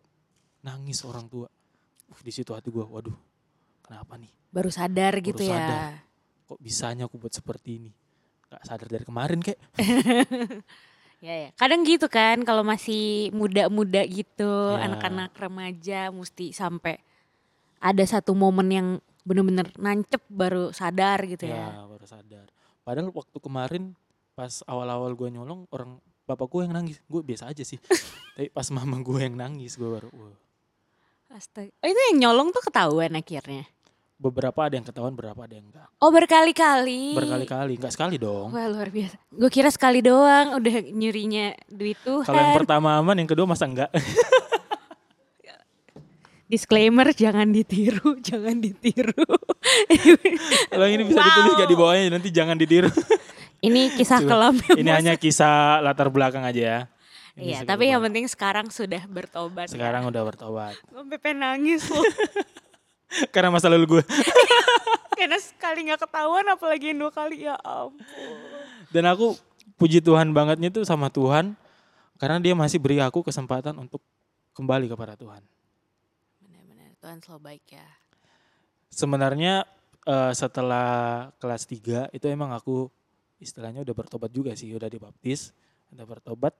nangis 0.61 1.01
orang 1.09 1.25
tua 1.33 1.49
uh, 1.49 2.21
di 2.21 2.29
situ 2.29 2.53
hati 2.53 2.69
gue 2.69 2.85
waduh 2.85 3.17
kenapa 3.81 4.21
nih 4.21 4.29
Baru 4.49 4.73
sadar 4.73 5.17
gitu 5.21 5.45
ya. 5.45 5.57
sadar. 5.57 5.93
kok 6.49 6.61
bisanya 6.61 7.05
aku 7.09 7.17
buat 7.17 7.33
seperti 7.33 7.81
ini 7.81 7.91
Gak 8.49 8.65
sadar 8.65 8.89
dari 8.89 9.05
kemarin 9.09 9.41
kek 9.41 9.57
Ya 11.19 11.35
ya. 11.35 11.49
Kadang 11.59 11.83
gitu 11.83 12.07
kan 12.07 12.47
kalau 12.47 12.63
masih 12.63 13.35
muda-muda 13.35 14.07
gitu, 14.07 14.47
Ya. 14.79 14.87
anak-anak 14.87 15.35
remaja 15.35 16.15
mesti 16.15 16.55
sampai 16.55 17.03
ada 17.79 18.05
satu 18.05 18.33
momen 18.33 18.69
yang 18.69 18.89
bener-bener 19.23 19.69
nancep 19.77 20.23
baru 20.27 20.71
sadar 20.71 21.21
gitu 21.25 21.45
ya 21.45 21.69
ya. 21.69 21.85
baru 21.85 22.05
sadar 22.05 22.47
padahal 22.81 23.11
waktu 23.11 23.39
kemarin 23.39 23.83
pas 24.33 24.63
awal-awal 24.65 25.13
gue 25.13 25.29
nyolong 25.29 25.67
orang 25.69 25.99
bapak 26.25 26.47
gue 26.47 26.61
yang 26.63 26.75
nangis 26.75 26.97
gue 27.03 27.21
biasa 27.21 27.49
aja 27.49 27.61
sih 27.61 27.77
tapi 28.35 28.49
pas 28.49 28.65
mama 28.69 28.99
gue 28.99 29.21
yang 29.21 29.35
nangis 29.35 29.75
gue 29.75 29.87
baru 29.87 30.09
wah. 30.11 30.37
Astaga. 31.29 31.69
Oh, 31.77 31.87
itu 31.87 32.01
yang 32.09 32.25
nyolong 32.25 32.49
tuh 32.51 32.63
ketahuan 32.63 33.13
akhirnya. 33.13 33.69
beberapa 34.17 34.59
ada 34.59 34.75
yang 34.75 34.83
ketahuan 34.83 35.13
beberapa 35.13 35.39
ada 35.39 35.55
yang 35.55 35.69
enggak 35.69 35.87
Oh 35.99 36.09
berkali-kali. 36.09 37.15
berkali-kali 37.15 37.77
enggak 37.77 37.93
sekali 37.93 38.17
dong 38.17 38.49
Wah 38.49 38.67
luar 38.67 38.89
biasa. 38.89 39.15
Gue 39.29 39.47
kira 39.47 39.69
sekali 39.69 40.01
doang 40.01 40.57
udah 40.57 40.75
nyurinya 40.89 41.53
duit 41.69 42.01
Tuhan. 42.01 42.25
kalau 42.25 42.41
yang 42.41 42.57
pertama 42.57 42.97
aman 42.97 43.15
yang 43.15 43.29
kedua 43.29 43.45
masa 43.45 43.65
enggak 43.65 43.93
Disclaimer 46.49 47.13
jangan 47.13 47.53
ditiru, 47.53 48.17
jangan 48.29 48.57
ditiru. 48.57 49.13
kalau 50.73 50.87
ini 50.89 51.05
bisa 51.05 51.21
ditulis 51.21 51.53
gak 51.61 51.69
di 51.69 51.77
bawahnya 51.77 52.09
nanti 52.09 52.29
jangan 52.33 52.57
ditiru 52.57 52.89
Ini 53.59 53.99
kisah 53.99 54.23
kelam 54.23 54.55
ini 54.79 54.87
hanya 54.87 55.19
kisah 55.19 55.83
latar 55.83 56.09
belakang 56.15 56.47
aja 56.47 56.63
ya 56.63 56.81
Ini 57.35 57.43
Iya, 57.43 57.59
tapi 57.67 57.91
yang 57.91 57.99
penting 58.01 58.31
sekarang 58.31 58.71
sudah 58.71 59.03
bertobat. 59.11 59.67
sekarang 59.69 60.07
udah 60.07 60.23
bertobat 60.23 60.79
Gue 60.95 61.33
nangis 61.35 61.91
loh. 61.91 62.07
karena 63.35 63.51
masa 63.51 63.67
lalu 63.67 63.99
gue 63.99 64.03
Karena 65.19 65.35
sekali 65.43 65.91
nggak 65.91 66.07
ketahuan 66.07 66.47
apalagi 66.47 66.95
dua 66.95 67.11
kali 67.11 67.51
ya 67.51 67.59
ampun. 67.67 67.99
Dan 68.95 69.11
aku 69.11 69.35
puji 69.75 69.99
Tuhan 69.99 70.31
bangetnya 70.31 70.71
tuh 70.71 70.87
sama 70.87 71.11
Tuhan 71.11 71.59
karena 72.23 72.39
dia 72.39 72.55
masih 72.55 72.79
beri 72.79 73.03
aku 73.03 73.27
kesempatan 73.27 73.75
untuk 73.83 73.99
kembali 74.55 74.87
kepada 74.87 75.19
Tuhan. 75.19 75.43
Tuhan 76.99 77.23
selalu 77.23 77.41
baik 77.43 77.65
ya. 77.73 77.87
Sebenarnya 78.91 79.65
eh, 80.07 80.33
setelah 80.35 81.29
kelas 81.39 81.65
3 81.71 82.11
itu 82.15 82.27
emang 82.27 82.51
aku 82.55 82.91
istilahnya 83.39 83.87
udah 83.87 83.95
bertobat 83.95 84.31
juga 84.35 84.53
sih, 84.59 84.75
udah 84.75 84.91
dibaptis, 84.91 85.55
udah 85.95 86.05
bertobat. 86.05 86.55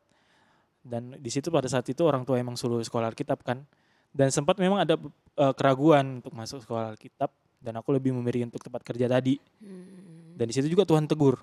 Dan 0.79 1.19
di 1.19 1.29
situ 1.29 1.51
pada 1.51 1.67
saat 1.67 1.85
itu 1.91 2.01
orang 2.07 2.23
tua 2.23 2.39
emang 2.39 2.55
suruh 2.55 2.81
sekolah 2.81 3.11
Alkitab 3.11 3.43
kan. 3.43 3.67
Dan 4.09 4.33
sempat 4.33 4.57
memang 4.57 4.87
ada 4.87 4.95
eh, 5.37 5.55
keraguan 5.59 6.23
untuk 6.23 6.33
masuk 6.33 6.63
sekolah 6.63 6.95
Alkitab 6.95 7.31
dan 7.59 7.75
aku 7.75 7.91
lebih 7.91 8.15
memilih 8.15 8.47
untuk 8.47 8.63
tempat 8.63 8.87
kerja 8.87 9.11
tadi. 9.11 9.37
Hmm. 9.59 10.39
Dan 10.39 10.47
di 10.47 10.55
situ 10.55 10.71
juga 10.71 10.87
Tuhan 10.87 11.11
tegur. 11.11 11.43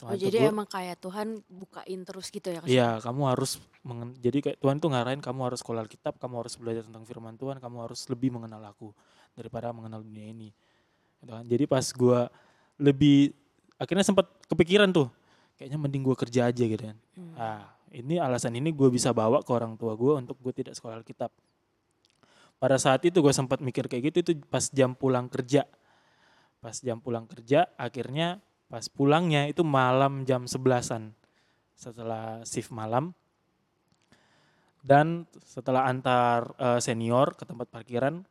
Oh 0.00 0.16
Tuhan 0.16 0.16
jadi 0.16 0.38
tegur. 0.40 0.52
emang 0.56 0.68
kayak 0.68 0.96
Tuhan 0.96 1.28
bukain 1.48 2.00
terus 2.08 2.26
gitu 2.32 2.48
ya? 2.48 2.60
Iya, 2.64 2.88
kamu 3.04 3.22
harus 3.28 3.60
mengen- 3.84 4.16
jadi 4.16 4.38
kayak 4.40 4.58
Tuhan 4.58 4.76
tuh 4.80 4.88
ngarahin 4.88 5.20
kamu 5.20 5.40
harus 5.52 5.60
sekolah 5.60 5.84
Alkitab, 5.84 6.16
kamu 6.16 6.34
harus 6.40 6.54
belajar 6.56 6.82
tentang 6.88 7.04
firman 7.04 7.36
Tuhan, 7.36 7.60
kamu 7.60 7.76
harus 7.84 8.00
lebih 8.08 8.32
mengenal 8.32 8.64
aku 8.64 8.96
daripada 9.36 9.70
mengenal 9.76 10.00
dunia 10.00 10.32
ini. 10.32 10.48
Gitu 11.20 11.30
kan. 11.30 11.44
Jadi 11.44 11.64
pas 11.68 11.84
gua 11.92 12.32
lebih 12.80 13.36
akhirnya 13.76 14.04
sempat 14.08 14.24
kepikiran 14.48 14.88
tuh, 14.88 15.12
kayaknya 15.60 15.76
mending 15.76 16.00
gua 16.00 16.16
kerja 16.16 16.48
aja 16.48 16.64
gitu 16.64 16.80
kan. 16.80 16.96
Hmm. 17.14 17.34
Ah, 17.36 17.64
ini 17.90 18.22
alasan 18.22 18.54
ini 18.54 18.70
gue 18.70 18.86
bisa 18.86 19.10
bawa 19.10 19.42
ke 19.42 19.50
orang 19.50 19.74
tua 19.74 19.98
gue 19.98 20.14
untuk 20.14 20.38
gue 20.38 20.54
tidak 20.54 20.78
sekolah 20.78 21.02
Alkitab. 21.02 21.30
Pada 22.60 22.76
saat 22.78 23.02
itu 23.02 23.18
gue 23.18 23.34
sempat 23.34 23.58
mikir 23.58 23.90
kayak 23.90 24.14
gitu 24.14 24.18
itu 24.22 24.32
pas 24.46 24.62
jam 24.70 24.94
pulang 24.94 25.26
kerja. 25.26 25.66
Pas 26.62 26.76
jam 26.78 27.02
pulang 27.02 27.26
kerja 27.26 27.66
akhirnya 27.74 28.38
pas 28.70 28.86
pulangnya 28.86 29.50
itu 29.50 29.66
malam 29.66 30.22
jam 30.22 30.46
sebelasan 30.46 31.10
setelah 31.74 32.46
shift 32.46 32.70
malam. 32.70 33.10
Dan 34.80 35.28
setelah 35.44 35.90
antar 35.90 36.54
eh, 36.56 36.80
senior 36.80 37.36
ke 37.36 37.44
tempat 37.44 37.68
parkiran 37.68 38.24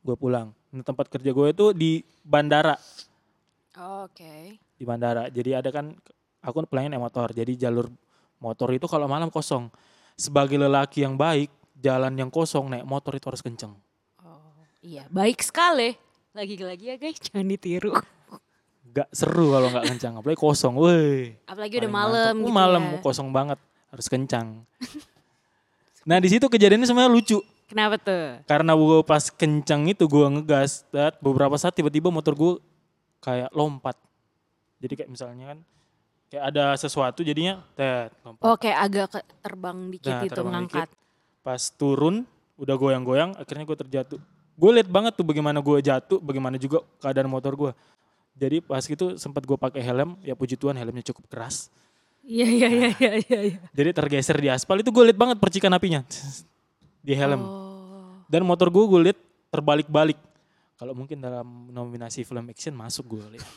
gue 0.00 0.16
pulang. 0.16 0.50
Nah, 0.72 0.82
tempat 0.82 1.12
kerja 1.12 1.30
gue 1.30 1.46
itu 1.52 1.66
di 1.76 2.00
bandara 2.24 2.74
Oh, 3.78 4.10
Oke. 4.10 4.58
di 4.58 4.84
bandara. 4.84 5.30
Jadi 5.30 5.54
ada 5.54 5.70
kan 5.70 5.94
aku 6.42 6.66
pulangnya 6.66 6.98
naik 6.98 7.04
motor. 7.06 7.30
Jadi 7.30 7.54
jalur 7.54 7.86
motor 8.42 8.68
itu 8.74 8.90
kalau 8.90 9.06
malam 9.06 9.30
kosong. 9.30 9.70
Sebagai 10.18 10.58
lelaki 10.58 11.06
yang 11.06 11.14
baik, 11.14 11.48
jalan 11.78 12.12
yang 12.18 12.28
kosong 12.28 12.66
naik 12.68 12.84
motor 12.84 13.14
itu 13.14 13.30
harus 13.30 13.40
kenceng. 13.40 13.72
Oh 14.20 14.52
iya 14.82 15.06
baik 15.08 15.40
sekali. 15.40 15.94
Lagi-lagi 16.34 16.84
ya 16.92 16.96
guys 16.98 17.18
jangan 17.22 17.46
ditiru. 17.46 17.94
Gak 18.90 19.08
seru 19.14 19.54
kalau 19.54 19.70
nggak 19.70 19.86
kencang, 19.94 20.12
apalagi 20.18 20.38
kosong. 20.38 20.74
Woi. 20.74 21.38
Apalagi 21.46 21.78
udah 21.78 21.92
malam. 21.92 22.34
Uh, 22.34 22.42
gitu 22.42 22.52
malam 22.54 22.82
ya. 22.82 22.98
kosong 23.02 23.28
banget, 23.30 23.58
harus 23.94 24.06
kencang. 24.10 24.66
nah 26.08 26.18
di 26.18 26.28
situ 26.30 26.46
kejadiannya 26.50 26.86
sebenarnya 26.90 27.12
lucu. 27.14 27.38
Kenapa 27.70 28.02
tuh? 28.02 28.42
Karena 28.50 28.74
gue 28.74 28.98
pas 29.06 29.30
kencang 29.30 29.94
itu 29.94 30.04
gue 30.10 30.26
ngegas, 30.26 30.82
dan 30.90 31.14
beberapa 31.22 31.54
saat 31.54 31.70
tiba-tiba 31.70 32.10
motor 32.10 32.34
gue 32.34 32.58
kayak 33.22 33.54
lompat. 33.54 33.94
Jadi 34.82 34.94
kayak 34.98 35.10
misalnya 35.12 35.54
kan 35.54 35.58
kayak 36.30 36.44
ada 36.50 36.64
sesuatu 36.74 37.20
jadinya 37.22 37.62
tet 37.78 38.10
lompat. 38.26 38.42
Oh 38.42 38.56
kayak 38.58 38.78
agak 38.86 39.22
terbang 39.42 39.78
dikit 39.90 40.10
Nah, 40.14 40.22
itu 40.26 40.34
terbang 40.34 40.54
ngangkat. 40.66 40.88
pas 41.40 41.62
turun 41.74 42.26
udah 42.60 42.76
goyang-goyang 42.76 43.32
akhirnya 43.40 43.64
gue 43.64 43.78
terjatuh 43.80 44.20
gue 44.60 44.70
liat 44.76 44.88
banget 44.92 45.16
tuh 45.16 45.24
bagaimana 45.24 45.64
gue 45.64 45.76
jatuh 45.80 46.20
bagaimana 46.20 46.60
juga 46.60 46.84
keadaan 47.00 47.32
motor 47.32 47.56
gue 47.56 47.72
jadi 48.40 48.64
pas 48.64 48.80
itu 48.80 49.20
sempat 49.20 49.44
gue 49.44 49.58
pakai 49.60 49.84
helm 49.84 50.16
ya 50.24 50.32
puji 50.32 50.56
Tuhan 50.56 50.72
helmnya 50.72 51.04
cukup 51.12 51.28
keras. 51.28 51.68
Iya 52.24 52.48
iya 52.48 52.68
iya 52.72 52.88
iya 52.96 53.12
iya. 53.20 53.40
iya. 53.52 53.58
jadi 53.76 53.92
tergeser 53.92 54.36
di 54.40 54.48
aspal 54.48 54.80
itu 54.80 54.88
gue 54.88 55.04
liat 55.12 55.18
banget 55.20 55.36
percikan 55.36 55.76
apinya. 55.76 56.00
Di 57.06 57.12
helm. 57.16 57.40
Oh. 57.44 57.60
dan 58.30 58.44
motor 58.46 58.72
gue 58.72 58.84
gue 58.88 59.00
liat 59.12 59.18
terbalik-balik. 59.52 60.16
Kalau 60.80 60.96
mungkin 60.96 61.20
dalam 61.20 61.68
nominasi 61.68 62.24
film 62.24 62.48
action 62.48 62.72
masuk 62.72 63.20
gue 63.20 63.36
liat. 63.36 63.44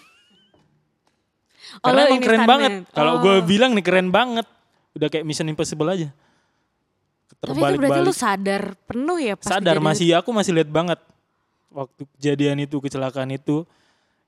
Oh, 1.79 1.89
karena 1.89 2.11
emang 2.11 2.19
keren 2.19 2.43
banget. 2.43 2.71
Kalau 2.91 3.13
Oh. 3.17 3.19
gue 3.23 3.35
bilang 3.47 3.71
nih 3.71 3.81
keren 3.87 4.11
banget. 4.11 4.43
Udah 4.99 5.07
kayak 5.07 5.23
Mission 5.23 5.47
Impossible 5.47 5.87
aja. 5.89 6.11
Tapi 7.39 7.55
itu 7.55 7.79
berarti 7.79 8.01
lu 8.03 8.13
sadar 8.13 8.75
penuh 8.83 9.19
ya 9.19 9.39
pas 9.39 9.57
sadar 9.57 9.79
masih 9.79 10.11
aku 10.15 10.35
masih 10.35 10.51
lihat 10.59 10.69
banget. 10.69 10.99
Waktu 11.71 12.03
kejadian 12.19 12.67
itu 12.67 12.77
kecelakaan 12.83 13.31
itu 13.31 13.63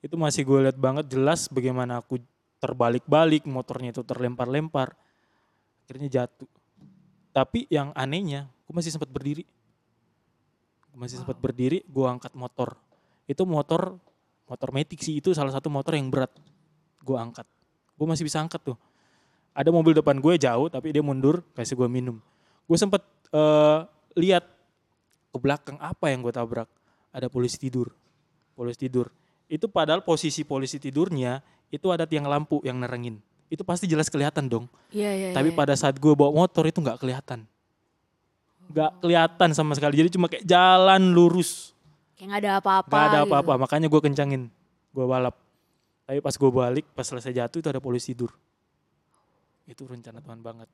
itu 0.06 0.13
masih 0.22 0.46
gue 0.46 0.70
lihat 0.70 0.78
banget 0.78 1.10
jelas 1.18 1.50
bagaimana 1.50 1.98
aku 1.98 2.22
terbalik-balik 2.62 3.50
motornya 3.50 3.89
itu 3.89 4.06
terlempar-lempar 4.06 4.94
akhirnya 5.82 6.22
jatuh. 6.22 6.46
Tapi 7.34 7.65
yang 7.74 7.89
anehnya 7.98 8.46
gue 8.70 8.74
masih 8.78 8.94
sempat 8.94 9.10
berdiri. 9.10 9.41
Gue 10.94 10.98
masih 11.02 11.18
sempat 11.26 11.41
berdiri 11.41 11.82
gue 11.89 12.06
angkat 12.06 12.38
motor. 12.38 12.78
Itu 13.26 13.50
motor 13.50 13.98
motor 14.46 14.70
metik 14.70 15.02
sih 15.02 15.18
itu 15.18 15.34
salah 15.34 15.50
satu 15.50 15.74
motor 15.74 15.98
yang 15.98 16.13
berat. 16.13 16.30
Gue 17.02 17.18
angkat. 17.18 17.50
Gue 17.98 18.06
masih 18.06 18.30
bisa 18.30 18.38
angkat 18.38 18.62
tuh. 18.62 18.78
Ada 19.58 19.74
mobil 19.74 19.98
depan 19.98 20.22
gue 20.22 20.38
jauh 20.38 20.70
tapi 20.70 20.94
dia 20.94 21.02
mundur 21.02 21.41
kasih 21.58 21.74
gue 21.74 21.89
minum. 21.89 22.22
Gue 22.70 22.78
sempat 22.78 23.02
eh, 23.34 23.80
lihat 24.22 24.46
ke 25.34 25.38
belakang 25.41 25.82
apa 25.82 26.13
yang 26.13 26.22
gue 26.22 26.30
tabrak. 26.30 26.70
Ada 27.10 27.26
polisi 27.26 27.58
tidur. 27.58 27.89
Polisi 28.54 28.86
tidur 28.86 29.25
itu 29.46 29.70
padahal 29.70 30.02
posisi 30.02 30.42
polisi 30.42 30.82
tidurnya 30.82 31.42
itu 31.70 31.90
ada 31.94 32.06
tiang 32.06 32.26
lampu 32.26 32.62
yang 32.66 32.82
nerengin. 32.82 33.22
Itu 33.46 33.62
pasti 33.62 33.86
jelas 33.86 34.10
kelihatan 34.10 34.50
dong. 34.50 34.66
Iya, 34.90 35.12
iya, 35.14 35.30
tapi 35.32 35.54
iya. 35.54 35.58
pada 35.58 35.78
saat 35.78 36.02
gue 36.02 36.14
bawa 36.18 36.34
motor 36.34 36.66
itu 36.66 36.82
nggak 36.82 36.98
kelihatan. 36.98 37.46
Nggak 38.74 38.92
kelihatan 39.06 39.50
sama 39.54 39.78
sekali. 39.78 40.02
Jadi 40.02 40.10
cuma 40.18 40.26
kayak 40.26 40.46
jalan 40.46 41.14
lurus. 41.14 41.78
Kayak 42.18 42.28
gak 42.32 42.42
ada 42.42 42.52
apa-apa 42.64 42.90
nggak 42.96 43.06
ada 43.06 43.20
gitu. 43.22 43.28
apa-apa. 43.30 43.54
Makanya 43.62 43.88
gue 43.92 44.02
kencangin 44.02 44.42
gue 44.96 45.06
balap. 45.06 45.36
Tapi 46.06 46.20
pas 46.22 46.36
gue 46.38 46.52
balik 46.52 46.86
pas 46.98 47.06
selesai 47.06 47.34
jatuh 47.34 47.60
itu 47.62 47.70
ada 47.70 47.82
polisi 47.82 48.14
tidur. 48.14 48.34
Itu 49.70 49.86
rencana 49.86 50.22
Tuhan 50.22 50.42
banget. 50.42 50.70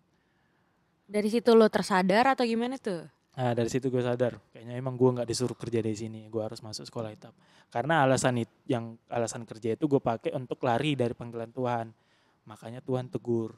Dari 1.12 1.28
situ 1.28 1.52
lo 1.52 1.68
tersadar 1.68 2.32
atau 2.32 2.48
gimana 2.48 2.80
tuh? 2.80 3.04
Nah 3.32 3.56
dari 3.56 3.72
situ 3.72 3.88
gue 3.88 4.04
sadar, 4.04 4.36
kayaknya 4.52 4.76
emang 4.76 5.00
gue 5.00 5.08
nggak 5.08 5.28
disuruh 5.28 5.56
kerja 5.56 5.80
di 5.80 5.96
sini, 5.96 6.28
gue 6.28 6.42
harus 6.44 6.60
masuk 6.60 6.84
sekolah 6.84 7.16
hitam. 7.16 7.32
Karena 7.72 8.04
alasan 8.04 8.44
itu, 8.44 8.52
yang 8.68 9.00
alasan 9.08 9.48
kerja 9.48 9.80
itu 9.80 9.88
gue 9.88 10.04
pakai 10.04 10.36
untuk 10.36 10.60
lari 10.68 11.00
dari 11.00 11.16
panggilan 11.16 11.48
Tuhan, 11.56 11.96
makanya 12.44 12.84
Tuhan 12.84 13.08
tegur 13.08 13.56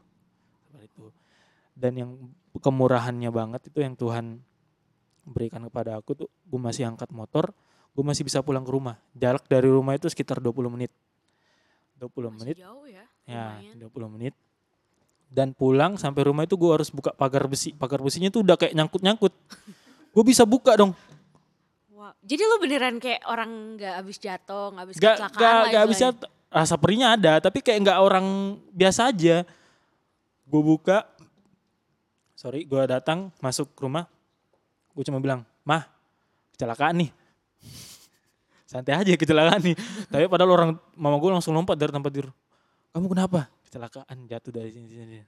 seperti 0.70 0.86
itu. 0.94 1.06
Dan 1.74 1.92
yang 1.98 2.12
kemurahannya 2.54 3.34
banget 3.34 3.74
itu 3.74 3.82
yang 3.82 3.98
Tuhan 3.98 4.38
berikan 5.26 5.66
kepada 5.66 5.98
aku 5.98 6.14
tuh, 6.14 6.30
gue 6.30 6.60
masih 6.62 6.86
angkat 6.86 7.10
motor, 7.10 7.50
gue 7.98 8.06
masih 8.06 8.22
bisa 8.22 8.46
pulang 8.46 8.62
ke 8.62 8.70
rumah. 8.70 9.02
Jarak 9.18 9.50
dari 9.50 9.74
rumah 9.74 9.98
itu 9.98 10.06
sekitar 10.06 10.38
20 10.38 10.70
menit, 10.70 10.94
20 11.98 12.30
Masih 12.30 12.38
menit, 12.46 12.56
jauh 12.62 12.86
ya. 12.86 13.06
ya 13.26 13.58
lumayan. 13.58 13.76
20 13.90 14.14
menit. 14.20 14.34
Dan 15.34 15.58
pulang 15.58 15.98
sampai 15.98 16.30
rumah 16.30 16.46
itu 16.46 16.54
gue 16.54 16.70
harus 16.70 16.94
buka 16.94 17.10
pagar 17.10 17.50
besi, 17.50 17.74
pagar 17.74 17.98
besinya 18.06 18.30
tuh 18.30 18.46
udah 18.46 18.54
kayak 18.54 18.78
nyangkut-nyangkut. 18.78 19.34
gue 20.14 20.24
bisa 20.24 20.46
buka 20.46 20.78
dong. 20.78 20.94
Wah, 21.98 22.14
Jadi 22.22 22.46
lo 22.46 22.62
beneran 22.62 23.02
kayak 23.02 23.26
orang 23.26 23.74
nggak 23.74 23.94
habis 23.98 24.22
jatuh, 24.22 24.70
nggak 24.78 24.84
habis 24.86 24.96
Gak, 25.02 25.18
kecelakaan 25.18 25.42
gak, 25.42 25.58
lah 25.58 25.70
gak 25.74 25.88
bisa 25.90 26.06
istilahnya. 26.14 26.54
rasa 26.54 26.76
perihnya 26.78 27.08
ada, 27.18 27.34
tapi 27.42 27.66
kayak 27.66 27.80
nggak 27.82 27.98
orang 27.98 28.28
biasa 28.70 29.10
aja. 29.10 29.42
Gue 30.46 30.62
buka, 30.62 31.02
sorry, 32.38 32.62
gue 32.70 32.82
datang 32.86 33.34
masuk 33.42 33.74
rumah, 33.82 34.06
gue 34.94 35.02
cuma 35.02 35.18
bilang, 35.18 35.42
mah 35.66 35.90
kecelakaan 36.54 37.02
nih. 37.02 37.10
Santai 38.70 38.94
aja 38.98 39.14
kecelakaan 39.18 39.62
nih. 39.66 39.76
tapi 40.14 40.26
padahal 40.30 40.52
orang 40.54 40.72
mama 40.94 41.18
gue 41.18 41.30
langsung 41.30 41.54
lompat 41.58 41.74
dari 41.74 41.90
tempat 41.90 42.10
tidur. 42.14 42.30
Kamu 42.94 43.10
kenapa? 43.10 43.50
Kecelakaan 43.74 44.30
jatuh 44.30 44.54
dari 44.54 44.70
sini 44.70 44.86
sini. 44.86 45.06
sini." 45.10 45.22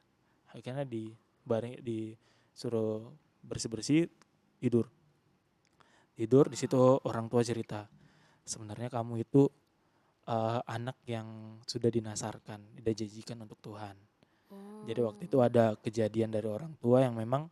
Akhirnya 0.54 0.86
di 0.86 1.10
bareng 1.42 1.82
disuruh 1.82 3.10
bersih 3.42 3.70
bersih 3.74 4.00
tidur. 4.62 4.86
Tidur 6.14 6.46
di 6.46 6.54
situ 6.54 6.78
orang 6.78 7.26
tua 7.26 7.42
cerita 7.42 7.90
sebenarnya 8.46 8.94
kamu 8.94 9.26
itu 9.26 9.50
eh, 10.30 10.62
anak 10.70 11.02
yang 11.10 11.58
sudah 11.66 11.90
dinasarkan, 11.90 12.78
dijanjikan 12.78 13.42
untuk 13.42 13.58
Tuhan. 13.66 13.98
Jadi 14.86 15.00
waktu 15.02 15.26
itu 15.26 15.38
ada 15.42 15.74
kejadian 15.82 16.30
dari 16.30 16.46
orang 16.46 16.78
tua 16.78 17.02
yang 17.02 17.18
memang 17.18 17.50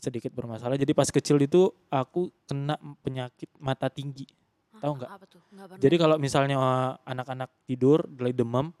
sedikit 0.00 0.32
bermasalah. 0.32 0.80
Jadi 0.80 0.96
pas 0.96 1.12
kecil 1.12 1.36
itu 1.44 1.68
aku 1.92 2.32
kena 2.48 2.80
penyakit 3.04 3.52
mata 3.60 3.92
tinggi. 3.92 4.24
Tahu 4.80 4.92
nggak? 4.96 5.10
Jadi 5.76 5.96
kalau 6.00 6.16
misalnya 6.16 6.56
eh, 6.56 6.92
anak-anak 7.12 7.52
tidur, 7.68 8.08
mulai 8.08 8.32
demam, 8.32 8.72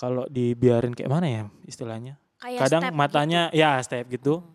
kalau 0.00 0.24
dibiarin 0.26 0.96
kayak 0.96 1.12
mana 1.12 1.26
ya 1.28 1.42
istilahnya? 1.62 2.16
Kayak 2.40 2.60
Kadang 2.64 2.82
step 2.82 2.94
matanya 2.96 3.42
gitu. 3.46 3.60
ya 3.60 3.70
step 3.80 4.04
gitu, 4.08 4.34
Hmm. 4.40 4.48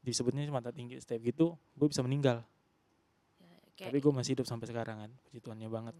disebutnya 0.00 0.46
mata 0.48 0.70
tinggi 0.70 0.94
step 0.96 1.18
gitu, 1.20 1.58
gue 1.74 1.88
bisa 1.88 2.00
meninggal. 2.00 2.46
Kayak- 3.74 3.90
Tapi 3.90 3.98
gue 3.98 4.12
masih 4.12 4.30
hidup 4.32 4.46
sampai 4.46 4.66
sekarang 4.66 4.96
kan, 4.96 5.10
puji 5.24 5.38
Tuhannya 5.40 5.66
banget. 5.66 5.96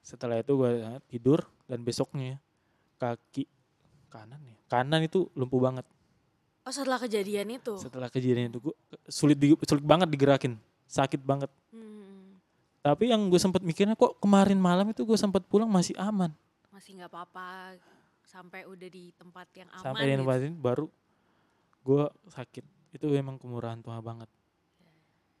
Setelah 0.00 0.36
itu 0.36 0.52
gue 0.54 0.70
tidur 1.06 1.40
dan 1.64 1.80
besoknya 1.80 2.36
kaki 2.96 3.48
kanan 4.08 4.40
ya, 4.42 4.56
kanan 4.66 5.00
itu 5.00 5.32
lumpuh 5.32 5.60
banget. 5.60 5.84
Oh 6.62 6.72
setelah 6.72 6.96
kejadian 6.98 7.48
itu. 7.50 7.72
Setelah 7.78 8.08
kejadian 8.08 8.48
itu 8.50 8.60
gue 8.62 8.74
sulit 9.06 9.36
di- 9.36 9.56
sulit 9.58 9.80
banget 9.80 10.08
digerakin, 10.08 10.60
sakit 10.84 11.20
banget. 11.20 11.48
Hmm, 11.70 12.36
Tapi 12.78 13.08
yang 13.08 13.20
gue 13.26 13.36
sempat 13.36 13.60
mikirnya 13.60 13.92
kok 13.94 14.16
kemarin 14.18 14.56
malam 14.56 14.88
itu 14.88 15.02
gue 15.02 15.16
sempat 15.16 15.40
pulang 15.42 15.68
masih 15.68 15.96
aman. 15.96 16.32
Masih 16.78 16.94
nggak 16.94 17.10
apa-apa 17.10 17.74
sampai 18.22 18.62
udah 18.62 18.86
di 18.86 19.10
tempat 19.18 19.50
yang 19.58 19.66
aman. 19.74 19.82
Sampai 19.82 20.06
di 20.06 20.14
gitu. 20.14 20.30
ini 20.30 20.54
baru 20.54 20.86
gue 21.82 22.04
sakit. 22.30 22.94
Itu 22.94 23.10
memang 23.10 23.34
kemurahan 23.34 23.82
Tuhan 23.82 23.98
banget. 23.98 24.30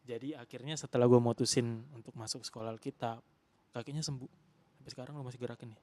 Jadi 0.02 0.34
akhirnya 0.34 0.74
setelah 0.74 1.06
gue 1.06 1.22
mutusin 1.22 1.86
untuk 1.94 2.10
masuk 2.18 2.42
sekolah 2.42 2.74
Alkitab, 2.74 3.22
kakinya 3.70 4.02
sembuh. 4.02 4.26
Sampai 4.82 4.90
sekarang 4.90 5.14
lo 5.14 5.22
masih 5.22 5.38
gerakin 5.38 5.78
nih. 5.78 5.80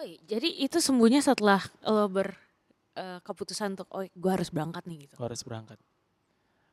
Oh 0.00 0.04
iya, 0.06 0.16
jadi 0.24 0.48
itu 0.48 0.80
sembuhnya 0.80 1.20
setelah 1.20 1.60
lo 1.84 2.08
ber 2.08 2.32
eh, 2.96 3.20
keputusan 3.20 3.76
untuk 3.76 3.88
oh 3.92 4.00
gue 4.00 4.30
harus 4.32 4.48
berangkat 4.48 4.88
nih 4.88 5.04
gitu. 5.04 5.20
gue 5.20 5.26
harus 5.28 5.44
berangkat. 5.44 5.76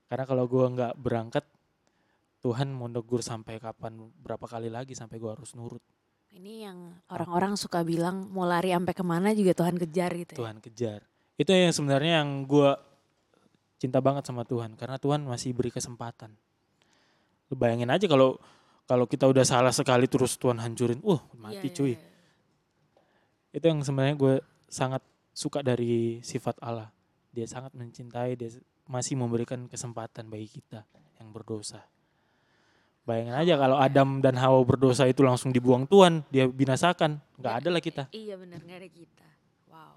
Karena 0.08 0.24
kalau 0.24 0.48
gue 0.48 0.64
nggak 0.64 0.96
berangkat, 0.96 1.44
Tuhan 2.40 2.72
mau 2.72 2.88
negur 2.88 3.20
sampai 3.20 3.60
kapan, 3.60 4.00
berapa 4.24 4.48
kali 4.48 4.72
lagi 4.72 4.96
sampai 4.96 5.20
gue 5.20 5.28
harus 5.28 5.52
nurut. 5.60 5.84
Ini 6.38 6.70
yang 6.70 6.78
orang-orang 7.10 7.58
suka 7.58 7.82
bilang 7.82 8.30
mau 8.30 8.46
lari 8.46 8.70
sampai 8.70 8.94
ke 8.94 9.02
mana 9.02 9.34
juga 9.34 9.58
Tuhan 9.58 9.74
kejar 9.74 10.14
gitu. 10.14 10.38
Ya. 10.38 10.40
Tuhan 10.46 10.58
kejar. 10.62 11.00
Itu 11.34 11.50
yang 11.50 11.74
sebenarnya 11.74 12.22
yang 12.22 12.46
gue 12.46 12.78
cinta 13.82 13.98
banget 13.98 14.30
sama 14.30 14.46
Tuhan, 14.46 14.78
karena 14.78 15.02
Tuhan 15.02 15.26
masih 15.26 15.58
beri 15.58 15.74
kesempatan. 15.74 16.30
Lu 17.50 17.58
bayangin 17.58 17.90
aja 17.90 18.06
kalau 18.06 18.38
kalau 18.86 19.10
kita 19.10 19.26
udah 19.26 19.42
salah 19.42 19.74
sekali 19.74 20.06
terus 20.06 20.38
Tuhan 20.38 20.62
hancurin, 20.62 21.02
wah 21.02 21.26
mati 21.34 21.74
Iya, 21.74 21.74
cuy. 21.74 21.94
iya, 21.94 21.98
iya. 21.98 23.58
Itu 23.58 23.66
yang 23.74 23.82
sebenarnya 23.82 24.16
gue 24.16 24.36
sangat 24.70 25.02
suka 25.34 25.66
dari 25.66 26.22
sifat 26.22 26.62
Allah. 26.62 26.94
Dia 27.34 27.50
sangat 27.50 27.74
mencintai, 27.74 28.38
dia 28.38 28.54
masih 28.86 29.18
memberikan 29.18 29.66
kesempatan 29.66 30.30
bagi 30.30 30.62
kita 30.62 30.86
yang 31.18 31.34
berdosa. 31.34 31.82
Bayangin 33.08 33.40
aja 33.40 33.56
kalau 33.56 33.80
Adam 33.80 34.20
dan 34.20 34.36
Hawa 34.36 34.60
berdosa 34.68 35.08
itu 35.08 35.24
langsung 35.24 35.56
dibuang 35.56 35.88
Tuhan, 35.88 36.28
dia 36.28 36.44
binasakan, 36.44 37.24
nggak 37.40 37.54
ada 37.64 37.70
lah 37.72 37.80
kita. 37.80 38.04
Iya 38.12 38.36
benar 38.36 38.60
nggak 38.60 38.80
ada 38.84 38.90
kita. 38.92 39.28
Wow. 39.72 39.96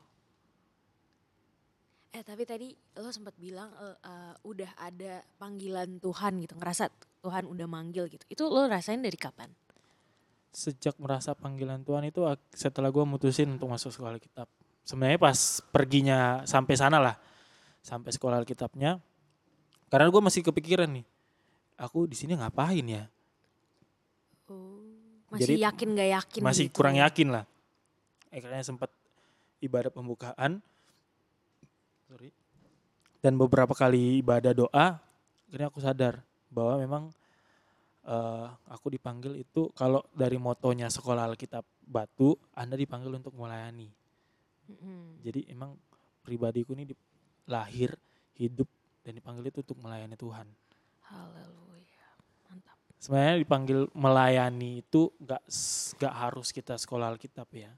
Eh 2.15 2.23
tapi 2.23 2.47
tadi 2.47 2.71
lo 3.03 3.11
sempat 3.11 3.35
bilang 3.35 3.67
eh, 3.83 3.99
eh, 4.07 4.35
udah 4.47 4.71
ada 4.79 5.27
panggilan 5.43 5.99
Tuhan 5.99 6.39
gitu, 6.39 6.55
ngerasa 6.55 6.87
Tuhan 7.19 7.51
udah 7.51 7.67
manggil 7.67 8.07
gitu. 8.07 8.23
Itu 8.31 8.47
lo 8.47 8.71
rasain 8.71 9.03
dari 9.03 9.19
kapan? 9.19 9.51
Sejak 10.55 10.95
merasa 11.03 11.35
panggilan 11.35 11.83
Tuhan 11.83 12.07
itu 12.07 12.23
setelah 12.55 12.95
gue 12.95 13.03
mutusin 13.03 13.51
untuk 13.51 13.75
masuk 13.75 13.91
sekolah 13.91 14.23
Alkitab. 14.23 14.47
Sebenarnya 14.87 15.19
pas 15.19 15.59
perginya 15.75 16.47
sampai 16.47 16.75
sana 16.79 17.03
lah, 17.03 17.19
sampai 17.83 18.15
sekolah 18.15 18.39
Alkitabnya, 18.39 19.03
karena 19.91 20.07
gue 20.07 20.23
masih 20.23 20.47
kepikiran 20.47 20.87
nih, 20.95 21.03
aku 21.81 22.05
di 22.05 22.17
sini 22.17 22.37
ngapain 22.37 22.85
ya? 22.85 23.09
Oh, 24.53 24.85
masih 25.33 25.57
Jadi, 25.57 25.65
yakin 25.65 25.89
gak 25.97 26.11
yakin? 26.21 26.41
masih 26.45 26.67
gitu 26.69 26.77
kurang 26.77 27.01
ya? 27.01 27.09
yakin 27.09 27.29
lah. 27.33 27.45
Akhirnya 28.31 28.63
sempat 28.63 28.93
ibadah 29.59 29.91
pembukaan, 29.91 30.63
sorry, 32.07 32.31
dan 33.21 33.37
beberapa 33.37 33.77
kali 33.77 34.21
ibadah 34.25 34.53
doa, 34.57 34.97
akhirnya 35.49 35.69
aku 35.69 35.81
sadar 35.83 36.25
bahwa 36.49 36.81
memang 36.81 37.03
eh, 38.07 38.47
aku 38.71 38.97
dipanggil 38.97 39.37
itu 39.37 39.69
kalau 39.77 40.05
dari 40.17 40.41
motonya 40.41 40.89
sekolah 40.89 41.29
Alkitab 41.29 41.65
Batu, 41.85 42.39
Anda 42.57 42.79
dipanggil 42.79 43.13
untuk 43.19 43.35
melayani. 43.35 43.91
Mm-mm. 44.71 45.21
Jadi 45.27 45.51
emang 45.51 45.75
pribadiku 46.23 46.73
ini 46.79 46.89
lahir, 47.51 47.93
hidup 48.39 48.71
dan 49.03 49.19
dipanggil 49.19 49.51
itu 49.51 49.61
untuk 49.67 49.79
melayani 49.83 50.15
Tuhan. 50.15 50.47
Haleluya. 51.11 51.70
Sebenarnya 53.01 53.41
dipanggil 53.41 53.89
melayani 53.97 54.85
itu 54.85 55.09
gak, 55.25 55.41
gak 55.97 56.15
harus 56.15 56.53
kita 56.53 56.77
sekolah 56.77 57.17
Alkitab 57.17 57.49
ya. 57.57 57.73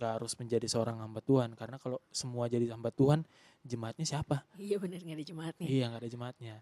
Gak 0.00 0.10
harus 0.16 0.32
menjadi 0.40 0.64
seorang 0.64 0.96
hamba 1.04 1.20
Tuhan. 1.20 1.52
Karena 1.52 1.76
kalau 1.76 2.00
semua 2.08 2.48
jadi 2.48 2.72
hamba 2.72 2.88
Tuhan, 2.88 3.20
jemaatnya 3.60 4.08
siapa? 4.08 4.48
Iya 4.56 4.80
benar 4.80 5.04
nggak 5.04 5.16
ada 5.20 5.26
jemaatnya. 5.28 5.66
Iya 5.68 5.84
gak 5.92 6.00
ada 6.00 6.10
jemaatnya. 6.10 6.56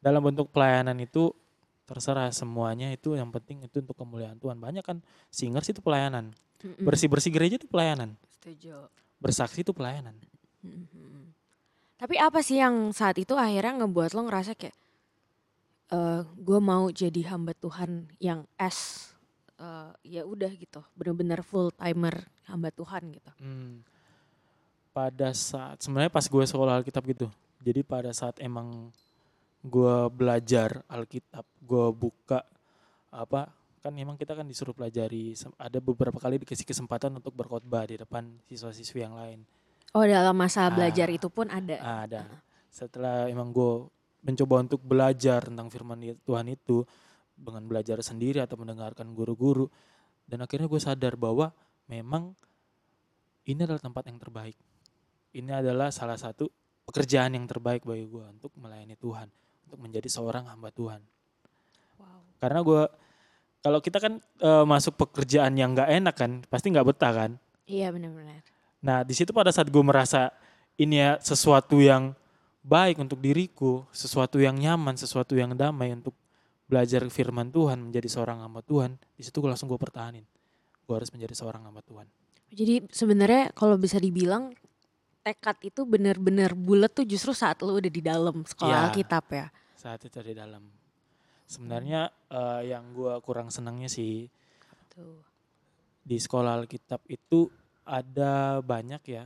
Dalam 0.00 0.20
bentuk 0.24 0.48
pelayanan 0.56 0.96
itu, 1.04 1.36
terserah 1.84 2.32
semuanya 2.32 2.88
itu 2.96 3.12
yang 3.12 3.28
penting 3.28 3.60
itu 3.60 3.84
untuk 3.84 3.96
kemuliaan 3.96 4.40
Tuhan 4.40 4.56
banyak 4.56 4.80
kan 4.80 5.04
singers 5.28 5.68
itu 5.68 5.84
pelayanan 5.84 6.32
bersih 6.80 7.12
bersih 7.12 7.28
gereja 7.28 7.60
itu 7.60 7.68
pelayanan 7.68 8.16
Setuju. 8.40 8.88
bersaksi 9.20 9.60
itu 9.60 9.76
pelayanan. 9.76 10.16
Tapi 12.00 12.16
apa 12.16 12.40
sih 12.40 12.56
yang 12.60 12.92
saat 12.96 13.20
itu 13.20 13.36
akhirnya 13.36 13.84
ngebuat 13.84 14.16
lo 14.16 14.24
ngerasa 14.24 14.56
kayak 14.56 14.72
eh 15.94 16.20
gue 16.26 16.58
mau 16.58 16.90
jadi 16.90 17.22
hamba 17.30 17.54
Tuhan 17.54 18.10
yang 18.18 18.42
S 18.58 19.10
eh, 19.56 19.90
ya 20.02 20.22
udah 20.26 20.50
gitu 20.50 20.82
bener-bener 20.92 21.40
full 21.40 21.70
timer 21.70 22.26
hamba 22.50 22.74
Tuhan 22.74 23.14
gitu. 23.14 23.30
Hmm. 23.38 23.86
pada 24.90 25.30
saat 25.30 25.78
sebenarnya 25.78 26.10
pas 26.10 26.22
gue 26.22 26.44
sekolah 26.44 26.82
Alkitab 26.82 27.02
gitu 27.06 27.26
jadi 27.62 27.82
pada 27.82 28.10
saat 28.10 28.38
emang 28.38 28.90
gue 29.62 29.96
belajar 30.10 30.82
Alkitab 30.86 31.46
gue 31.62 31.86
buka 31.90 32.42
apa 33.08 33.50
kan 33.80 33.92
emang 33.94 34.14
kita 34.14 34.32
kan 34.32 34.44
disuruh 34.44 34.72
pelajari 34.72 35.34
ada 35.56 35.78
beberapa 35.78 36.16
kali 36.16 36.40
dikasih 36.40 36.64
kesempatan 36.64 37.10
untuk 37.14 37.32
berkhotbah 37.32 37.84
di 37.84 37.96
depan 37.96 38.26
siswa-siswi 38.46 39.02
yang 39.02 39.14
lain 39.14 39.40
Oh 39.94 40.02
dalam 40.02 40.34
masa 40.34 40.66
Ah. 40.66 40.74
belajar 40.74 41.06
itu 41.06 41.30
pun 41.30 41.46
ada. 41.46 41.78
Ah, 41.78 42.02
ada 42.02 42.26
setelah 42.66 43.30
emang 43.30 43.54
gue 43.54 43.86
mencoba 44.24 44.64
untuk 44.64 44.80
belajar 44.80 45.44
tentang 45.44 45.68
firman 45.68 46.00
Tuhan 46.24 46.46
itu 46.48 46.82
dengan 47.36 47.62
belajar 47.68 48.00
sendiri 48.00 48.40
atau 48.40 48.56
mendengarkan 48.56 49.12
guru-guru 49.12 49.68
dan 50.24 50.40
akhirnya 50.40 50.66
gue 50.66 50.80
sadar 50.80 51.14
bahwa 51.20 51.52
memang 51.86 52.32
ini 53.44 53.60
adalah 53.68 53.82
tempat 53.82 54.08
yang 54.08 54.16
terbaik 54.16 54.56
ini 55.36 55.52
adalah 55.52 55.92
salah 55.92 56.16
satu 56.16 56.48
pekerjaan 56.88 57.36
yang 57.36 57.44
terbaik 57.44 57.84
bagi 57.84 58.08
gue 58.08 58.24
untuk 58.24 58.50
melayani 58.56 58.96
Tuhan 58.96 59.28
untuk 59.68 59.78
menjadi 59.78 60.08
seorang 60.08 60.48
hamba 60.48 60.72
Tuhan 60.72 61.02
Wow. 61.94 62.26
karena 62.42 62.58
gue 62.66 62.82
kalau 63.62 63.78
kita 63.78 64.02
kan 64.02 64.18
eh, 64.18 64.64
masuk 64.66 64.98
pekerjaan 64.98 65.54
yang 65.54 65.76
nggak 65.76 65.90
enak 66.02 66.14
kan 66.16 66.32
pasti 66.50 66.74
nggak 66.74 66.86
betah 66.90 67.12
kan 67.14 67.32
Iya 67.64 67.88
benar-benar. 67.96 68.44
Nah, 68.84 69.00
di 69.08 69.16
situ 69.16 69.32
pada 69.32 69.48
saat 69.48 69.72
gue 69.72 69.80
merasa 69.80 70.28
ini 70.76 71.00
ya 71.00 71.16
sesuatu 71.16 71.80
yang 71.80 72.12
baik 72.64 72.96
untuk 72.96 73.20
diriku, 73.20 73.84
sesuatu 73.92 74.40
yang 74.40 74.56
nyaman, 74.56 74.96
sesuatu 74.96 75.36
yang 75.36 75.52
damai 75.52 75.92
untuk 75.92 76.16
belajar 76.64 77.04
firman 77.12 77.52
Tuhan, 77.52 77.76
menjadi 77.92 78.08
seorang 78.08 78.40
hamba 78.40 78.64
Tuhan, 78.64 78.96
di 79.14 79.22
situ 79.22 79.36
gue 79.44 79.52
langsung 79.52 79.68
gue 79.68 79.76
pertahanin. 79.76 80.24
Gue 80.88 80.94
harus 80.96 81.12
menjadi 81.12 81.36
seorang 81.36 81.68
hamba 81.68 81.84
Tuhan. 81.84 82.08
Jadi 82.48 82.88
sebenarnya 82.88 83.52
kalau 83.52 83.76
bisa 83.76 84.00
dibilang 84.00 84.56
tekad 85.20 85.56
itu 85.64 85.84
benar-benar 85.84 86.52
bulat 86.52 86.92
tuh 86.92 87.04
justru 87.04 87.32
saat 87.32 87.60
lo 87.64 87.76
udah 87.76 87.92
di 87.92 88.02
dalam 88.04 88.44
sekolah 88.44 88.72
Iya. 88.72 88.86
Alkitab 88.92 89.24
ya. 89.32 89.46
Saat 89.76 90.00
itu 90.08 90.20
di 90.20 90.32
dalam. 90.36 90.64
Sebenarnya 91.44 92.08
eh, 92.32 92.72
yang 92.72 92.92
gue 92.96 93.12
kurang 93.20 93.52
senangnya 93.52 93.88
sih 93.88 94.28
Tuh. 94.92 95.20
di 96.04 96.16
sekolah 96.16 96.64
Alkitab 96.64 97.04
itu 97.08 97.48
ada 97.84 98.60
banyak 98.64 99.02
ya. 99.04 99.24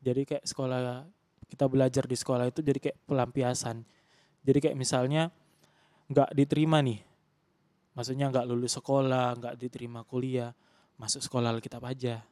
Jadi 0.00 0.24
kayak 0.24 0.44
sekolah 0.48 1.04
kita 1.52 1.68
belajar 1.68 2.08
di 2.08 2.16
sekolah 2.16 2.48
itu 2.48 2.64
jadi 2.64 2.80
kayak 2.80 2.98
pelampiasan. 3.04 3.84
Jadi 4.40 4.58
kayak 4.64 4.76
misalnya 4.80 5.28
nggak 6.08 6.32
diterima 6.32 6.80
nih, 6.80 7.04
maksudnya 7.92 8.32
nggak 8.32 8.48
lulus 8.48 8.80
sekolah, 8.80 9.36
nggak 9.36 9.54
diterima 9.60 10.00
kuliah, 10.08 10.56
masuk 10.96 11.20
sekolah 11.20 11.52
Alkitab 11.52 11.84
aja. 11.84 12.24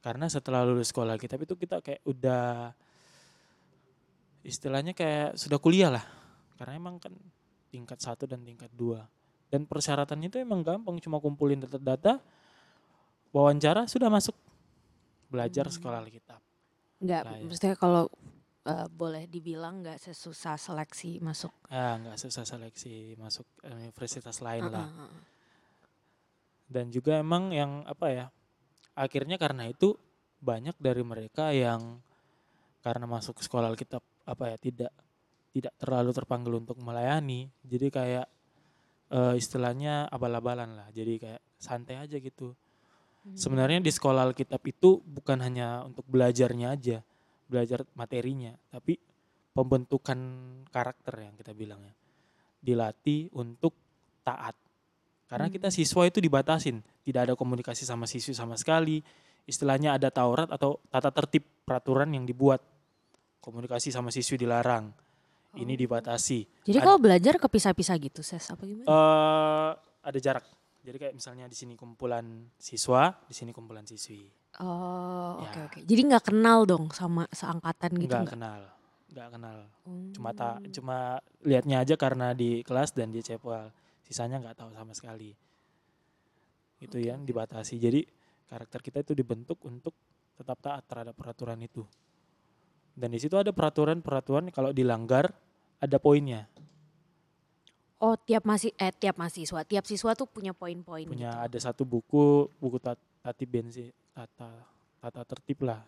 Karena 0.00 0.32
setelah 0.32 0.64
lulus 0.64 0.88
sekolah 0.88 1.20
Alkitab 1.20 1.44
itu 1.44 1.54
kita 1.60 1.84
kayak 1.84 2.00
udah 2.08 2.72
istilahnya 4.40 4.96
kayak 4.96 5.36
sudah 5.36 5.60
kuliah 5.60 5.92
lah. 5.92 6.04
Karena 6.56 6.80
emang 6.80 6.96
kan 6.96 7.12
tingkat 7.68 8.00
satu 8.00 8.24
dan 8.24 8.40
tingkat 8.40 8.72
dua. 8.72 9.04
Dan 9.52 9.68
persyaratannya 9.68 10.32
itu 10.32 10.40
emang 10.40 10.64
gampang, 10.64 10.96
cuma 11.04 11.20
kumpulin 11.20 11.60
data-data, 11.60 12.22
wawancara 13.36 13.84
sudah 13.84 14.08
masuk 14.08 14.34
belajar 15.28 15.68
Hmm. 15.68 15.74
sekolah 15.76 15.98
Alkitab. 16.02 16.49
Nggak, 17.00 17.22
Lah, 17.24 17.36
ya. 17.40 17.44
maksudnya 17.48 17.76
kalau 17.80 18.04
eh, 18.68 18.88
boleh 18.92 19.24
dibilang 19.24 19.80
nggak 19.80 19.98
sesusah 19.98 20.60
seleksi 20.60 21.16
masuk. 21.24 21.52
Ah, 21.72 21.96
nggak 21.96 22.20
susah 22.20 22.44
seleksi 22.44 23.16
masuk 23.16 23.48
universitas 23.64 24.44
lain 24.44 24.68
lah. 24.68 24.84
Heeh, 24.84 24.96
heeh. 25.00 25.22
Dan 26.70 26.92
juga 26.92 27.18
emang 27.18 27.50
yang 27.50 27.82
apa 27.88 28.06
ya? 28.12 28.26
Akhirnya 28.94 29.40
karena 29.40 29.66
itu 29.66 29.96
banyak 30.40 30.76
dari 30.76 31.02
mereka 31.02 31.50
yang 31.50 31.98
karena 32.80 33.04
masuk 33.04 33.40
sekolah 33.42 33.68
Alkitab 33.68 34.00
apa 34.24 34.54
ya 34.54 34.56
tidak 34.56 34.92
tidak 35.50 35.74
terlalu 35.80 36.14
terpanggil 36.14 36.54
untuk 36.60 36.78
melayani. 36.78 37.48
Jadi 37.64 37.86
kayak 37.88 38.26
eh, 39.10 39.34
istilahnya 39.40 40.06
abal-abalan 40.12 40.76
lah. 40.78 40.88
Jadi 40.92 41.16
kayak 41.16 41.42
santai 41.56 41.96
aja 41.96 42.16
gitu. 42.20 42.54
Hmm. 43.20 43.36
Sebenarnya 43.36 43.78
di 43.78 43.92
sekolah 43.92 44.32
Alkitab 44.32 44.62
itu 44.64 45.04
bukan 45.04 45.44
hanya 45.44 45.84
untuk 45.84 46.08
belajarnya 46.08 46.72
aja, 46.72 47.04
belajar 47.44 47.84
materinya, 47.92 48.56
tapi 48.68 48.96
pembentukan 49.50 50.16
karakter 50.68 51.28
yang 51.28 51.34
kita 51.36 51.52
bilang 51.52 51.84
ya. 51.84 51.92
Dilatih 52.60 53.28
untuk 53.32 53.76
taat. 54.22 54.56
Karena 55.28 55.46
Hmm. 55.46 55.54
kita 55.54 55.68
siswa 55.68 56.08
itu 56.08 56.18
dibatasin, 56.18 56.80
tidak 57.04 57.28
ada 57.28 57.34
komunikasi 57.36 57.84
sama 57.84 58.08
siswi 58.08 58.32
sama 58.32 58.56
sekali. 58.56 59.04
Istilahnya 59.44 59.96
ada 59.96 60.08
Taurat 60.08 60.48
atau 60.48 60.80
tata 60.88 61.10
tertib 61.10 61.44
peraturan 61.64 62.08
yang 62.10 62.24
dibuat. 62.24 62.60
Komunikasi 63.40 63.88
sama 63.90 64.08
siswi 64.08 64.36
dilarang. 64.36 64.92
Ini 65.50 65.74
Oh. 65.74 65.78
dibatasi. 65.78 66.46
Jadi 66.62 66.78
Ad- 66.78 66.84
kalau 66.84 66.98
belajar 67.02 67.34
kepisah-pisah 67.36 67.96
gitu, 67.98 68.22
ses 68.22 68.46
apa 68.48 68.62
gimana? 68.62 68.86
eh 68.86 69.70
ada 70.00 70.18
jarak. 70.18 70.46
Jadi 70.80 70.96
kayak 70.96 71.14
misalnya 71.16 71.44
di 71.44 71.56
sini 71.56 71.76
kumpulan 71.76 72.48
siswa, 72.56 73.12
di 73.28 73.34
sini 73.36 73.52
kumpulan 73.52 73.84
siswi. 73.84 74.24
oh, 74.64 75.44
ya. 75.44 75.46
oke 75.46 75.60
oke. 75.68 75.78
Jadi 75.84 76.00
nggak 76.08 76.24
kenal 76.32 76.64
dong 76.64 76.88
sama 76.90 77.28
seangkatan 77.30 78.00
gitu 78.00 78.16
nggak? 78.16 78.32
kenal, 78.32 78.60
enggak 79.12 79.28
kenal. 79.36 79.58
Hmm. 79.84 80.10
Cuma 80.16 80.30
tak 80.32 80.64
cuma 80.72 80.98
lihatnya 81.44 81.84
aja 81.84 81.94
karena 82.00 82.32
di 82.32 82.64
kelas 82.64 82.96
dan 82.96 83.12
di 83.12 83.20
cepal. 83.20 83.68
Sisanya 84.08 84.40
nggak 84.40 84.56
tahu 84.56 84.70
sama 84.72 84.92
sekali. 84.96 85.36
Itu 86.80 86.96
Oke, 86.96 87.06
yang 87.12 87.22
oke. 87.22 87.28
dibatasi. 87.28 87.76
Jadi 87.76 88.00
karakter 88.48 88.80
kita 88.80 88.98
itu 89.04 89.12
dibentuk 89.12 89.60
untuk 89.68 89.92
tetap 90.40 90.58
taat 90.64 90.88
terhadap 90.88 91.12
peraturan 91.12 91.60
itu. 91.60 91.84
Dan 92.96 93.12
di 93.12 93.20
situ 93.20 93.36
ada 93.36 93.52
peraturan-peraturan 93.52 94.48
kalau 94.50 94.72
dilanggar 94.72 95.30
ada 95.78 95.96
poinnya. 96.00 96.48
Oh, 98.00 98.16
tiap 98.16 98.48
masih 98.48 98.72
eh 98.80 98.88
tiap 98.96 99.20
mahasiswa, 99.20 99.60
tiap 99.68 99.84
siswa 99.84 100.16
tuh 100.16 100.24
punya 100.24 100.56
poin-poin 100.56 101.04
punya 101.04 101.36
gitu. 101.36 101.44
ada 101.52 101.58
satu 101.60 101.84
buku 101.84 102.48
buku 102.56 102.80
tat, 102.80 102.96
tatib 103.20 103.52
bensi 103.52 103.92
tata 104.16 104.48
tata 105.04 105.20
tertib 105.28 105.68
lah. 105.68 105.84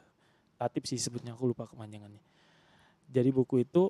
Tatib 0.61 0.85
sih 0.85 1.01
sebutnya 1.01 1.33
aku 1.33 1.57
lupa 1.57 1.65
kepanjangannya. 1.65 2.21
Jadi 3.09 3.31
buku 3.33 3.65
itu 3.65 3.89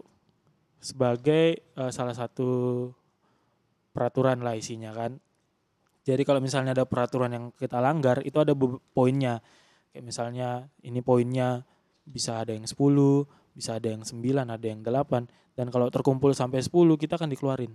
sebagai 0.78 1.66
eh, 1.66 1.90
salah 1.90 2.14
satu 2.14 2.86
peraturan 3.90 4.38
lah 4.46 4.54
isinya 4.54 4.94
kan. 4.94 5.18
Jadi 6.06 6.22
kalau 6.22 6.38
misalnya 6.38 6.78
ada 6.78 6.86
peraturan 6.86 7.30
yang 7.34 7.44
kita 7.58 7.82
langgar 7.82 8.22
itu 8.22 8.38
ada 8.38 8.54
poinnya. 8.94 9.42
Kayak 9.90 10.04
misalnya 10.06 10.70
ini 10.86 11.02
poinnya 11.02 11.66
bisa 12.06 12.42
ada 12.42 12.54
yang 12.54 12.66
10 12.66 12.78
bisa 13.54 13.78
ada 13.78 13.88
yang 13.94 14.02
9 14.02 14.22
ada 14.46 14.66
yang 14.66 14.80
8 14.82 15.28
dan 15.54 15.66
kalau 15.70 15.86
terkumpul 15.92 16.32
sampai 16.34 16.64
10 16.64 16.72
kita 16.98 17.20
akan 17.20 17.30
dikeluarin 17.30 17.72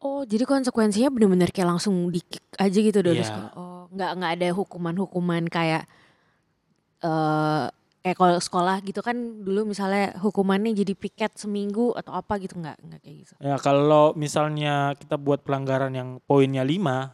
Oh, 0.00 0.24
jadi 0.24 0.48
konsekuensinya 0.48 1.12
bener-bener 1.12 1.52
kayak 1.52 1.76
langsung 1.76 2.08
di 2.08 2.24
kick 2.24 2.40
aja 2.56 2.78
gitu 2.80 3.04
dari 3.04 3.20
Iya. 3.20 3.28
sekolah. 3.28 3.50
Oh, 3.52 3.84
nggak 3.92 4.10
nggak 4.16 4.32
ada 4.40 4.48
hukuman-hukuman 4.56 5.44
kayak 5.46 5.84
eh 7.00 7.64
kayak 8.00 8.16
kalau 8.16 8.36
sekolah 8.40 8.80
gitu 8.80 9.04
kan 9.04 9.16
dulu 9.44 9.68
misalnya 9.68 10.16
hukumannya 10.16 10.72
jadi 10.72 10.96
piket 10.96 11.36
seminggu 11.36 11.92
atau 11.92 12.16
apa 12.16 12.40
gitu 12.40 12.56
nggak 12.56 12.80
nggak 12.80 13.00
kayak 13.04 13.16
gitu. 13.24 13.32
Ya 13.44 13.56
kalau 13.60 14.16
misalnya 14.16 14.96
kita 14.96 15.20
buat 15.20 15.44
pelanggaran 15.44 15.92
yang 15.92 16.16
poinnya 16.24 16.64
5 16.64 17.12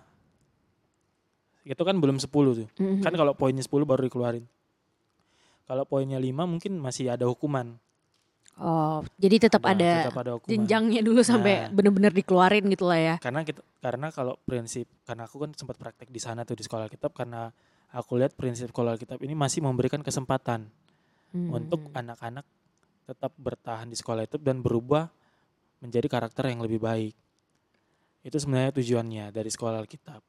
itu 1.67 1.83
kan 1.83 1.99
belum 1.99 2.23
10 2.23 2.55
tuh. 2.55 2.69
Mhm. 2.79 3.03
Kan 3.03 3.19
kalau 3.19 3.35
poinnya 3.35 3.67
10 3.67 3.83
baru 3.83 4.07
dikeluarin. 4.07 4.47
Kalau 5.67 5.83
poinnya 5.83 6.23
5 6.23 6.47
mungkin 6.47 6.79
masih 6.79 7.11
ada 7.11 7.27
hukuman. 7.27 7.75
Oh, 8.57 9.05
jadi 9.21 9.37
tetap 9.49 9.61
ada, 9.69 10.09
tetap 10.09 10.17
ada 10.17 10.31
hukuman. 10.41 10.49
jenjangnya 10.49 11.05
dulu 11.05 11.21
sampai 11.21 11.69
Nah. 11.69 11.77
bener-bener 11.77 12.09
dikeluarin 12.09 12.65
gitu 12.73 12.89
lah 12.89 12.97
ya. 12.97 13.15
Karena 13.21 13.45
kita 13.45 13.61
karena 13.85 14.09
kalau 14.09 14.41
prinsip 14.43 14.89
karena 15.05 15.29
aku 15.29 15.45
kan 15.45 15.53
sempat 15.53 15.77
praktek 15.77 16.09
di 16.09 16.17
sana 16.17 16.41
tuh 16.43 16.57
di 16.57 16.65
sekolah 16.65 16.89
kitab 16.89 17.13
karena 17.13 17.53
aku 17.93 18.17
lihat 18.17 18.33
prinsip 18.33 18.73
sekolah 18.73 18.97
kitab 18.97 19.21
ini 19.21 19.37
masih 19.37 19.61
memberikan 19.61 20.01
kesempatan 20.01 20.73
Hmm. 21.31 21.53
untuk 21.53 21.93
anak-anak 21.93 22.49
tetap 23.05 23.35
bertahan 23.37 23.87
di 23.87 23.97
sekolah 23.99 24.25
itu 24.25 24.41
dan 24.41 24.65
berubah 24.65 25.13
menjadi 25.79 26.09
karakter 26.09 26.49
yang 26.49 26.65
lebih 26.65 26.81
baik. 26.81 27.13
Itu 28.25 28.41
sebenarnya 28.41 28.73
tujuannya 28.73 29.25
dari 29.31 29.47
sekolah 29.47 29.85
Alkitab. 29.85 30.23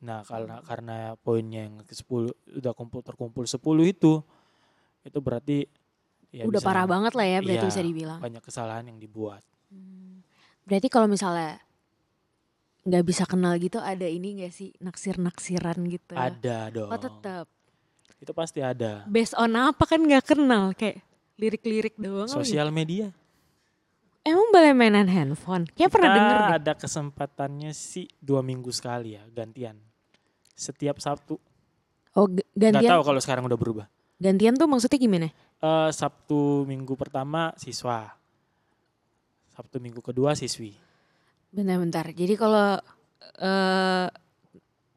Nah, 0.00 0.24
karena 0.24 0.64
karena 0.64 0.96
poinnya 1.14 1.68
yang 1.68 1.84
ke-10 1.84 2.32
udah 2.56 2.72
kumpul 2.72 3.04
terkumpul 3.04 3.44
10 3.44 3.60
itu 3.84 4.24
itu 5.00 5.18
berarti 5.20 5.68
ya 6.30 6.44
udah 6.44 6.56
bisa 6.56 6.66
parah 6.66 6.86
banget 6.86 7.12
lah 7.12 7.26
ya 7.26 7.38
berarti 7.38 7.58
Iya. 7.58 7.68
bisa 7.68 7.80
dibilang. 7.80 8.18
banyak 8.18 8.40
kesalahan 8.40 8.84
yang 8.86 8.96
dibuat. 8.96 9.42
Hmm. 9.66 10.22
Berarti 10.62 10.86
kalau 10.86 11.06
misalnya 11.06 11.58
nggak 12.80 13.04
bisa 13.04 13.24
kenal 13.24 13.52
gitu 13.56 13.76
ada 13.76 14.04
ini 14.04 14.40
gak 14.40 14.52
sih 14.52 14.72
naksir-naksiran 14.78 15.76
gitu? 15.86 16.14
Ada 16.14 16.70
dong. 16.70 16.88
Oh 16.88 16.96
tetap. 16.96 17.46
Itu 18.16 18.30
pasti 18.30 18.60
ada. 18.60 19.04
Based 19.04 19.34
on 19.34 19.52
apa 19.52 19.84
kan 19.84 19.98
nggak 19.98 20.24
kenal 20.26 20.72
kayak 20.72 21.02
lirik-lirik 21.36 21.96
doang. 21.96 22.24
kali. 22.24 22.36
Sosial 22.36 22.70
media. 22.70 23.12
Emang 24.20 24.48
boleh 24.50 24.70
mainan 24.70 25.08
handphone? 25.08 25.64
Kayak 25.66 25.90
pernah 25.90 26.08
Kita 26.08 26.18
denger 26.18 26.38
deh. 26.38 26.52
ada 26.54 26.72
kesempatannya 26.76 27.70
sih 27.72 28.04
dua 28.14 28.40
minggu 28.40 28.68
sekali 28.68 29.16
ya 29.16 29.24
gantian. 29.26 29.80
Setiap 30.52 31.00
Sabtu. 31.00 31.40
Oh 32.12 32.26
g- 32.26 32.44
Gak 32.50 32.76
gantian 32.76 32.90
tahu 32.90 33.02
kalau 33.02 33.18
sekarang 33.18 33.44
udah 33.44 33.56
berubah. 33.56 33.86
gantian 34.18 34.52
tuh 34.52 34.66
maksudnya 34.66 34.96
gimana? 34.96 35.32
Eh, 35.60 35.90
Sabtu 35.92 36.64
minggu 36.64 36.96
pertama 36.96 37.52
siswa. 37.60 38.08
Sabtu 39.52 39.76
minggu 39.76 40.00
kedua 40.00 40.32
siswi. 40.32 40.72
Bentar-bentar. 41.52 42.08
Jadi 42.16 42.34
kalau 42.40 42.80
eh 43.40 44.08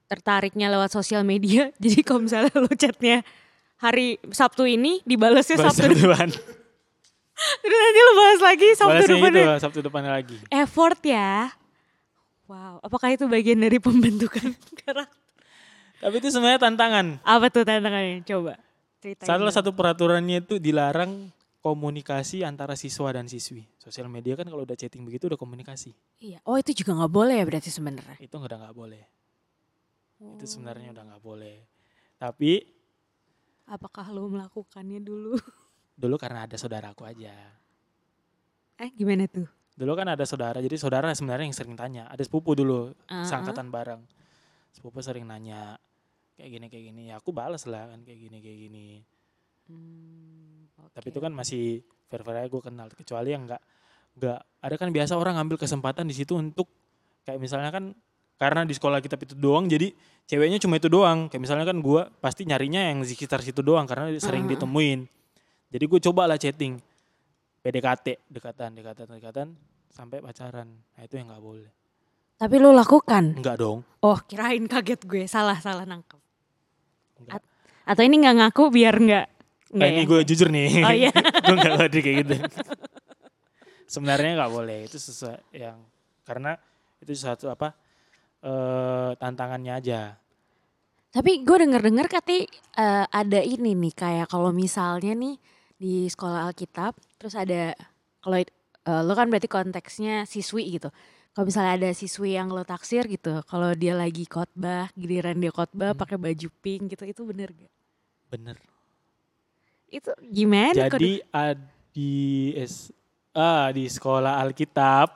tertariknya 0.08 0.72
lewat 0.72 0.96
sosial 0.96 1.28
media, 1.28 1.68
jadi 1.84 2.00
kalau 2.08 2.24
misalnya 2.24 2.56
lo 2.56 2.72
chatnya 2.72 3.28
hari 3.84 4.16
Sabtu 4.32 4.64
ini 4.64 5.04
dibalasnya 5.04 5.60
Balas 5.60 5.76
Sabtu 5.76 5.92
depan. 6.00 6.32
Terus 7.60 7.80
nanti 7.84 8.00
lo 8.00 8.14
bahas 8.16 8.40
lagi 8.40 8.68
Sabtu 8.80 8.88
Balasnya 8.88 9.04
itu 9.04 9.16
depannya. 9.20 9.46
Sabtu 9.60 9.80
depannya 9.84 10.12
lagi. 10.16 10.38
Effort 10.48 11.02
ya. 11.04 11.52
Wow, 12.48 12.80
apakah 12.80 13.12
itu 13.12 13.28
bagian 13.28 13.60
dari 13.60 13.84
pembentukan 13.84 14.56
karakter? 14.80 15.12
Tapi 16.00 16.16
itu 16.24 16.32
sebenarnya 16.32 16.60
tantangan. 16.64 17.20
Apa 17.28 17.52
tuh 17.52 17.68
tantangannya? 17.68 18.24
Coba 18.24 18.56
ceritain. 19.04 19.28
Salah 19.28 19.52
satu 19.52 19.76
peraturannya 19.76 20.40
itu 20.40 20.56
dilarang 20.58 21.28
komunikasi 21.60 22.44
antara 22.44 22.80
siswa 22.80 23.12
dan 23.12 23.28
siswi. 23.28 23.68
Sosial 23.76 24.08
media 24.08 24.40
kan 24.40 24.48
kalau 24.48 24.64
udah 24.64 24.76
chatting 24.76 25.04
begitu 25.04 25.28
udah 25.28 25.36
komunikasi. 25.36 25.92
Iya. 26.20 26.40
Oh 26.48 26.56
itu 26.56 26.72
juga 26.72 26.96
nggak 26.96 27.12
boleh 27.12 27.36
ya 27.40 27.46
berarti 27.48 27.68
sebenarnya. 27.68 28.16
Itu 28.20 28.40
udah 28.40 28.58
nggak 28.64 28.76
boleh. 28.76 29.04
Itu 30.40 30.46
sebenarnya 30.48 30.96
udah 30.96 31.04
nggak 31.12 31.24
boleh. 31.24 31.58
Tapi 32.16 32.52
Apakah 33.64 34.12
lo 34.12 34.28
melakukannya 34.28 35.00
dulu? 35.00 35.40
dulu 36.04 36.16
karena 36.20 36.44
ada 36.44 36.60
saudaraku 36.60 37.08
aja. 37.08 37.32
eh 38.76 38.90
gimana 38.92 39.24
tuh? 39.32 39.48
Dulu 39.74 39.96
kan 39.96 40.06
ada 40.06 40.22
saudara, 40.28 40.60
jadi 40.60 40.76
saudara 40.76 41.10
sebenarnya 41.16 41.48
yang 41.48 41.56
sering 41.56 41.74
tanya. 41.74 42.04
Ada 42.12 42.28
sepupu 42.28 42.54
dulu, 42.54 42.92
Ah, 43.08 43.24
seangkatan 43.24 43.72
bareng. 43.72 44.04
Sepupu 44.76 45.00
sering 45.00 45.24
nanya, 45.26 45.80
kayak 46.36 46.50
gini, 46.50 46.66
kayak 46.70 46.84
gini. 46.92 47.02
Ya 47.12 47.16
aku 47.18 47.30
balas 47.32 47.64
lah 47.70 47.90
kan, 47.94 48.02
kayak 48.04 48.20
gini, 48.30 48.38
kayak 48.42 48.58
gini. 48.70 48.88
Hmm, 49.70 50.68
Tapi 50.92 51.08
oke. 51.10 51.14
itu 51.16 51.20
kan 51.24 51.32
masih 51.32 51.64
fair-fair 52.12 52.44
aja 52.44 52.50
gue 52.52 52.62
kenal. 52.62 52.88
Kecuali 52.92 53.30
yang 53.32 53.48
nggak, 53.48 53.62
nggak. 54.20 54.40
Ada 54.60 54.76
kan 54.76 54.90
biasa 54.92 55.14
orang 55.16 55.40
ngambil 55.40 55.58
kesempatan 55.62 56.06
di 56.10 56.16
situ 56.16 56.36
untuk, 56.36 56.68
kayak 57.24 57.40
misalnya 57.40 57.72
kan, 57.72 57.96
karena 58.36 58.68
di 58.68 58.76
sekolah 58.76 59.00
kita 59.00 59.16
itu 59.24 59.38
doang, 59.40 59.70
jadi 59.72 59.94
ceweknya 60.28 60.60
cuma 60.60 60.76
itu 60.78 60.92
doang. 60.92 61.32
Kayak 61.32 61.42
misalnya 61.48 61.66
kan 61.70 61.78
gue 61.80 62.02
pasti 62.20 62.44
nyarinya 62.44 62.92
yang 62.92 63.00
di 63.02 63.08
sekitar 63.08 63.40
situ 63.40 63.64
doang, 63.64 63.88
karena 63.88 64.12
sering 64.20 64.46
Ah. 64.46 64.52
ditemuin. 64.52 65.00
Jadi 65.74 65.86
gue 65.88 66.00
coba 66.12 66.28
lah 66.30 66.38
chatting. 66.38 66.78
PDKT, 67.64 68.20
dekatan, 68.28 68.76
dekatan, 68.76 69.08
dekatan, 69.16 69.48
sampai 69.88 70.20
pacaran. 70.20 70.68
Nah 70.68 71.02
itu 71.02 71.16
yang 71.16 71.32
nggak 71.32 71.40
boleh. 71.40 71.72
Tapi 72.44 72.60
lo 72.60 72.76
lakukan? 72.76 73.40
Enggak 73.40 73.56
dong. 73.64 73.88
Oh 74.04 74.20
kirain 74.28 74.68
kaget 74.68 75.08
gue. 75.08 75.24
Salah 75.32 75.56
salah 75.64 75.88
nangkep. 75.88 76.20
Enggak. 77.24 77.40
Atau 77.88 78.04
ini 78.04 78.20
nggak 78.20 78.36
ngaku 78.36 78.64
biar 78.68 79.00
nggak? 79.00 79.28
Nah, 79.80 79.88
ini 79.88 80.04
ya? 80.04 80.10
gue 80.12 80.20
jujur 80.28 80.48
nih. 80.52 80.68
Oh 80.84 80.92
iya. 80.92 81.12
gue 81.48 81.56
nggak 81.56 81.74
ngerti 81.80 82.00
kayak 82.04 82.18
gitu. 82.28 82.36
Sebenarnya 83.88 84.44
nggak 84.44 84.52
boleh. 84.52 84.78
Itu 84.84 85.00
sesuatu 85.00 85.40
yang 85.56 85.80
karena 86.28 86.60
itu 87.00 87.16
satu 87.16 87.48
apa 87.48 87.72
eh 88.44 89.16
tantangannya 89.16 89.80
aja. 89.80 90.20
Tapi 91.16 91.48
gue 91.48 91.58
denger-denger 91.64 92.12
katanya 92.12 92.44
eh, 92.76 93.06
ada 93.08 93.40
ini 93.40 93.72
nih 93.72 93.94
kayak 93.96 94.28
kalau 94.28 94.52
misalnya 94.52 95.16
nih 95.16 95.40
di 95.80 96.12
sekolah 96.12 96.52
Alkitab 96.52 96.92
terus 97.16 97.40
ada 97.40 97.72
kalau 98.20 98.36
eh, 98.36 98.52
lo 98.84 99.16
kan 99.16 99.32
berarti 99.32 99.48
konteksnya 99.48 100.28
siswi 100.28 100.76
gitu. 100.76 100.92
Kalau 101.34 101.50
misalnya 101.50 101.74
ada 101.74 101.90
siswi 101.98 102.38
yang 102.38 102.54
lo 102.54 102.62
taksir 102.62 103.10
gitu, 103.10 103.42
kalau 103.50 103.74
dia 103.74 103.98
lagi 103.98 104.30
khotbah, 104.30 104.94
giliran 104.94 105.42
dia 105.42 105.50
khotbah 105.50 105.98
Hmm. 105.98 106.00
pakai 106.00 106.18
baju 106.22 106.48
pink 106.62 106.94
gitu, 106.94 107.04
itu 107.10 107.22
bener 107.26 107.50
gak? 107.50 107.74
Bener. 108.30 108.58
Itu 109.90 110.14
gimana? 110.22 110.90
Jadi 110.90 111.22
ad- 111.34 111.70
di 111.94 112.54
S, 112.58 112.90
ah, 113.34 113.70
di 113.70 113.86
sekolah 113.86 114.42
Alkitab 114.42 115.10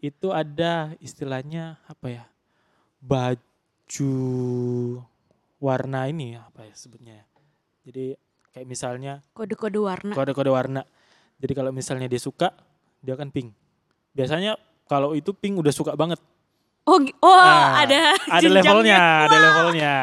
itu 0.00 0.32
ada 0.32 0.92
istilahnya 1.00 1.80
apa 1.84 2.06
ya? 2.08 2.24
Baju 3.00 4.14
warna 5.60 6.08
ini 6.08 6.36
ya, 6.36 6.44
apa 6.44 6.64
ya 6.68 6.74
sebutnya 6.76 7.20
ya. 7.20 7.26
Jadi 7.88 8.04
kayak 8.52 8.66
misalnya 8.68 9.20
kode-kode 9.32 9.80
warna. 9.80 10.12
kode-kode 10.12 10.48
warna. 10.52 10.82
Jadi 11.40 11.52
kalau 11.52 11.72
misalnya 11.72 12.08
dia 12.08 12.20
suka, 12.20 12.52
dia 13.00 13.16
kan 13.16 13.28
pink. 13.28 13.52
Biasanya 14.12 14.56
kalau 14.92 15.16
itu 15.16 15.32
pink 15.32 15.56
udah 15.56 15.72
suka 15.72 15.96
banget. 15.96 16.20
Oh, 16.84 17.00
oh 17.00 17.40
Nah, 17.40 17.80
ada 17.80 18.12
Ada 18.28 18.48
levelnya, 18.52 19.00
ada 19.24 19.36
levelnya. 19.40 19.94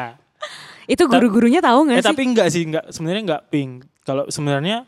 Itu 0.90 1.06
guru-gurunya 1.06 1.62
tahu 1.62 1.86
nggak 1.86 1.98
Eh 1.98 2.02
sih? 2.02 2.10
tapi 2.10 2.22
enggak 2.26 2.48
sih, 2.50 2.62
enggak 2.66 2.90
sebenarnya 2.90 3.22
enggak 3.22 3.42
pink. 3.54 3.86
Kalau 4.02 4.26
sebenarnya 4.26 4.82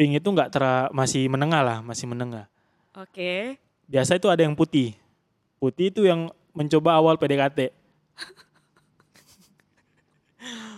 pink 0.00 0.16
itu 0.16 0.28
enggak 0.32 0.48
tera, 0.48 0.88
masih 0.96 1.28
menengah 1.28 1.60
lah, 1.60 1.78
masih 1.84 2.08
menengah. 2.08 2.48
Oke. 2.96 3.60
Biasa 3.84 4.16
itu 4.16 4.32
ada 4.32 4.40
yang 4.40 4.56
putih. 4.56 4.96
Putih 5.60 5.92
itu 5.92 6.08
yang 6.08 6.32
mencoba 6.56 6.96
awal 6.96 7.20
PDKT. 7.20 7.68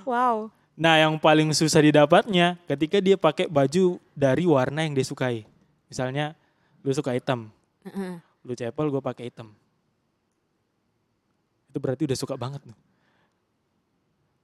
Wow. 0.03 0.51
Nah, 0.75 0.97
yang 0.97 1.21
paling 1.21 1.53
susah 1.53 1.85
didapatnya 1.85 2.57
ketika 2.65 2.99
dia 2.99 3.15
pakai 3.15 3.47
baju 3.47 4.01
dari 4.17 4.49
warna 4.49 4.83
yang 4.83 4.97
dia 4.97 5.05
sukai. 5.05 5.45
Misalnya 5.87 6.33
lu 6.81 6.91
suka 6.91 7.13
hitam, 7.13 7.53
Heeh. 7.85 8.17
Lu 8.45 8.53
cepel 8.57 8.87
gue 8.89 9.03
pakai 9.03 9.29
hitam. 9.29 9.53
Itu 11.71 11.79
berarti 11.79 12.03
udah 12.09 12.19
suka 12.19 12.35
banget 12.35 12.65
tuh. 12.65 12.77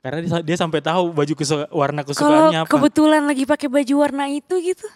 Karena 0.05 0.23
dia, 0.23 0.39
dia 0.39 0.57
sampai 0.57 0.79
tahu 0.79 1.11
baju 1.11 1.35
kesuka, 1.35 1.67
warna 1.75 2.07
Kalau 2.07 2.15
kesukaannya 2.15 2.61
apa. 2.63 2.71
kebetulan 2.71 3.23
lagi 3.27 3.43
pakai 3.43 3.67
baju 3.67 3.95
warna 3.99 4.31
itu 4.31 4.55
gitu, 4.63 4.87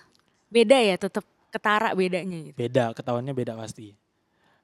beda 0.46 0.78
ya, 0.78 0.94
tetap 0.94 1.26
ketara 1.50 1.90
bedanya 1.98 2.38
gitu. 2.46 2.54
Beda, 2.54 2.94
ketahuannya 2.94 3.34
beda 3.34 3.58
pasti. 3.58 3.90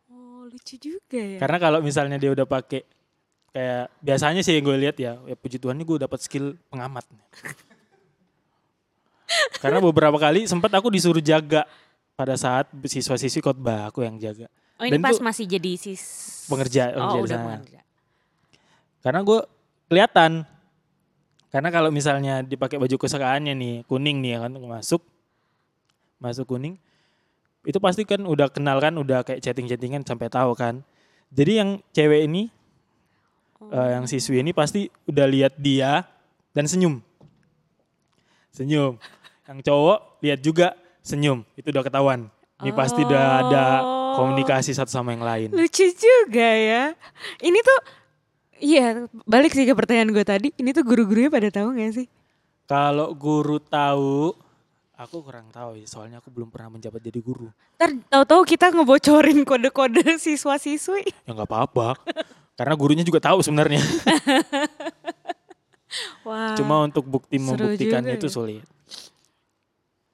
Oh 0.07 0.47
lucu 0.47 0.79
juga 0.79 1.19
ya. 1.19 1.43
Karena 1.43 1.59
kalau 1.59 1.79
misalnya 1.83 2.15
dia 2.15 2.31
udah 2.31 2.47
pakai 2.47 2.87
kayak 3.51 3.91
biasanya 3.99 4.47
sih 4.47 4.55
yang 4.55 4.71
gue 4.71 4.77
lihat 4.87 4.97
ya, 5.03 5.19
ya 5.27 5.35
puji 5.35 5.59
Tuhan 5.59 5.83
gue 5.83 5.99
dapat 5.99 6.23
skill 6.23 6.55
pengamat. 6.71 7.03
Karena 9.59 9.83
beberapa 9.83 10.15
kali 10.15 10.47
sempat 10.47 10.71
aku 10.79 10.95
disuruh 10.95 11.19
jaga 11.19 11.67
pada 12.17 12.35
saat 12.41 12.73
siswa-siswi 12.73 13.45
khotbah 13.45 13.93
aku 13.93 14.01
yang 14.03 14.17
jaga. 14.17 14.49
Oh 14.81 14.85
ini 14.89 14.97
dan 14.97 15.05
pas 15.05 15.21
masih 15.21 15.45
jadi 15.45 15.77
sis. 15.77 16.03
Pengerja, 16.49 16.97
pengerja 16.97 17.05
Oh 17.13 17.21
di 17.21 17.25
udah 17.29 17.39
pengerja. 17.45 17.81
Karena 19.05 19.21
gue 19.21 19.41
kelihatan. 19.93 20.33
Karena 21.53 21.69
kalau 21.71 21.89
misalnya 21.93 22.41
dipakai 22.43 22.81
baju 22.81 22.97
kesukaannya 22.97 23.55
nih, 23.55 23.75
kuning 23.87 24.21
nih 24.25 24.37
ya 24.37 24.39
kan 24.49 24.53
masuk 24.57 25.05
masuk 26.17 26.49
kuning. 26.57 26.81
Itu 27.63 27.79
pasti 27.81 28.09
kan 28.09 28.25
udah 28.25 28.49
kenal 28.49 28.81
kan, 28.81 28.97
udah 28.97 29.21
kayak 29.23 29.45
chatting-chattingan 29.45 30.03
sampai 30.05 30.33
tahu 30.33 30.57
kan. 30.57 30.81
Jadi 31.33 31.53
yang 31.61 31.71
cewek 31.93 32.29
ini 32.29 32.49
eh, 33.73 33.89
yang 33.93 34.09
siswi 34.09 34.41
ini 34.41 34.57
pasti 34.57 34.89
udah 35.05 35.27
lihat 35.29 35.57
dia 35.61 36.05
dan 36.57 36.65
senyum. 36.65 37.01
Senyum. 38.53 38.97
Yang 39.47 39.59
cowok 39.69 39.99
lihat 40.25 40.41
juga 40.41 40.77
senyum. 41.07 41.47
Itu 41.55 41.71
udah 41.71 41.81
ketahuan. 41.81 42.29
Ini 42.59 42.73
pasti 42.73 43.01
udah 43.01 43.25
ada 43.47 43.65
Oh. 43.79 44.15
komunikasi 44.19 44.73
satu 44.73 44.89
sama 44.89 45.13
yang 45.13 45.23
lain. 45.23 45.49
Lucu 45.53 45.87
juga 45.93 46.49
ya. 46.49 46.97
Ini 47.39 47.59
tuh, 47.61 47.79
iya 48.59 49.07
balik 49.23 49.53
sih 49.53 49.63
ke 49.63 49.77
pertanyaan 49.77 50.11
gue 50.11 50.25
tadi. 50.25 50.49
Ini 50.57 50.73
tuh 50.73 50.83
guru-gurunya 50.83 51.29
pada 51.29 51.53
tahu 51.53 51.77
gak 51.77 51.93
sih? 51.95 52.07
Kalau 52.65 53.13
guru 53.13 53.61
tahu, 53.61 54.33
aku 54.97 55.17
kurang 55.21 55.53
tahu 55.53 55.77
ya, 55.77 55.85
soalnya 55.85 56.19
aku 56.19 56.33
belum 56.33 56.49
pernah 56.49 56.75
menjabat 56.75 56.99
jadi 56.99 57.21
guru. 57.21 57.53
Ntar 57.77 57.93
tahu-tahu 58.09 58.43
kita 58.49 58.73
ngebocorin 58.73 59.45
kode-kode 59.45 60.17
siswa-siswi. 60.25 61.05
Ya 61.29 61.31
nggak 61.31 61.47
apa-apa, 61.47 61.95
karena 62.57 62.75
gurunya 62.75 63.05
juga 63.05 63.21
tahu 63.21 63.45
sebenarnya. 63.45 63.85
Wah. 66.27 66.59
Cuma 66.59 66.83
untuk 66.83 67.07
bukti 67.07 67.39
membuktikannya 67.39 68.19
itu 68.19 68.27
ya. 68.27 68.33
sulit. 68.33 68.65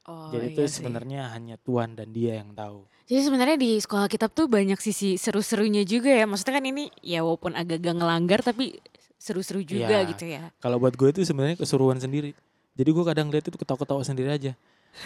Oh, 0.02 0.30
jadi 0.30 0.46
iya 0.48 0.52
itu 0.52 0.62
sih. 0.66 0.82
sebenarnya 0.82 1.30
hanya 1.30 1.54
Tuhan 1.56 1.94
dan 1.94 2.10
Dia 2.10 2.38
yang 2.38 2.50
tahu. 2.52 2.90
Jadi 3.04 3.20
sebenarnya 3.22 3.54
di 3.54 3.78
sekolah 3.78 4.06
kitab 4.06 4.32
tuh 4.32 4.46
banyak 4.46 4.74
sisi 4.76 5.14
seru-serunya 5.14 5.82
juga 5.82 6.10
ya. 6.10 6.26
Maksudnya 6.26 6.58
kan 6.58 6.64
ini 6.64 6.90
ya 6.98 7.22
walaupun 7.22 7.52
agak-agak 7.52 7.94
ngelanggar 7.94 8.40
tapi 8.40 8.82
seru-seru 9.14 9.62
juga 9.62 10.02
Iya. 10.02 10.10
gitu 10.10 10.24
ya. 10.24 10.50
Kalau 10.58 10.76
buat 10.76 10.92
gue 10.92 11.08
itu 11.08 11.22
sebenarnya 11.22 11.54
keseruan 11.54 11.96
sendiri. 11.96 12.34
Jadi 12.72 12.88
gue 12.88 13.04
kadang 13.04 13.28
lihat 13.28 13.44
itu 13.44 13.54
ketawa-ketawa 13.54 14.02
sendiri 14.02 14.30
aja. 14.30 14.52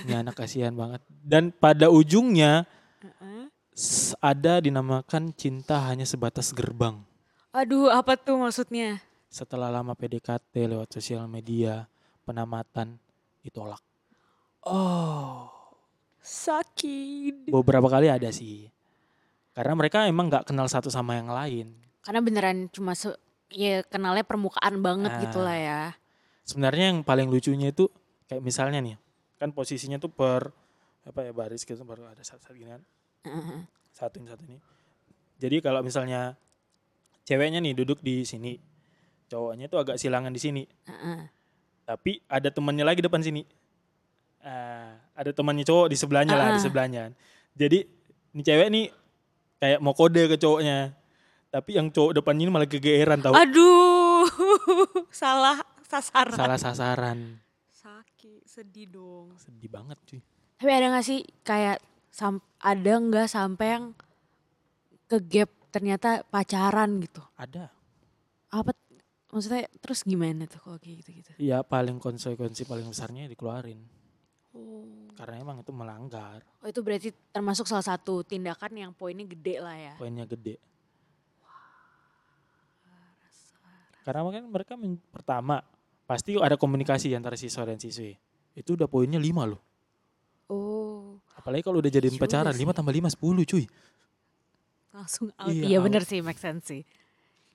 Ini 0.03 0.19
anak 0.19 0.33
kasihan 0.35 0.73
banget. 0.73 1.05
Dan 1.11 1.53
pada 1.53 1.87
ujungnya 1.87 2.65
s- 3.73 4.17
ada 4.19 4.59
dinamakan 4.59 5.31
cinta 5.31 5.77
hanya 5.83 6.05
sebatas 6.05 6.51
gerbang. 6.51 6.97
Aduh, 7.51 7.89
apa 7.89 8.17
tuh 8.17 8.37
maksudnya? 8.39 9.01
Setelah 9.29 9.69
lama 9.69 9.93
PDKT 9.93 10.55
lewat 10.67 10.89
sosial 10.91 11.25
media, 11.27 11.85
penamatan 12.23 12.97
ditolak. 13.43 13.81
Oh, 14.67 15.47
Sakit. 16.19 17.47
beberapa 17.47 17.87
kali 17.87 18.11
ada 18.11 18.35
sih. 18.35 18.67
Karena 19.55 19.73
mereka 19.73 20.05
emang 20.05 20.27
nggak 20.27 20.51
kenal 20.51 20.67
satu 20.67 20.91
sama 20.91 21.15
yang 21.15 21.31
lain. 21.31 21.71
Karena 22.03 22.19
beneran 22.19 22.67
cuma 22.75 22.93
se 22.93 23.15
ya 23.47 23.87
kenalnya 23.87 24.27
permukaan 24.27 24.83
banget 24.83 25.13
Ah. 25.15 25.21
gitu 25.23 25.39
lah 25.39 25.55
ya. 25.57 25.83
Sebenarnya 26.43 26.91
yang 26.91 27.07
paling 27.07 27.31
lucunya 27.31 27.71
itu 27.71 27.87
kayak 28.27 28.43
misalnya 28.43 28.83
nih, 28.83 28.99
kan 29.39 29.55
posisinya 29.55 30.03
tuh 30.03 30.11
per 30.11 30.51
apa 31.07 31.23
ya 31.23 31.31
baris 31.31 31.63
gitu 31.63 31.79
baru 31.87 32.11
ada 32.11 32.27
satu 32.27 32.51
gini 32.51 32.75
kan. 32.75 32.83
Heeh. 33.23 33.61
Satu 33.95 34.19
ini 34.19 34.27
satu 34.27 34.43
ini. 34.45 34.59
Jadi 35.39 35.63
kalau 35.63 35.81
misalnya 35.87 36.35
ceweknya 37.23 37.63
nih 37.63 37.75
duduk 37.75 38.03
di 38.03 38.27
sini, 38.27 38.59
cowoknya 39.31 39.71
tuh 39.71 39.79
agak 39.79 39.97
silangan 39.97 40.35
di 40.35 40.43
sini. 40.43 40.63
Heeh. 40.91 41.31
Tapi 41.87 42.19
ada 42.27 42.51
temannya 42.51 42.83
lagi 42.83 42.99
depan 42.99 43.23
sini. 43.23 43.47
Ah, 44.47 44.95
ada 45.19 45.35
temannya 45.35 45.67
cowok 45.67 45.91
di 45.91 45.99
sebelahnya 45.99 46.39
lah, 46.39 46.55
di 46.55 46.61
Ah. 46.61 46.65
sebelahnya. 46.65 47.03
Jadi 47.59 47.83
ini 48.31 48.43
cewek 48.47 48.69
nih 48.71 48.87
kayak 49.59 49.79
mau 49.83 49.91
kode 49.91 50.31
ke 50.31 50.39
cowoknya. 50.39 50.95
Tapi 51.51 51.75
yang 51.75 51.91
cowok 51.91 52.15
depan 52.15 52.39
ini 52.39 52.47
malah 52.47 52.71
kegeeran 52.71 53.19
tahu. 53.19 53.35
Aduh, 53.35 54.23
salah 55.11 55.59
sasaran. 55.83 56.37
Salah 56.39 56.59
sasaran. 56.63 57.19
Sakit, 57.75 58.47
sedih 58.47 58.87
dong. 58.87 59.35
Sedih 59.35 59.67
banget 59.67 59.99
cuy. 60.07 60.21
Tapi 60.57 60.71
ada 60.71 60.95
gak 60.95 61.07
sih 61.07 61.27
kayak 61.43 61.83
sam 62.09 62.39
ada 62.63 62.93
nggak 62.97 63.27
sampai 63.27 63.67
yang 63.77 63.85
ke 65.07 65.19
gap 65.27 65.51
ternyata 65.69 66.23
pacaran 66.23 67.03
gitu? 67.03 67.21
Ada. 67.35 67.67
Apa 68.55 68.71
maksudnya 69.29 69.67
terus 69.83 70.07
gimana 70.07 70.47
tuh 70.47 70.63
kalau 70.63 70.79
kayak 70.79 71.03
gitu-gitu? 71.03 71.31
Iya 71.37 71.67
paling 71.67 71.99
konsekuensi 71.99 72.63
paling 72.63 72.87
besarnya 72.87 73.27
dikeluarin. 73.27 73.83
Oh. 74.57 75.13
Karena 75.13 75.37
emang 75.41 75.61
itu 75.61 75.73
melanggar. 75.73 76.41
oh 76.61 76.69
itu 76.69 76.81
berarti 76.81 77.09
termasuk 77.31 77.65
salah 77.65 77.85
satu 77.85 78.21
tindakan 78.21 78.73
yang 78.73 78.93
poinnya 78.93 79.25
gede 79.25 79.61
lah 79.61 79.77
ya. 79.77 79.95
Poinnya 79.97 80.25
gede. 80.25 80.57
Karena 84.05 84.23
kan 84.23 84.45
mereka 84.47 84.73
men- 84.79 85.03
pertama 85.11 85.59
pasti 86.07 86.39
ada 86.39 86.55
komunikasi 86.55 87.11
antara 87.13 87.35
siswa 87.35 87.67
dan 87.67 87.75
siswi. 87.77 88.15
Itu 88.55 88.79
udah 88.79 88.87
poinnya 88.87 89.19
5 89.19 89.43
loh. 89.45 89.61
Oh, 90.47 91.19
Apalagi 91.35 91.67
kalau 91.67 91.83
udah 91.83 91.91
jadiin 91.91 92.15
Juga 92.15 92.25
pacaran. 92.31 92.55
5 92.55 92.71
tambah 92.71 92.95
5 92.95 93.11
10 93.11 93.43
cuy. 93.45 93.65
langsung 94.95 95.29
out. 95.37 95.53
Iya, 95.53 95.77
Iya, 95.77 95.79
bener 95.85 96.09
sih, 96.09 96.25
make 96.25 96.41
sense 96.41 96.65
sih. 96.73 96.83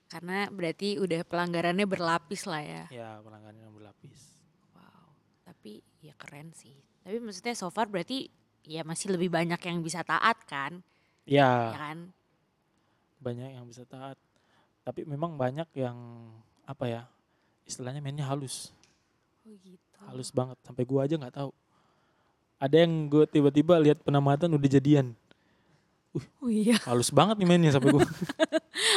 Karena 0.06 0.46
berarti 0.46 1.00
udah 1.00 1.24
pelanggarannya 1.26 1.88
berlapis 1.88 2.46
lah 2.46 2.62
ya. 2.62 2.84
Ya 2.92 3.08
pelanggaran 3.18 3.56
yang 3.58 3.72
berlapis. 3.74 4.38
Wow, 4.76 5.10
tapi 5.42 5.80
ya 6.04 6.14
keren 6.14 6.52
sih. 6.54 6.76
Tapi 7.02 7.16
maksudnya 7.18 7.54
so 7.54 7.68
far 7.68 7.86
berarti 7.86 8.30
ya 8.62 8.82
masih 8.82 9.10
lebih 9.10 9.26
banyak 9.28 9.58
yang 9.58 9.78
bisa 9.80 10.02
taat 10.02 10.38
kan? 10.46 10.78
Ya 11.22 11.70
Ya 11.70 11.74
kan? 11.74 11.98
banyak 13.18 13.54
yang 13.54 13.66
bisa 13.66 13.86
taat. 13.86 14.18
Tapi 14.82 15.06
memang 15.06 15.38
banyak 15.38 15.70
yang 15.74 15.94
apa 16.62 16.84
ya 16.86 17.02
istilahnya 17.62 18.02
mainnya 18.02 18.26
halus. 18.26 18.74
Oh 19.46 19.54
gitu. 19.62 19.98
Halus 20.02 20.30
banget. 20.30 20.58
Sampai 20.62 20.82
gua 20.82 21.06
aja 21.06 21.14
nggak 21.14 21.34
tahu. 21.34 21.50
Ada 22.58 22.86
yang 22.86 23.10
gue 23.10 23.26
tiba-tiba 23.26 23.74
lihat 23.78 23.98
penamatan 24.02 24.54
udah 24.54 24.70
jadian. 24.70 25.14
Oh 26.38 26.46
iya. 26.46 26.78
Halus 26.86 27.10
banget 27.10 27.38
nih 27.38 27.46
mainnya 27.46 27.70
sampai 27.74 27.90
gua. 27.90 28.06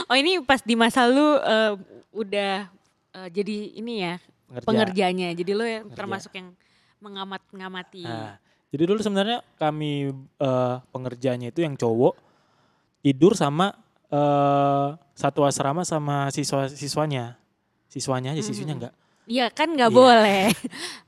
Oh 0.05 0.13
ini 0.13 0.37
pas 0.41 0.61
di 0.61 0.77
masa 0.77 1.05
lu 1.09 1.21
eh, 1.41 1.73
udah 2.13 2.69
eh, 3.11 3.29
jadi 3.33 3.57
ini 3.75 4.05
ya 4.05 4.15
Pengerja. 4.45 4.65
pengerjanya. 4.65 5.29
Jadi 5.33 5.51
lu 5.51 5.65
yang 5.65 5.85
Pengerja. 5.89 5.97
termasuk 5.97 6.31
yang 6.33 6.47
mengamat-ngamati. 6.99 8.03
Nah, 8.03 8.35
jadi 8.69 8.83
dulu 8.85 8.99
sebenarnya 8.99 9.39
kami 9.55 10.09
eh, 10.37 10.75
pengerjanya 10.89 11.49
itu 11.49 11.61
yang 11.61 11.73
cowok 11.73 12.15
tidur 12.99 13.33
sama 13.33 13.71
eh, 14.05 14.87
satu 15.13 15.43
asrama 15.43 15.81
sama 15.81 16.29
siswa 16.29 16.67
siswanya. 16.67 17.35
Siswanya 17.87 18.31
aja, 18.31 18.41
siswinya 18.41 18.75
Mhm. 18.75 18.79
enggak. 18.81 18.93
Iya 19.25 19.45
kan 19.49 19.71
nggak 19.71 19.89
Iya. 19.89 19.97
boleh. 19.97 20.43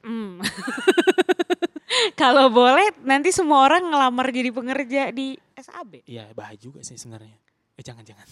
Hmm. 0.02 0.40
Kalau 2.20 2.50
boleh 2.50 2.92
nanti 3.02 3.30
semua 3.30 3.64
orang 3.64 3.86
ngelamar 3.86 4.28
jadi 4.30 4.50
pengerja 4.50 5.02
di 5.10 5.36
SAB. 5.54 6.04
Iya, 6.04 6.32
bahaya 6.32 6.56
juga 6.56 6.82
sih 6.82 6.96
sebenarnya. 6.96 7.36
Eh 7.76 7.84
jangan-jangan. 7.84 8.28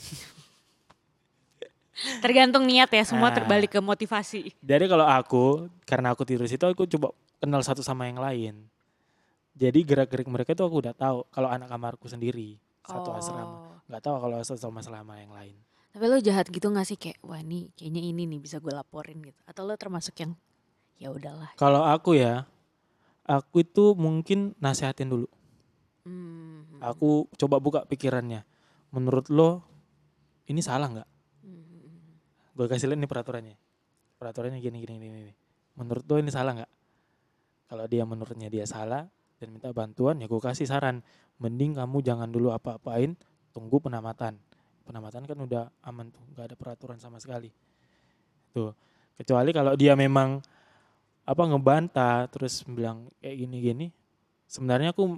Tergantung 2.20 2.68
niat 2.68 2.92
ya, 2.92 3.04
semua 3.08 3.32
Ah. 3.32 3.34
terbalik 3.34 3.72
ke 3.72 3.80
motivasi. 3.80 4.52
Jadi 4.60 4.86
kalau 4.86 5.08
aku, 5.08 5.46
karena 5.84 6.12
aku 6.12 6.28
tidur 6.28 6.44
situ, 6.44 6.62
aku 6.62 6.84
coba 6.90 7.16
kenal 7.40 7.62
satu 7.62 7.82
sama 7.86 8.08
yang 8.08 8.20
lain. 8.20 8.68
Jadi 9.56 9.88
gerak-gerik 9.88 10.28
mereka 10.28 10.52
itu 10.52 10.64
aku 10.68 10.84
udah 10.84 10.94
tahu. 10.96 11.24
Kalau 11.32 11.48
anak 11.48 11.72
kamarku 11.72 12.12
sendiri, 12.12 12.60
satu 12.84 13.16
asrama. 13.16 13.44
Oh. 13.44 13.76
Nggak 13.88 14.02
tahu 14.04 14.16
kalau 14.20 14.36
sama 14.44 14.80
selama 14.84 15.16
yang 15.16 15.32
lain. 15.32 15.56
Tapi 15.96 16.12
lo 16.12 16.20
jahat 16.20 16.52
gitu 16.52 16.68
gak 16.76 16.84
sih 16.84 17.00
kayak 17.00 17.24
wah 17.24 17.40
ini 17.40 17.72
kayaknya 17.72 18.04
ini 18.04 18.28
nih 18.28 18.40
bisa 18.44 18.60
gue 18.60 18.68
laporin 18.68 19.16
gitu. 19.24 19.40
Atau 19.48 19.64
lo 19.64 19.80
termasuk 19.80 20.12
yang 20.20 20.36
ya 21.00 21.08
udahlah. 21.08 21.56
Kalau 21.56 21.88
aku 21.88 22.20
ya, 22.20 22.44
aku 23.24 23.64
itu 23.64 23.96
mungkin 23.96 24.52
nasehatin 24.60 25.08
dulu. 25.08 25.28
Hmm. 26.04 26.68
Aku 26.84 27.32
coba 27.40 27.64
buka 27.64 27.88
pikirannya. 27.88 28.44
Menurut 28.92 29.32
lo, 29.32 29.64
ini 30.52 30.60
salah 30.60 30.92
nggak? 30.92 31.10
Hmm. 31.48 32.20
Gue 32.60 32.68
kasih 32.68 32.92
lihat 32.92 33.00
nih 33.00 33.08
peraturannya. 33.08 33.56
Peraturannya 34.20 34.60
gini, 34.60 34.84
gini, 34.84 35.00
gini, 35.00 35.16
gini. 35.32 35.34
Menurut 35.80 36.04
lo 36.12 36.20
ini 36.20 36.28
salah 36.28 36.60
nggak? 36.60 36.72
Kalau 37.66 37.86
dia 37.90 38.06
menurutnya 38.06 38.50
dia 38.50 38.66
salah 38.70 39.10
dan 39.42 39.48
minta 39.52 39.74
bantuan, 39.74 40.22
ya 40.22 40.30
gue 40.30 40.42
kasih 40.42 40.70
saran. 40.70 41.02
Mending 41.42 41.76
kamu 41.76 42.00
jangan 42.06 42.30
dulu 42.30 42.54
apa-apain, 42.54 43.18
tunggu 43.52 43.82
penamatan. 43.82 44.38
Penamatan 44.86 45.26
kan 45.26 45.38
udah 45.38 45.64
aman 45.82 46.14
tuh, 46.14 46.22
nggak 46.34 46.54
ada 46.54 46.56
peraturan 46.56 47.02
sama 47.02 47.18
sekali. 47.18 47.50
Tuh, 48.54 48.72
kecuali 49.18 49.50
kalau 49.52 49.74
dia 49.74 49.98
memang 49.98 50.40
apa 51.26 51.42
ngebantah 51.42 52.30
terus 52.30 52.62
bilang 52.70 53.10
kayak 53.18 53.36
gini-gini, 53.44 53.90
sebenarnya 54.46 54.94
aku 54.94 55.18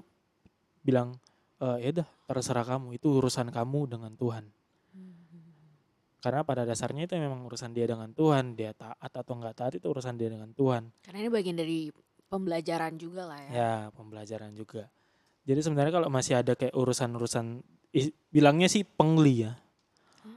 bilang 0.79 1.19
e, 1.59 1.67
ya 1.83 1.91
udah 1.99 2.07
terserah 2.31 2.63
kamu, 2.63 2.95
itu 2.95 3.11
urusan 3.11 3.51
kamu 3.51 3.91
dengan 3.91 4.15
Tuhan. 4.15 4.47
Karena 6.17 6.41
pada 6.41 6.65
dasarnya 6.65 7.05
itu 7.05 7.13
memang 7.19 7.45
urusan 7.45 7.71
dia 7.77 7.85
dengan 7.85 8.09
Tuhan, 8.09 8.57
dia 8.57 8.73
taat 8.73 9.11
atau 9.13 9.37
enggak 9.37 9.53
taat 9.53 9.73
itu 9.77 9.85
urusan 9.85 10.17
dia 10.17 10.33
dengan 10.33 10.49
Tuhan. 10.49 10.89
Karena 11.05 11.17
ini 11.21 11.29
bagian 11.29 11.55
dari 11.59 11.93
pembelajaran 12.27 12.93
juga 12.95 13.27
lah 13.27 13.39
ya. 13.39 13.51
Ya, 13.51 13.73
pembelajaran 13.95 14.51
juga. 14.53 14.87
Jadi 15.47 15.59
sebenarnya 15.63 15.93
kalau 15.95 16.09
masih 16.11 16.39
ada 16.39 16.53
kayak 16.53 16.75
urusan-urusan 16.75 17.63
bilangnya 18.29 18.67
sih 18.67 18.83
pengli 18.83 19.47
ya, 19.47 19.55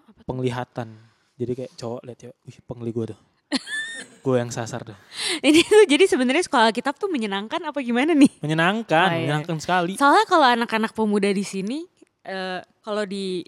apa 0.07 0.21
penglihatan. 0.23 0.95
Jadi 1.35 1.53
kayak 1.57 1.73
cowok 1.75 2.01
lihat 2.07 2.21
ya, 2.23 2.31
wih 2.47 2.59
pengli 2.63 2.91
gue 2.95 3.07
tuh. 3.11 3.21
gue 4.25 4.37
yang 4.39 4.53
sasar 4.55 4.87
tuh. 4.87 4.95
Ini 5.43 5.61
tuh 5.67 5.83
jadi 5.89 6.05
sebenarnya 6.07 6.47
sekolah 6.47 6.71
kitab 6.71 6.95
tuh 6.95 7.11
menyenangkan 7.11 7.59
apa 7.65 7.81
gimana 7.83 8.15
nih? 8.15 8.31
Menyenangkan, 8.39 9.09
Oh, 9.09 9.13
iya. 9.17 9.19
menyenangkan 9.27 9.57
sekali. 9.59 9.99
Soalnya 9.99 10.25
kalau 10.31 10.47
anak-anak 10.47 10.95
pemuda 10.95 11.27
di 11.35 11.43
sini, 11.43 11.89
eh, 12.23 12.63
kalau 12.85 13.03
di 13.03 13.43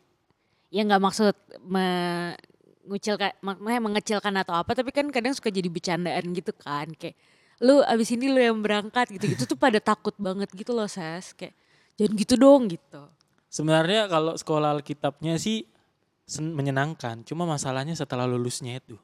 ya 0.73 0.83
nggak 0.83 0.99
maksud 1.05 1.37
mengucilkan, 1.63 3.39
makanya 3.45 3.81
mengecilkan 3.85 4.35
atau 4.41 4.57
apa, 4.57 4.73
tapi 4.75 4.91
kan 4.91 5.07
kadang 5.15 5.37
suka 5.37 5.53
jadi 5.53 5.69
bercandaan 5.71 6.33
gitu 6.35 6.51
kan, 6.57 6.91
kayak 6.97 7.15
lu 7.63 7.79
abis 7.87 8.11
ini 8.19 8.27
lu 8.27 8.43
yang 8.43 8.59
berangkat 8.59 9.07
gitu-gitu 9.15 9.47
tuh 9.47 9.55
pada 9.55 9.79
takut 9.79 10.13
banget 10.19 10.51
gitu 10.51 10.75
loh 10.75 10.91
ses, 10.91 11.31
kayak 11.33 11.55
jangan 11.95 12.13
gitu 12.19 12.35
dong 12.35 12.63
gitu. 12.67 13.03
Sebenarnya 13.47 14.11
kalau 14.11 14.35
sekolah 14.35 14.75
Alkitabnya 14.75 15.39
sih 15.39 15.63
menyenangkan, 16.41 17.23
cuma 17.23 17.47
masalahnya 17.47 17.95
setelah 17.95 18.27
lulusnya 18.27 18.83
itu, 18.83 18.99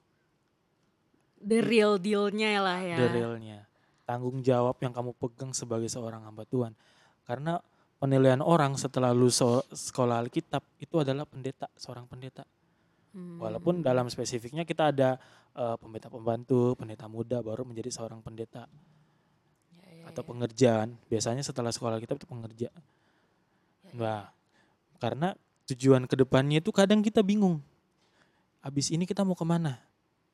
The 1.38 1.62
real 1.62 2.02
dealnya 2.02 2.58
lah 2.58 2.82
ya. 2.82 2.98
the 2.98 3.08
realnya. 3.14 3.58
Tanggung 4.02 4.42
jawab 4.42 4.74
yang 4.82 4.90
kamu 4.90 5.14
pegang 5.14 5.52
sebagai 5.54 5.86
seorang 5.86 6.24
hamba 6.26 6.42
Tuhan. 6.48 6.74
Karena 7.28 7.60
penilaian 8.00 8.40
orang 8.40 8.74
setelah 8.74 9.12
lulus 9.12 9.38
sekolah 9.70 10.24
Alkitab 10.24 10.64
itu 10.80 10.96
adalah 10.98 11.28
pendeta, 11.28 11.68
seorang 11.76 12.08
pendeta. 12.08 12.42
Hmm. 13.18 13.42
Walaupun 13.42 13.82
dalam 13.82 14.06
spesifiknya 14.06 14.62
kita 14.62 14.94
ada 14.94 15.18
eh, 15.58 15.76
pendeta 15.82 16.06
pembantu, 16.06 16.78
pendeta 16.78 17.10
muda 17.10 17.42
baru 17.42 17.66
menjadi 17.66 17.90
seorang 17.90 18.22
pendeta 18.22 18.70
Ya, 19.82 19.90
ya, 19.90 20.04
atau 20.14 20.22
ya. 20.22 20.28
pengerjaan. 20.30 20.88
Biasanya 21.10 21.42
setelah 21.42 21.74
sekolah 21.74 21.98
Alkitab 21.98 22.22
itu 22.22 22.28
pengerja. 22.30 22.70
Nah, 23.98 24.30
karena 25.02 25.34
tujuan 25.66 26.06
ke 26.06 26.14
depannya 26.14 26.62
itu 26.62 26.70
kadang 26.70 27.02
kita 27.02 27.26
bingung. 27.26 27.58
Abis 28.62 28.94
ini 28.94 29.02
kita 29.02 29.26
mau 29.26 29.34
ke 29.34 29.42
mana? 29.42 29.82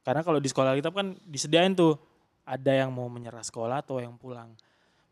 Karena 0.05 0.21
kalau 0.21 0.37
di 0.37 0.49
sekolah 0.53 0.77
Alkitab 0.77 0.93
kan 0.93 1.17
disediain 1.25 1.73
tuh 1.73 1.97
ada 2.45 2.73
yang 2.77 2.93
mau 2.93 3.09
menyerah 3.09 3.41
sekolah 3.41 3.81
atau 3.81 4.01
yang 4.05 4.21
pulang. 4.21 4.53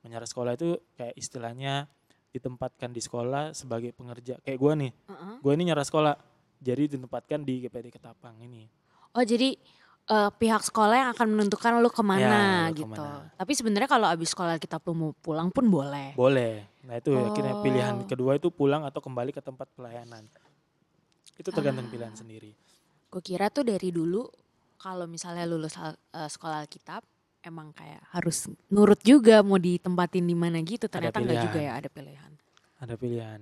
Menyerah 0.04 0.28
sekolah 0.28 0.52
itu 0.58 0.76
kayak 1.00 1.16
istilahnya 1.16 1.88
ditempatkan 2.32 2.92
di 2.92 3.00
sekolah 3.00 3.52
sebagai 3.56 3.92
pengerja. 3.92 4.40
Kayak 4.40 4.58
gue 4.58 4.72
nih, 4.88 4.92
Heeh. 4.92 5.34
gue 5.40 5.52
ini 5.52 5.62
nyerah 5.68 5.84
sekolah, 5.84 6.14
jadi 6.62 6.86
ditempatkan 6.86 7.42
di 7.42 7.60
GPD 7.60 7.90
Ketapang 7.90 8.38
ini. 8.38 8.70
Oh 9.12 9.20
jadi 9.20 9.58
eh, 10.02 10.30
pihak 10.32 10.62
sekolah 10.62 10.96
yang 10.96 11.10
akan 11.12 11.26
menentukan 11.28 11.78
lu 11.78 11.86
ke 11.86 12.00
mana 12.00 12.70
Ya, 12.70 12.74
gitu. 12.74 12.86
ke 12.88 13.02
mana. 13.02 13.30
Tapi 13.34 13.52
sebenarnya 13.52 13.86
kalau 13.86 14.06
abis 14.06 14.30
sekolah 14.30 14.56
kita 14.56 14.78
mau 14.88 15.10
pulang 15.16 15.50
pun 15.50 15.66
boleh. 15.66 16.14
Boleh. 16.14 16.66
Nah 16.82 16.96
itu 16.96 17.10
akhirnya 17.12 17.58
pilihan 17.60 17.94
Oh. 17.98 18.06
kedua 18.06 18.34
itu 18.34 18.48
pulang 18.48 18.82
atau 18.82 18.98
kembali 18.98 19.30
ke 19.30 19.38
tempat 19.38 19.66
pelayanan. 19.72 20.26
Itu 21.34 21.50
tergantung 21.50 21.86
Ah. 21.86 21.92
pilihan 21.92 22.14
sendiri. 22.14 22.50
Gue 23.06 23.20
kira 23.20 23.46
tuh 23.46 23.62
dari 23.62 23.90
dulu 23.90 24.26
kalau 24.76 25.06
misalnya 25.06 25.44
lulus 25.44 25.74
eh, 25.78 25.94
sekolah 26.26 26.62
Alkitab 26.62 27.02
emang 27.42 27.70
kayak 27.70 28.02
harus 28.10 28.46
nurut 28.68 28.98
juga 29.02 29.42
mau 29.42 29.58
ditempatin 29.58 30.22
di 30.22 30.34
mana 30.34 30.58
gitu. 30.62 30.86
Ternyata 30.86 31.18
enggak 31.18 31.42
juga 31.46 31.58
ya 31.58 31.72
ada 31.74 31.86
pilihan. 31.86 32.30
Ada 32.78 32.94
pilihan. 32.96 33.40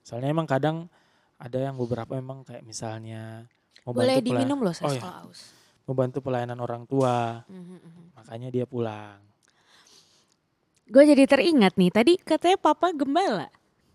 Soalnya 0.00 0.32
emang 0.32 0.48
kadang 0.48 0.88
ada 1.38 1.58
yang 1.58 1.78
beberapa 1.78 2.18
emang 2.18 2.42
kayak 2.42 2.66
misalnya 2.66 3.46
mau 3.86 3.94
Boleh 3.94 4.18
diminum 4.18 4.58
loh 4.58 4.74
saya 4.74 4.90
Oh, 4.90 4.94
iya. 4.94 5.02
aus. 5.22 5.54
mau 5.88 5.94
bantu 5.96 6.20
pelayanan 6.20 6.58
orang 6.60 6.84
tua, 6.84 7.46
Mhm, 7.48 7.78
mhm. 7.80 8.02
makanya 8.18 8.48
dia 8.52 8.66
pulang. 8.68 9.16
Gue 10.84 11.04
jadi 11.04 11.24
teringat 11.24 11.78
nih, 11.78 11.88
tadi 11.88 12.12
katanya 12.18 12.58
papa 12.58 12.92
gembala. 12.92 13.48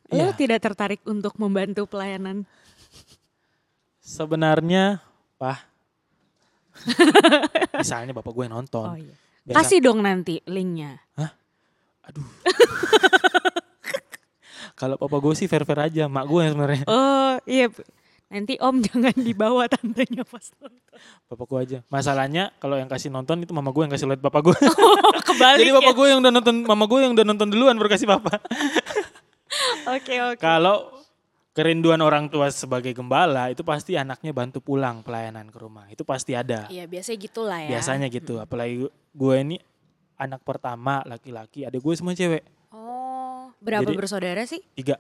Lo 0.10 0.30
Iya. 0.30 0.38
tidak 0.38 0.60
tertarik 0.62 1.02
untuk 1.06 1.38
membantu 1.38 1.86
pelayanan? 1.86 2.46
Sebenarnya, 4.00 5.02
Pah, 5.38 5.60
misalnya 7.82 8.14
bapak 8.14 8.34
gue 8.34 8.48
nonton, 8.48 8.88
Oh 8.88 8.98
iya. 8.98 9.14
biasa, 9.44 9.58
Kasih 9.62 9.80
dong 9.84 10.00
nanti 10.02 10.40
linknya. 10.48 10.98
aduh. 12.04 12.26
Kalau 14.84 15.00
papa 15.00 15.16
gue 15.24 15.32
sih 15.32 15.48
fair-fair 15.48 15.80
aja, 15.80 16.12
mak 16.12 16.28
gue 16.28 16.44
yang 16.44 16.60
sebenarnya. 16.60 16.84
Oh 16.92 17.40
iya. 17.48 17.72
Nanti 18.28 18.60
om 18.60 18.84
jangan 18.84 19.16
dibawa 19.16 19.64
tantenya 19.72 20.28
pas 20.28 20.44
nonton. 20.60 21.00
Bapak 21.32 21.46
gue 21.48 21.60
aja. 21.64 21.78
Masalahnya 21.88 22.52
kalau 22.60 22.76
yang 22.76 22.92
kasih 22.92 23.08
nonton 23.08 23.48
itu 23.48 23.56
mama 23.56 23.72
gue 23.72 23.80
yang 23.88 23.94
kasih 23.96 24.12
lihat 24.12 24.20
bapak 24.20 24.52
gue. 24.52 24.58
Kebalik 25.32 25.64
Jadi 25.64 25.72
ya. 25.72 25.78
bapak 25.80 25.94
gue 25.96 26.08
yang 26.12 26.20
udah 26.20 26.34
nonton, 26.36 26.56
mama 26.68 26.84
gue 26.84 27.00
yang 27.00 27.16
udah 27.16 27.24
nonton 27.24 27.48
duluan 27.48 27.80
baru 27.80 27.96
kasih 27.96 28.12
bapak. 28.12 28.44
Oke 29.96 30.18
oke. 30.18 30.42
Kalau 30.42 30.90
kerinduan 31.54 32.02
orang 32.02 32.26
tua 32.26 32.50
sebagai 32.50 32.90
gembala 32.92 33.54
itu 33.54 33.62
pasti 33.62 33.94
anaknya 33.94 34.34
bantu 34.34 34.60
pulang 34.60 35.06
pelayanan 35.06 35.48
ke 35.48 35.58
rumah. 35.62 35.86
Itu 35.94 36.02
pasti 36.02 36.34
ada. 36.34 36.66
Iya 36.74 36.90
biasanya 36.90 37.20
gitulah 37.22 37.60
ya. 37.62 37.70
Biasanya 37.78 38.08
gitu. 38.10 38.42
Apalagi 38.42 38.90
gue 38.90 39.36
ini 39.38 39.62
anak 40.18 40.42
pertama 40.42 41.06
laki-laki, 41.06 41.70
ada 41.70 41.78
gue 41.78 41.94
semua 41.94 42.18
cewek. 42.18 42.42
Oh 42.74 43.03
berapa 43.64 43.88
Jadi- 43.88 43.98
bersaudara 43.98 44.44
sih? 44.44 44.60
Tiga, 44.76 45.00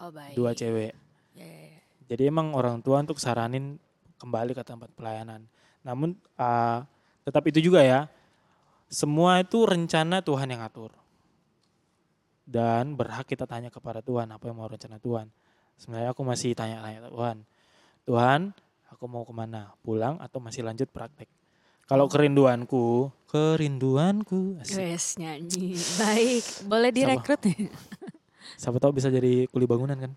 Oh 0.00 0.08
baik. 0.08 0.32
dua 0.32 0.56
cewek. 0.56 0.96
Ya, 1.36 1.44
ya, 1.44 1.64
ya. 1.76 1.80
Jadi 2.08 2.22
emang 2.32 2.56
orang 2.56 2.80
tua 2.80 3.04
untuk 3.04 3.20
saranin 3.20 3.76
kembali 4.16 4.56
ke 4.56 4.64
tempat 4.64 4.88
pelayanan. 4.96 5.44
Namun 5.84 6.16
uh, 6.40 6.80
tetap 7.22 7.44
itu 7.46 7.60
juga 7.60 7.84
ya, 7.84 8.08
semua 8.88 9.44
itu 9.44 9.62
rencana 9.68 10.24
Tuhan 10.24 10.48
yang 10.48 10.64
atur. 10.64 10.90
Dan 12.46 12.94
berhak 12.94 13.26
kita 13.26 13.42
tanya 13.44 13.68
kepada 13.74 13.98
Tuhan 14.00 14.30
apa 14.30 14.46
yang 14.46 14.56
mau 14.56 14.70
rencana 14.70 15.02
Tuhan. 15.02 15.26
Sebenarnya 15.76 16.14
aku 16.14 16.22
masih 16.22 16.54
tanya-tanya 16.54 17.10
Tuhan. 17.10 17.36
Tuhan, 18.06 18.40
aku 18.88 19.04
mau 19.10 19.26
ke 19.26 19.34
mana? 19.34 19.74
Pulang 19.82 20.16
atau 20.22 20.38
masih 20.38 20.62
lanjut 20.62 20.86
praktek? 20.88 21.26
Kalau 21.86 22.10
kerinduanku, 22.10 23.14
kerinduanku. 23.30 24.58
Wes 24.74 25.14
nyanyi. 25.22 25.78
Baik. 26.02 26.44
Boleh 26.66 26.90
direkrut 26.90 27.38
nih. 27.46 27.70
siapa 28.60 28.82
tahu 28.82 28.98
bisa 28.98 29.06
jadi 29.06 29.46
kuli 29.46 29.70
bangunan 29.70 29.94
kan? 29.94 30.12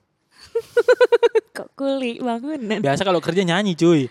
Kok 1.62 1.70
kuli 1.78 2.18
bangunan. 2.18 2.82
Biasa 2.82 3.06
kalau 3.06 3.22
kerja 3.22 3.46
nyanyi 3.46 3.78
cuy, 3.78 4.10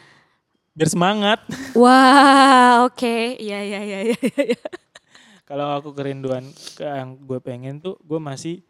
biar 0.78 0.86
semangat. 0.86 1.42
Wah 1.74 2.86
oke. 2.86 3.34
Iya 3.42 3.58
iya 3.66 3.80
iya 3.82 3.98
iya. 4.06 4.18
iya. 4.22 4.60
kalau 5.42 5.80
aku 5.82 5.96
kerinduan 5.96 6.46
ke 6.78 6.84
yang 6.84 7.18
gue 7.18 7.40
pengen 7.42 7.82
tuh 7.82 7.96
gue 8.04 8.20
masih 8.20 8.62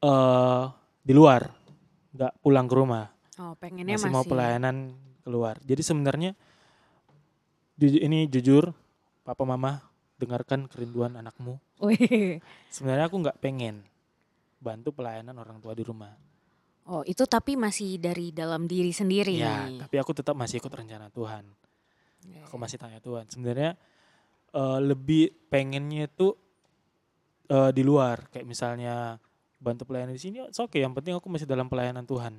eh 0.00 0.64
di 1.04 1.12
luar 1.12 1.52
nggak 2.16 2.32
pulang 2.40 2.64
ke 2.64 2.74
rumah 2.74 3.12
Oh 3.38 3.52
pengennya 3.60 4.00
masih, 4.00 4.08
masih. 4.08 4.16
mau 4.16 4.24
pelayanan 4.24 4.96
keluar 5.20 5.60
jadi 5.60 5.84
sebenarnya 5.84 6.32
ju- 7.78 8.02
ini 8.02 8.26
jujur 8.26 8.74
papa 9.22 9.42
mama 9.42 9.80
dengarkan 10.18 10.66
kerinduan 10.66 11.14
anakmu. 11.14 11.56
Wih. 11.78 12.42
sebenarnya 12.68 13.06
aku 13.06 13.16
nggak 13.18 13.38
pengen 13.38 13.86
bantu 14.58 14.90
pelayanan 14.90 15.38
orang 15.38 15.58
tua 15.58 15.72
di 15.72 15.86
rumah. 15.86 16.10
Oh 16.88 17.04
itu 17.04 17.22
tapi 17.22 17.54
masih 17.54 17.96
dari 17.96 18.32
dalam 18.32 18.64
diri 18.64 18.90
sendiri. 18.90 19.38
ya 19.38 19.70
tapi 19.78 19.94
aku 19.96 20.10
tetap 20.10 20.34
masih 20.34 20.58
ikut 20.58 20.72
rencana 20.72 21.06
Tuhan. 21.08 21.46
Iya, 22.26 22.44
aku 22.44 22.58
masih 22.58 22.76
tanya 22.76 22.98
Tuhan. 22.98 23.30
Sebenarnya 23.30 23.78
eh, 24.50 24.78
lebih 24.82 25.30
pengennya 25.46 26.08
itu 26.08 26.34
eh, 27.46 27.70
di 27.70 27.82
luar. 27.82 28.26
Kayak 28.28 28.46
misalnya 28.48 28.94
bantu 29.58 29.84
pelayanan 29.84 30.14
di 30.14 30.22
sini 30.22 30.38
oke 30.42 30.78
yang 30.78 30.94
penting 30.94 31.14
aku 31.14 31.26
masih 31.26 31.46
dalam 31.46 31.66
pelayanan 31.66 32.02
Tuhan. 32.02 32.34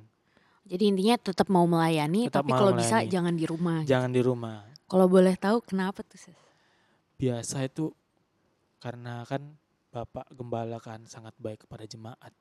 Jadi 0.68 0.84
intinya 0.86 1.16
tetap 1.16 1.48
mau 1.48 1.64
melayani, 1.64 2.28
Tetap 2.28 2.44
tapi 2.44 2.52
mau 2.52 2.60
kalau 2.60 2.72
bisa 2.74 3.00
melayani. 3.00 3.08
jangan 3.08 3.34
di 3.34 3.44
rumah. 3.44 3.78
jangan 3.88 4.10
di 4.12 4.20
rumah 4.20 4.56
Kalau 4.90 5.06
boleh 5.06 5.38
tahu 5.38 5.62
kenapa 5.62 6.02
tuh? 6.02 6.18
Sis? 6.18 6.50
biasa 7.20 7.68
itu 7.68 7.92
karena 8.80 9.28
kan 9.28 9.44
bapak 9.92 10.24
gembala 10.32 10.80
kan 10.80 11.04
sangat 11.04 11.36
baik 11.36 11.68
kepada 11.68 11.84
jemaat 11.84 12.32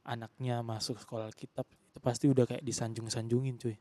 anaknya 0.00 0.64
masuk 0.64 0.96
sekolah 0.96 1.28
kitab 1.36 1.68
itu 1.68 2.00
pasti 2.00 2.24
udah 2.32 2.48
kayak 2.48 2.64
disanjung-sanjungin 2.64 3.60
cuy 3.60 3.76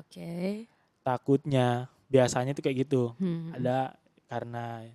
Oke. 0.00 0.64
takutnya 1.04 1.92
biasanya 2.08 2.56
tuh 2.56 2.64
kayak 2.64 2.88
gitu 2.88 3.12
Hmm. 3.20 3.52
ada 3.52 3.92
karena 4.32 4.88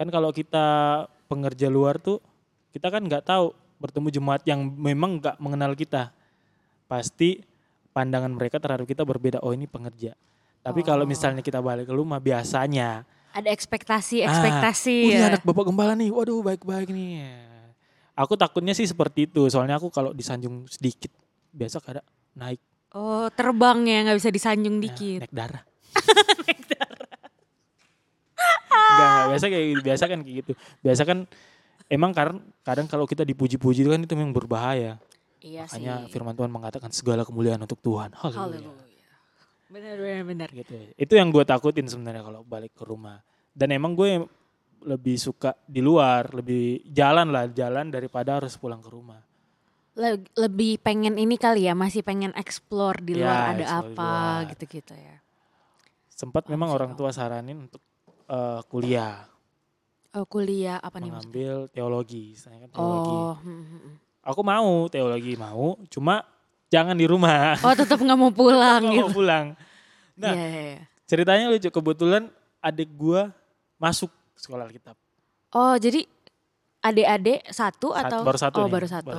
kan 0.00 0.08
kalau 0.08 0.32
kita 0.32 0.66
pengerja 1.28 1.68
luar 1.68 2.00
tuh 2.00 2.24
kita 2.72 2.88
kan 2.88 3.04
nggak 3.04 3.28
tahu 3.28 3.52
bertemu 3.76 4.08
jemaat 4.08 4.40
yang 4.48 4.64
memang 4.64 5.20
nggak 5.20 5.36
mengenal 5.36 5.76
kita 5.76 6.16
pasti 6.88 7.44
pandangan 7.92 8.32
mereka 8.32 8.56
terhadap 8.56 8.88
kita 8.88 9.04
berbeda 9.04 9.44
oh 9.44 9.52
ini 9.52 9.68
pengerja 9.68 10.16
tapi 10.62 10.80
kalau 10.80 11.02
Oh. 11.02 11.08
misalnya 11.08 11.40
kita 11.40 11.58
balik 11.58 11.84
ke 11.84 11.92
rumah 11.92 12.16
biasanya 12.16 13.02
Ada 13.30 13.48
ekspektasi, 13.48 14.20
Ah, 14.20 14.28
ekspektasi. 14.28 14.96
"Oh, 15.02 15.08
ini 15.08 15.16
ya. 15.16 15.28
anak 15.28 15.42
bapak 15.42 15.64
gembala 15.66 15.92
nih 15.92 16.08
waduh 16.08 16.40
baik-baik 16.40 16.88
nih 16.88 17.24
aku 18.12 18.34
takutnya 18.34 18.70
sih 18.70 18.84
seperti 18.84 19.26
itu 19.26 19.42
soalnya 19.46 19.74
aku 19.74 19.88
kalau 19.88 20.10
disanjung 20.10 20.64
sedikit 20.66 21.10
biasa 21.50 21.78
kada 21.78 22.00
naik 22.32 22.60
Oh 22.90 23.24
terbang 23.28 23.82
ya 23.82 23.98
nggak 24.02 24.18
bisa 24.18 24.28
disanjung 24.28 24.76
ya, 24.76 24.82
dikit. 24.84 25.20
naik 25.22 25.32
darah 25.32 25.64
Enggak, 28.92 29.08
enggak, 29.08 29.24
biasa 29.30 29.44
kayak 29.46 29.66
gitu. 29.66 29.80
biasa 29.82 30.04
kan 30.04 30.18
kayak 30.20 30.36
gitu. 30.38 30.52
Biasa 30.80 31.02
kan 31.02 31.18
emang 31.88 32.10
kadang 32.12 32.36
kadang 32.60 32.86
kalau 32.86 33.04
kita 33.04 33.22
dipuji-puji 33.22 33.80
itu 33.80 33.90
kan 33.90 34.00
itu 34.00 34.12
memang 34.12 34.32
berbahaya. 34.32 35.00
Iya 35.40 35.64
Makanya 35.66 35.94
sih. 36.02 36.10
firman 36.10 36.34
Tuhan 36.34 36.50
mengatakan 36.50 36.90
segala 36.90 37.24
kemuliaan 37.24 37.58
untuk 37.58 37.80
Tuhan. 37.80 38.12
Haleluya. 38.12 38.60
Haleluya. 38.60 38.91
Benar 39.72 39.96
benar 39.96 40.24
benar. 40.28 40.48
Gitu. 40.52 40.74
Itu 41.00 41.12
yang 41.16 41.28
gue 41.32 41.44
takutin 41.48 41.88
sebenarnya 41.88 42.22
kalau 42.28 42.40
balik 42.44 42.72
ke 42.76 42.84
rumah. 42.84 43.18
Dan 43.52 43.72
emang 43.72 43.92
gue 43.96 44.10
lebih 44.82 45.16
suka 45.16 45.54
di 45.64 45.80
luar, 45.80 46.28
lebih 46.34 46.82
jalan 46.90 47.28
lah, 47.34 47.44
jalan 47.48 47.86
daripada 47.88 48.36
harus 48.40 48.54
pulang 48.60 48.82
ke 48.84 48.90
rumah. 48.92 49.20
Le- 49.92 50.24
lebih 50.40 50.80
pengen 50.80 51.14
ini 51.20 51.36
kali 51.36 51.68
ya, 51.68 51.74
masih 51.76 52.00
pengen 52.00 52.32
explore 52.32 52.98
di 53.04 53.12
Ya, 53.12 53.28
luar 53.28 53.38
ada 53.52 53.64
explore 53.64 53.92
di 53.92 53.96
apa 53.96 54.48
gitu-gitu 54.52 54.94
ya. 54.96 55.16
Sempat 56.12 56.44
memang 56.48 56.70
Masuk 56.70 56.76
orang 56.80 56.92
tua 56.98 57.10
saranin 57.12 57.68
untuk 57.68 57.82
eh, 58.28 58.60
kuliah, 58.70 59.26
Oh 60.12 60.28
kuliah 60.28 60.76
apa 60.76 61.00
nih 61.00 61.08
maksudnya? 61.08 61.32
mengambil 61.32 61.54
teologi, 61.72 62.22
istilahnya 62.36 62.68
kan 62.68 62.70
teologi. 62.76 63.16
Oh, 63.16 63.32
hmm, 63.40 63.62
hmm, 63.64 63.80
hmm. 63.80 63.94
Aku 64.22 64.40
mau 64.44 64.86
teologi 64.92 65.32
mau, 65.34 65.74
cuma 65.90 66.22
jangan 66.72 66.96
di 66.96 67.04
rumah. 67.04 67.60
oh 67.60 67.74
tetap 67.76 68.00
nggak 68.00 68.16
mau 68.16 68.32
pulang 68.32 68.80
gitu. 68.88 69.04
mau 69.04 69.12
pulang. 69.12 69.46
Nah, 70.16 70.32
Iya, 70.32 70.44
iya, 70.44 70.62
iya. 70.72 70.80
ceritanya 71.04 71.44
lucu 71.46 71.68
kebetulan 71.68 72.32
adik 72.58 72.88
gua 72.92 73.28
masuk 73.76 74.08
sekolah 74.34 74.64
Alkitab. 74.64 74.96
Oh 75.52 75.76
jadi 75.76 76.08
adik-adik 76.80 77.44
satu 77.46 77.92
Sat- 77.92 78.08
atau 78.08 78.20
baru 78.24 78.38
satu 78.40 78.56
oh 78.56 78.64
nih, 78.64 78.72
baru 78.72 78.86
satu. 78.88 79.16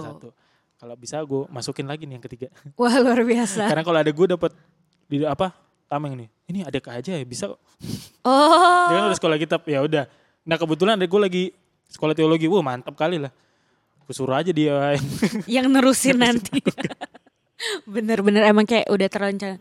Kalau 0.74 0.96
bisa 1.00 1.16
gue 1.22 1.48
masukin 1.48 1.88
lagi 1.88 2.04
nih 2.04 2.20
yang 2.20 2.26
ketiga. 2.26 2.48
Wah 2.82 2.92
luar 2.98 3.24
biasa. 3.24 3.72
Karena 3.72 3.84
kalau 3.84 3.98
adik 3.98 4.14
gue 4.14 4.28
dapat 4.34 4.52
di 5.06 5.24
apa? 5.24 5.56
Tameng 5.88 6.18
nih. 6.18 6.28
Ini 6.50 6.60
adik 6.68 6.90
aja 6.90 7.14
ya 7.14 7.24
bisa 7.24 7.48
kok. 7.48 7.62
Oh 8.26 8.88
Dia 8.90 8.98
kan 8.98 9.06
udah 9.08 9.16
sekolah 9.16 9.38
kitab 9.38 9.62
ya 9.64 9.80
udah. 9.80 10.04
Nah 10.44 10.58
kebetulan 10.58 11.00
adik 11.00 11.08
gue 11.08 11.22
lagi 11.22 11.44
sekolah 11.88 12.12
teologi. 12.12 12.52
Wah 12.52 12.60
mantap 12.60 12.94
kali 12.94 13.16
lah. 13.16 13.32
Gue 14.04 14.12
suruh 14.12 14.36
aja 14.36 14.52
dia. 14.52 15.00
yang 15.48 15.72
nerusin 15.72 16.20
nanti. 16.26 16.60
Bener-bener 17.88 18.44
emang 18.48 18.68
kayak 18.68 18.90
udah 18.90 19.08
terencana. 19.12 19.58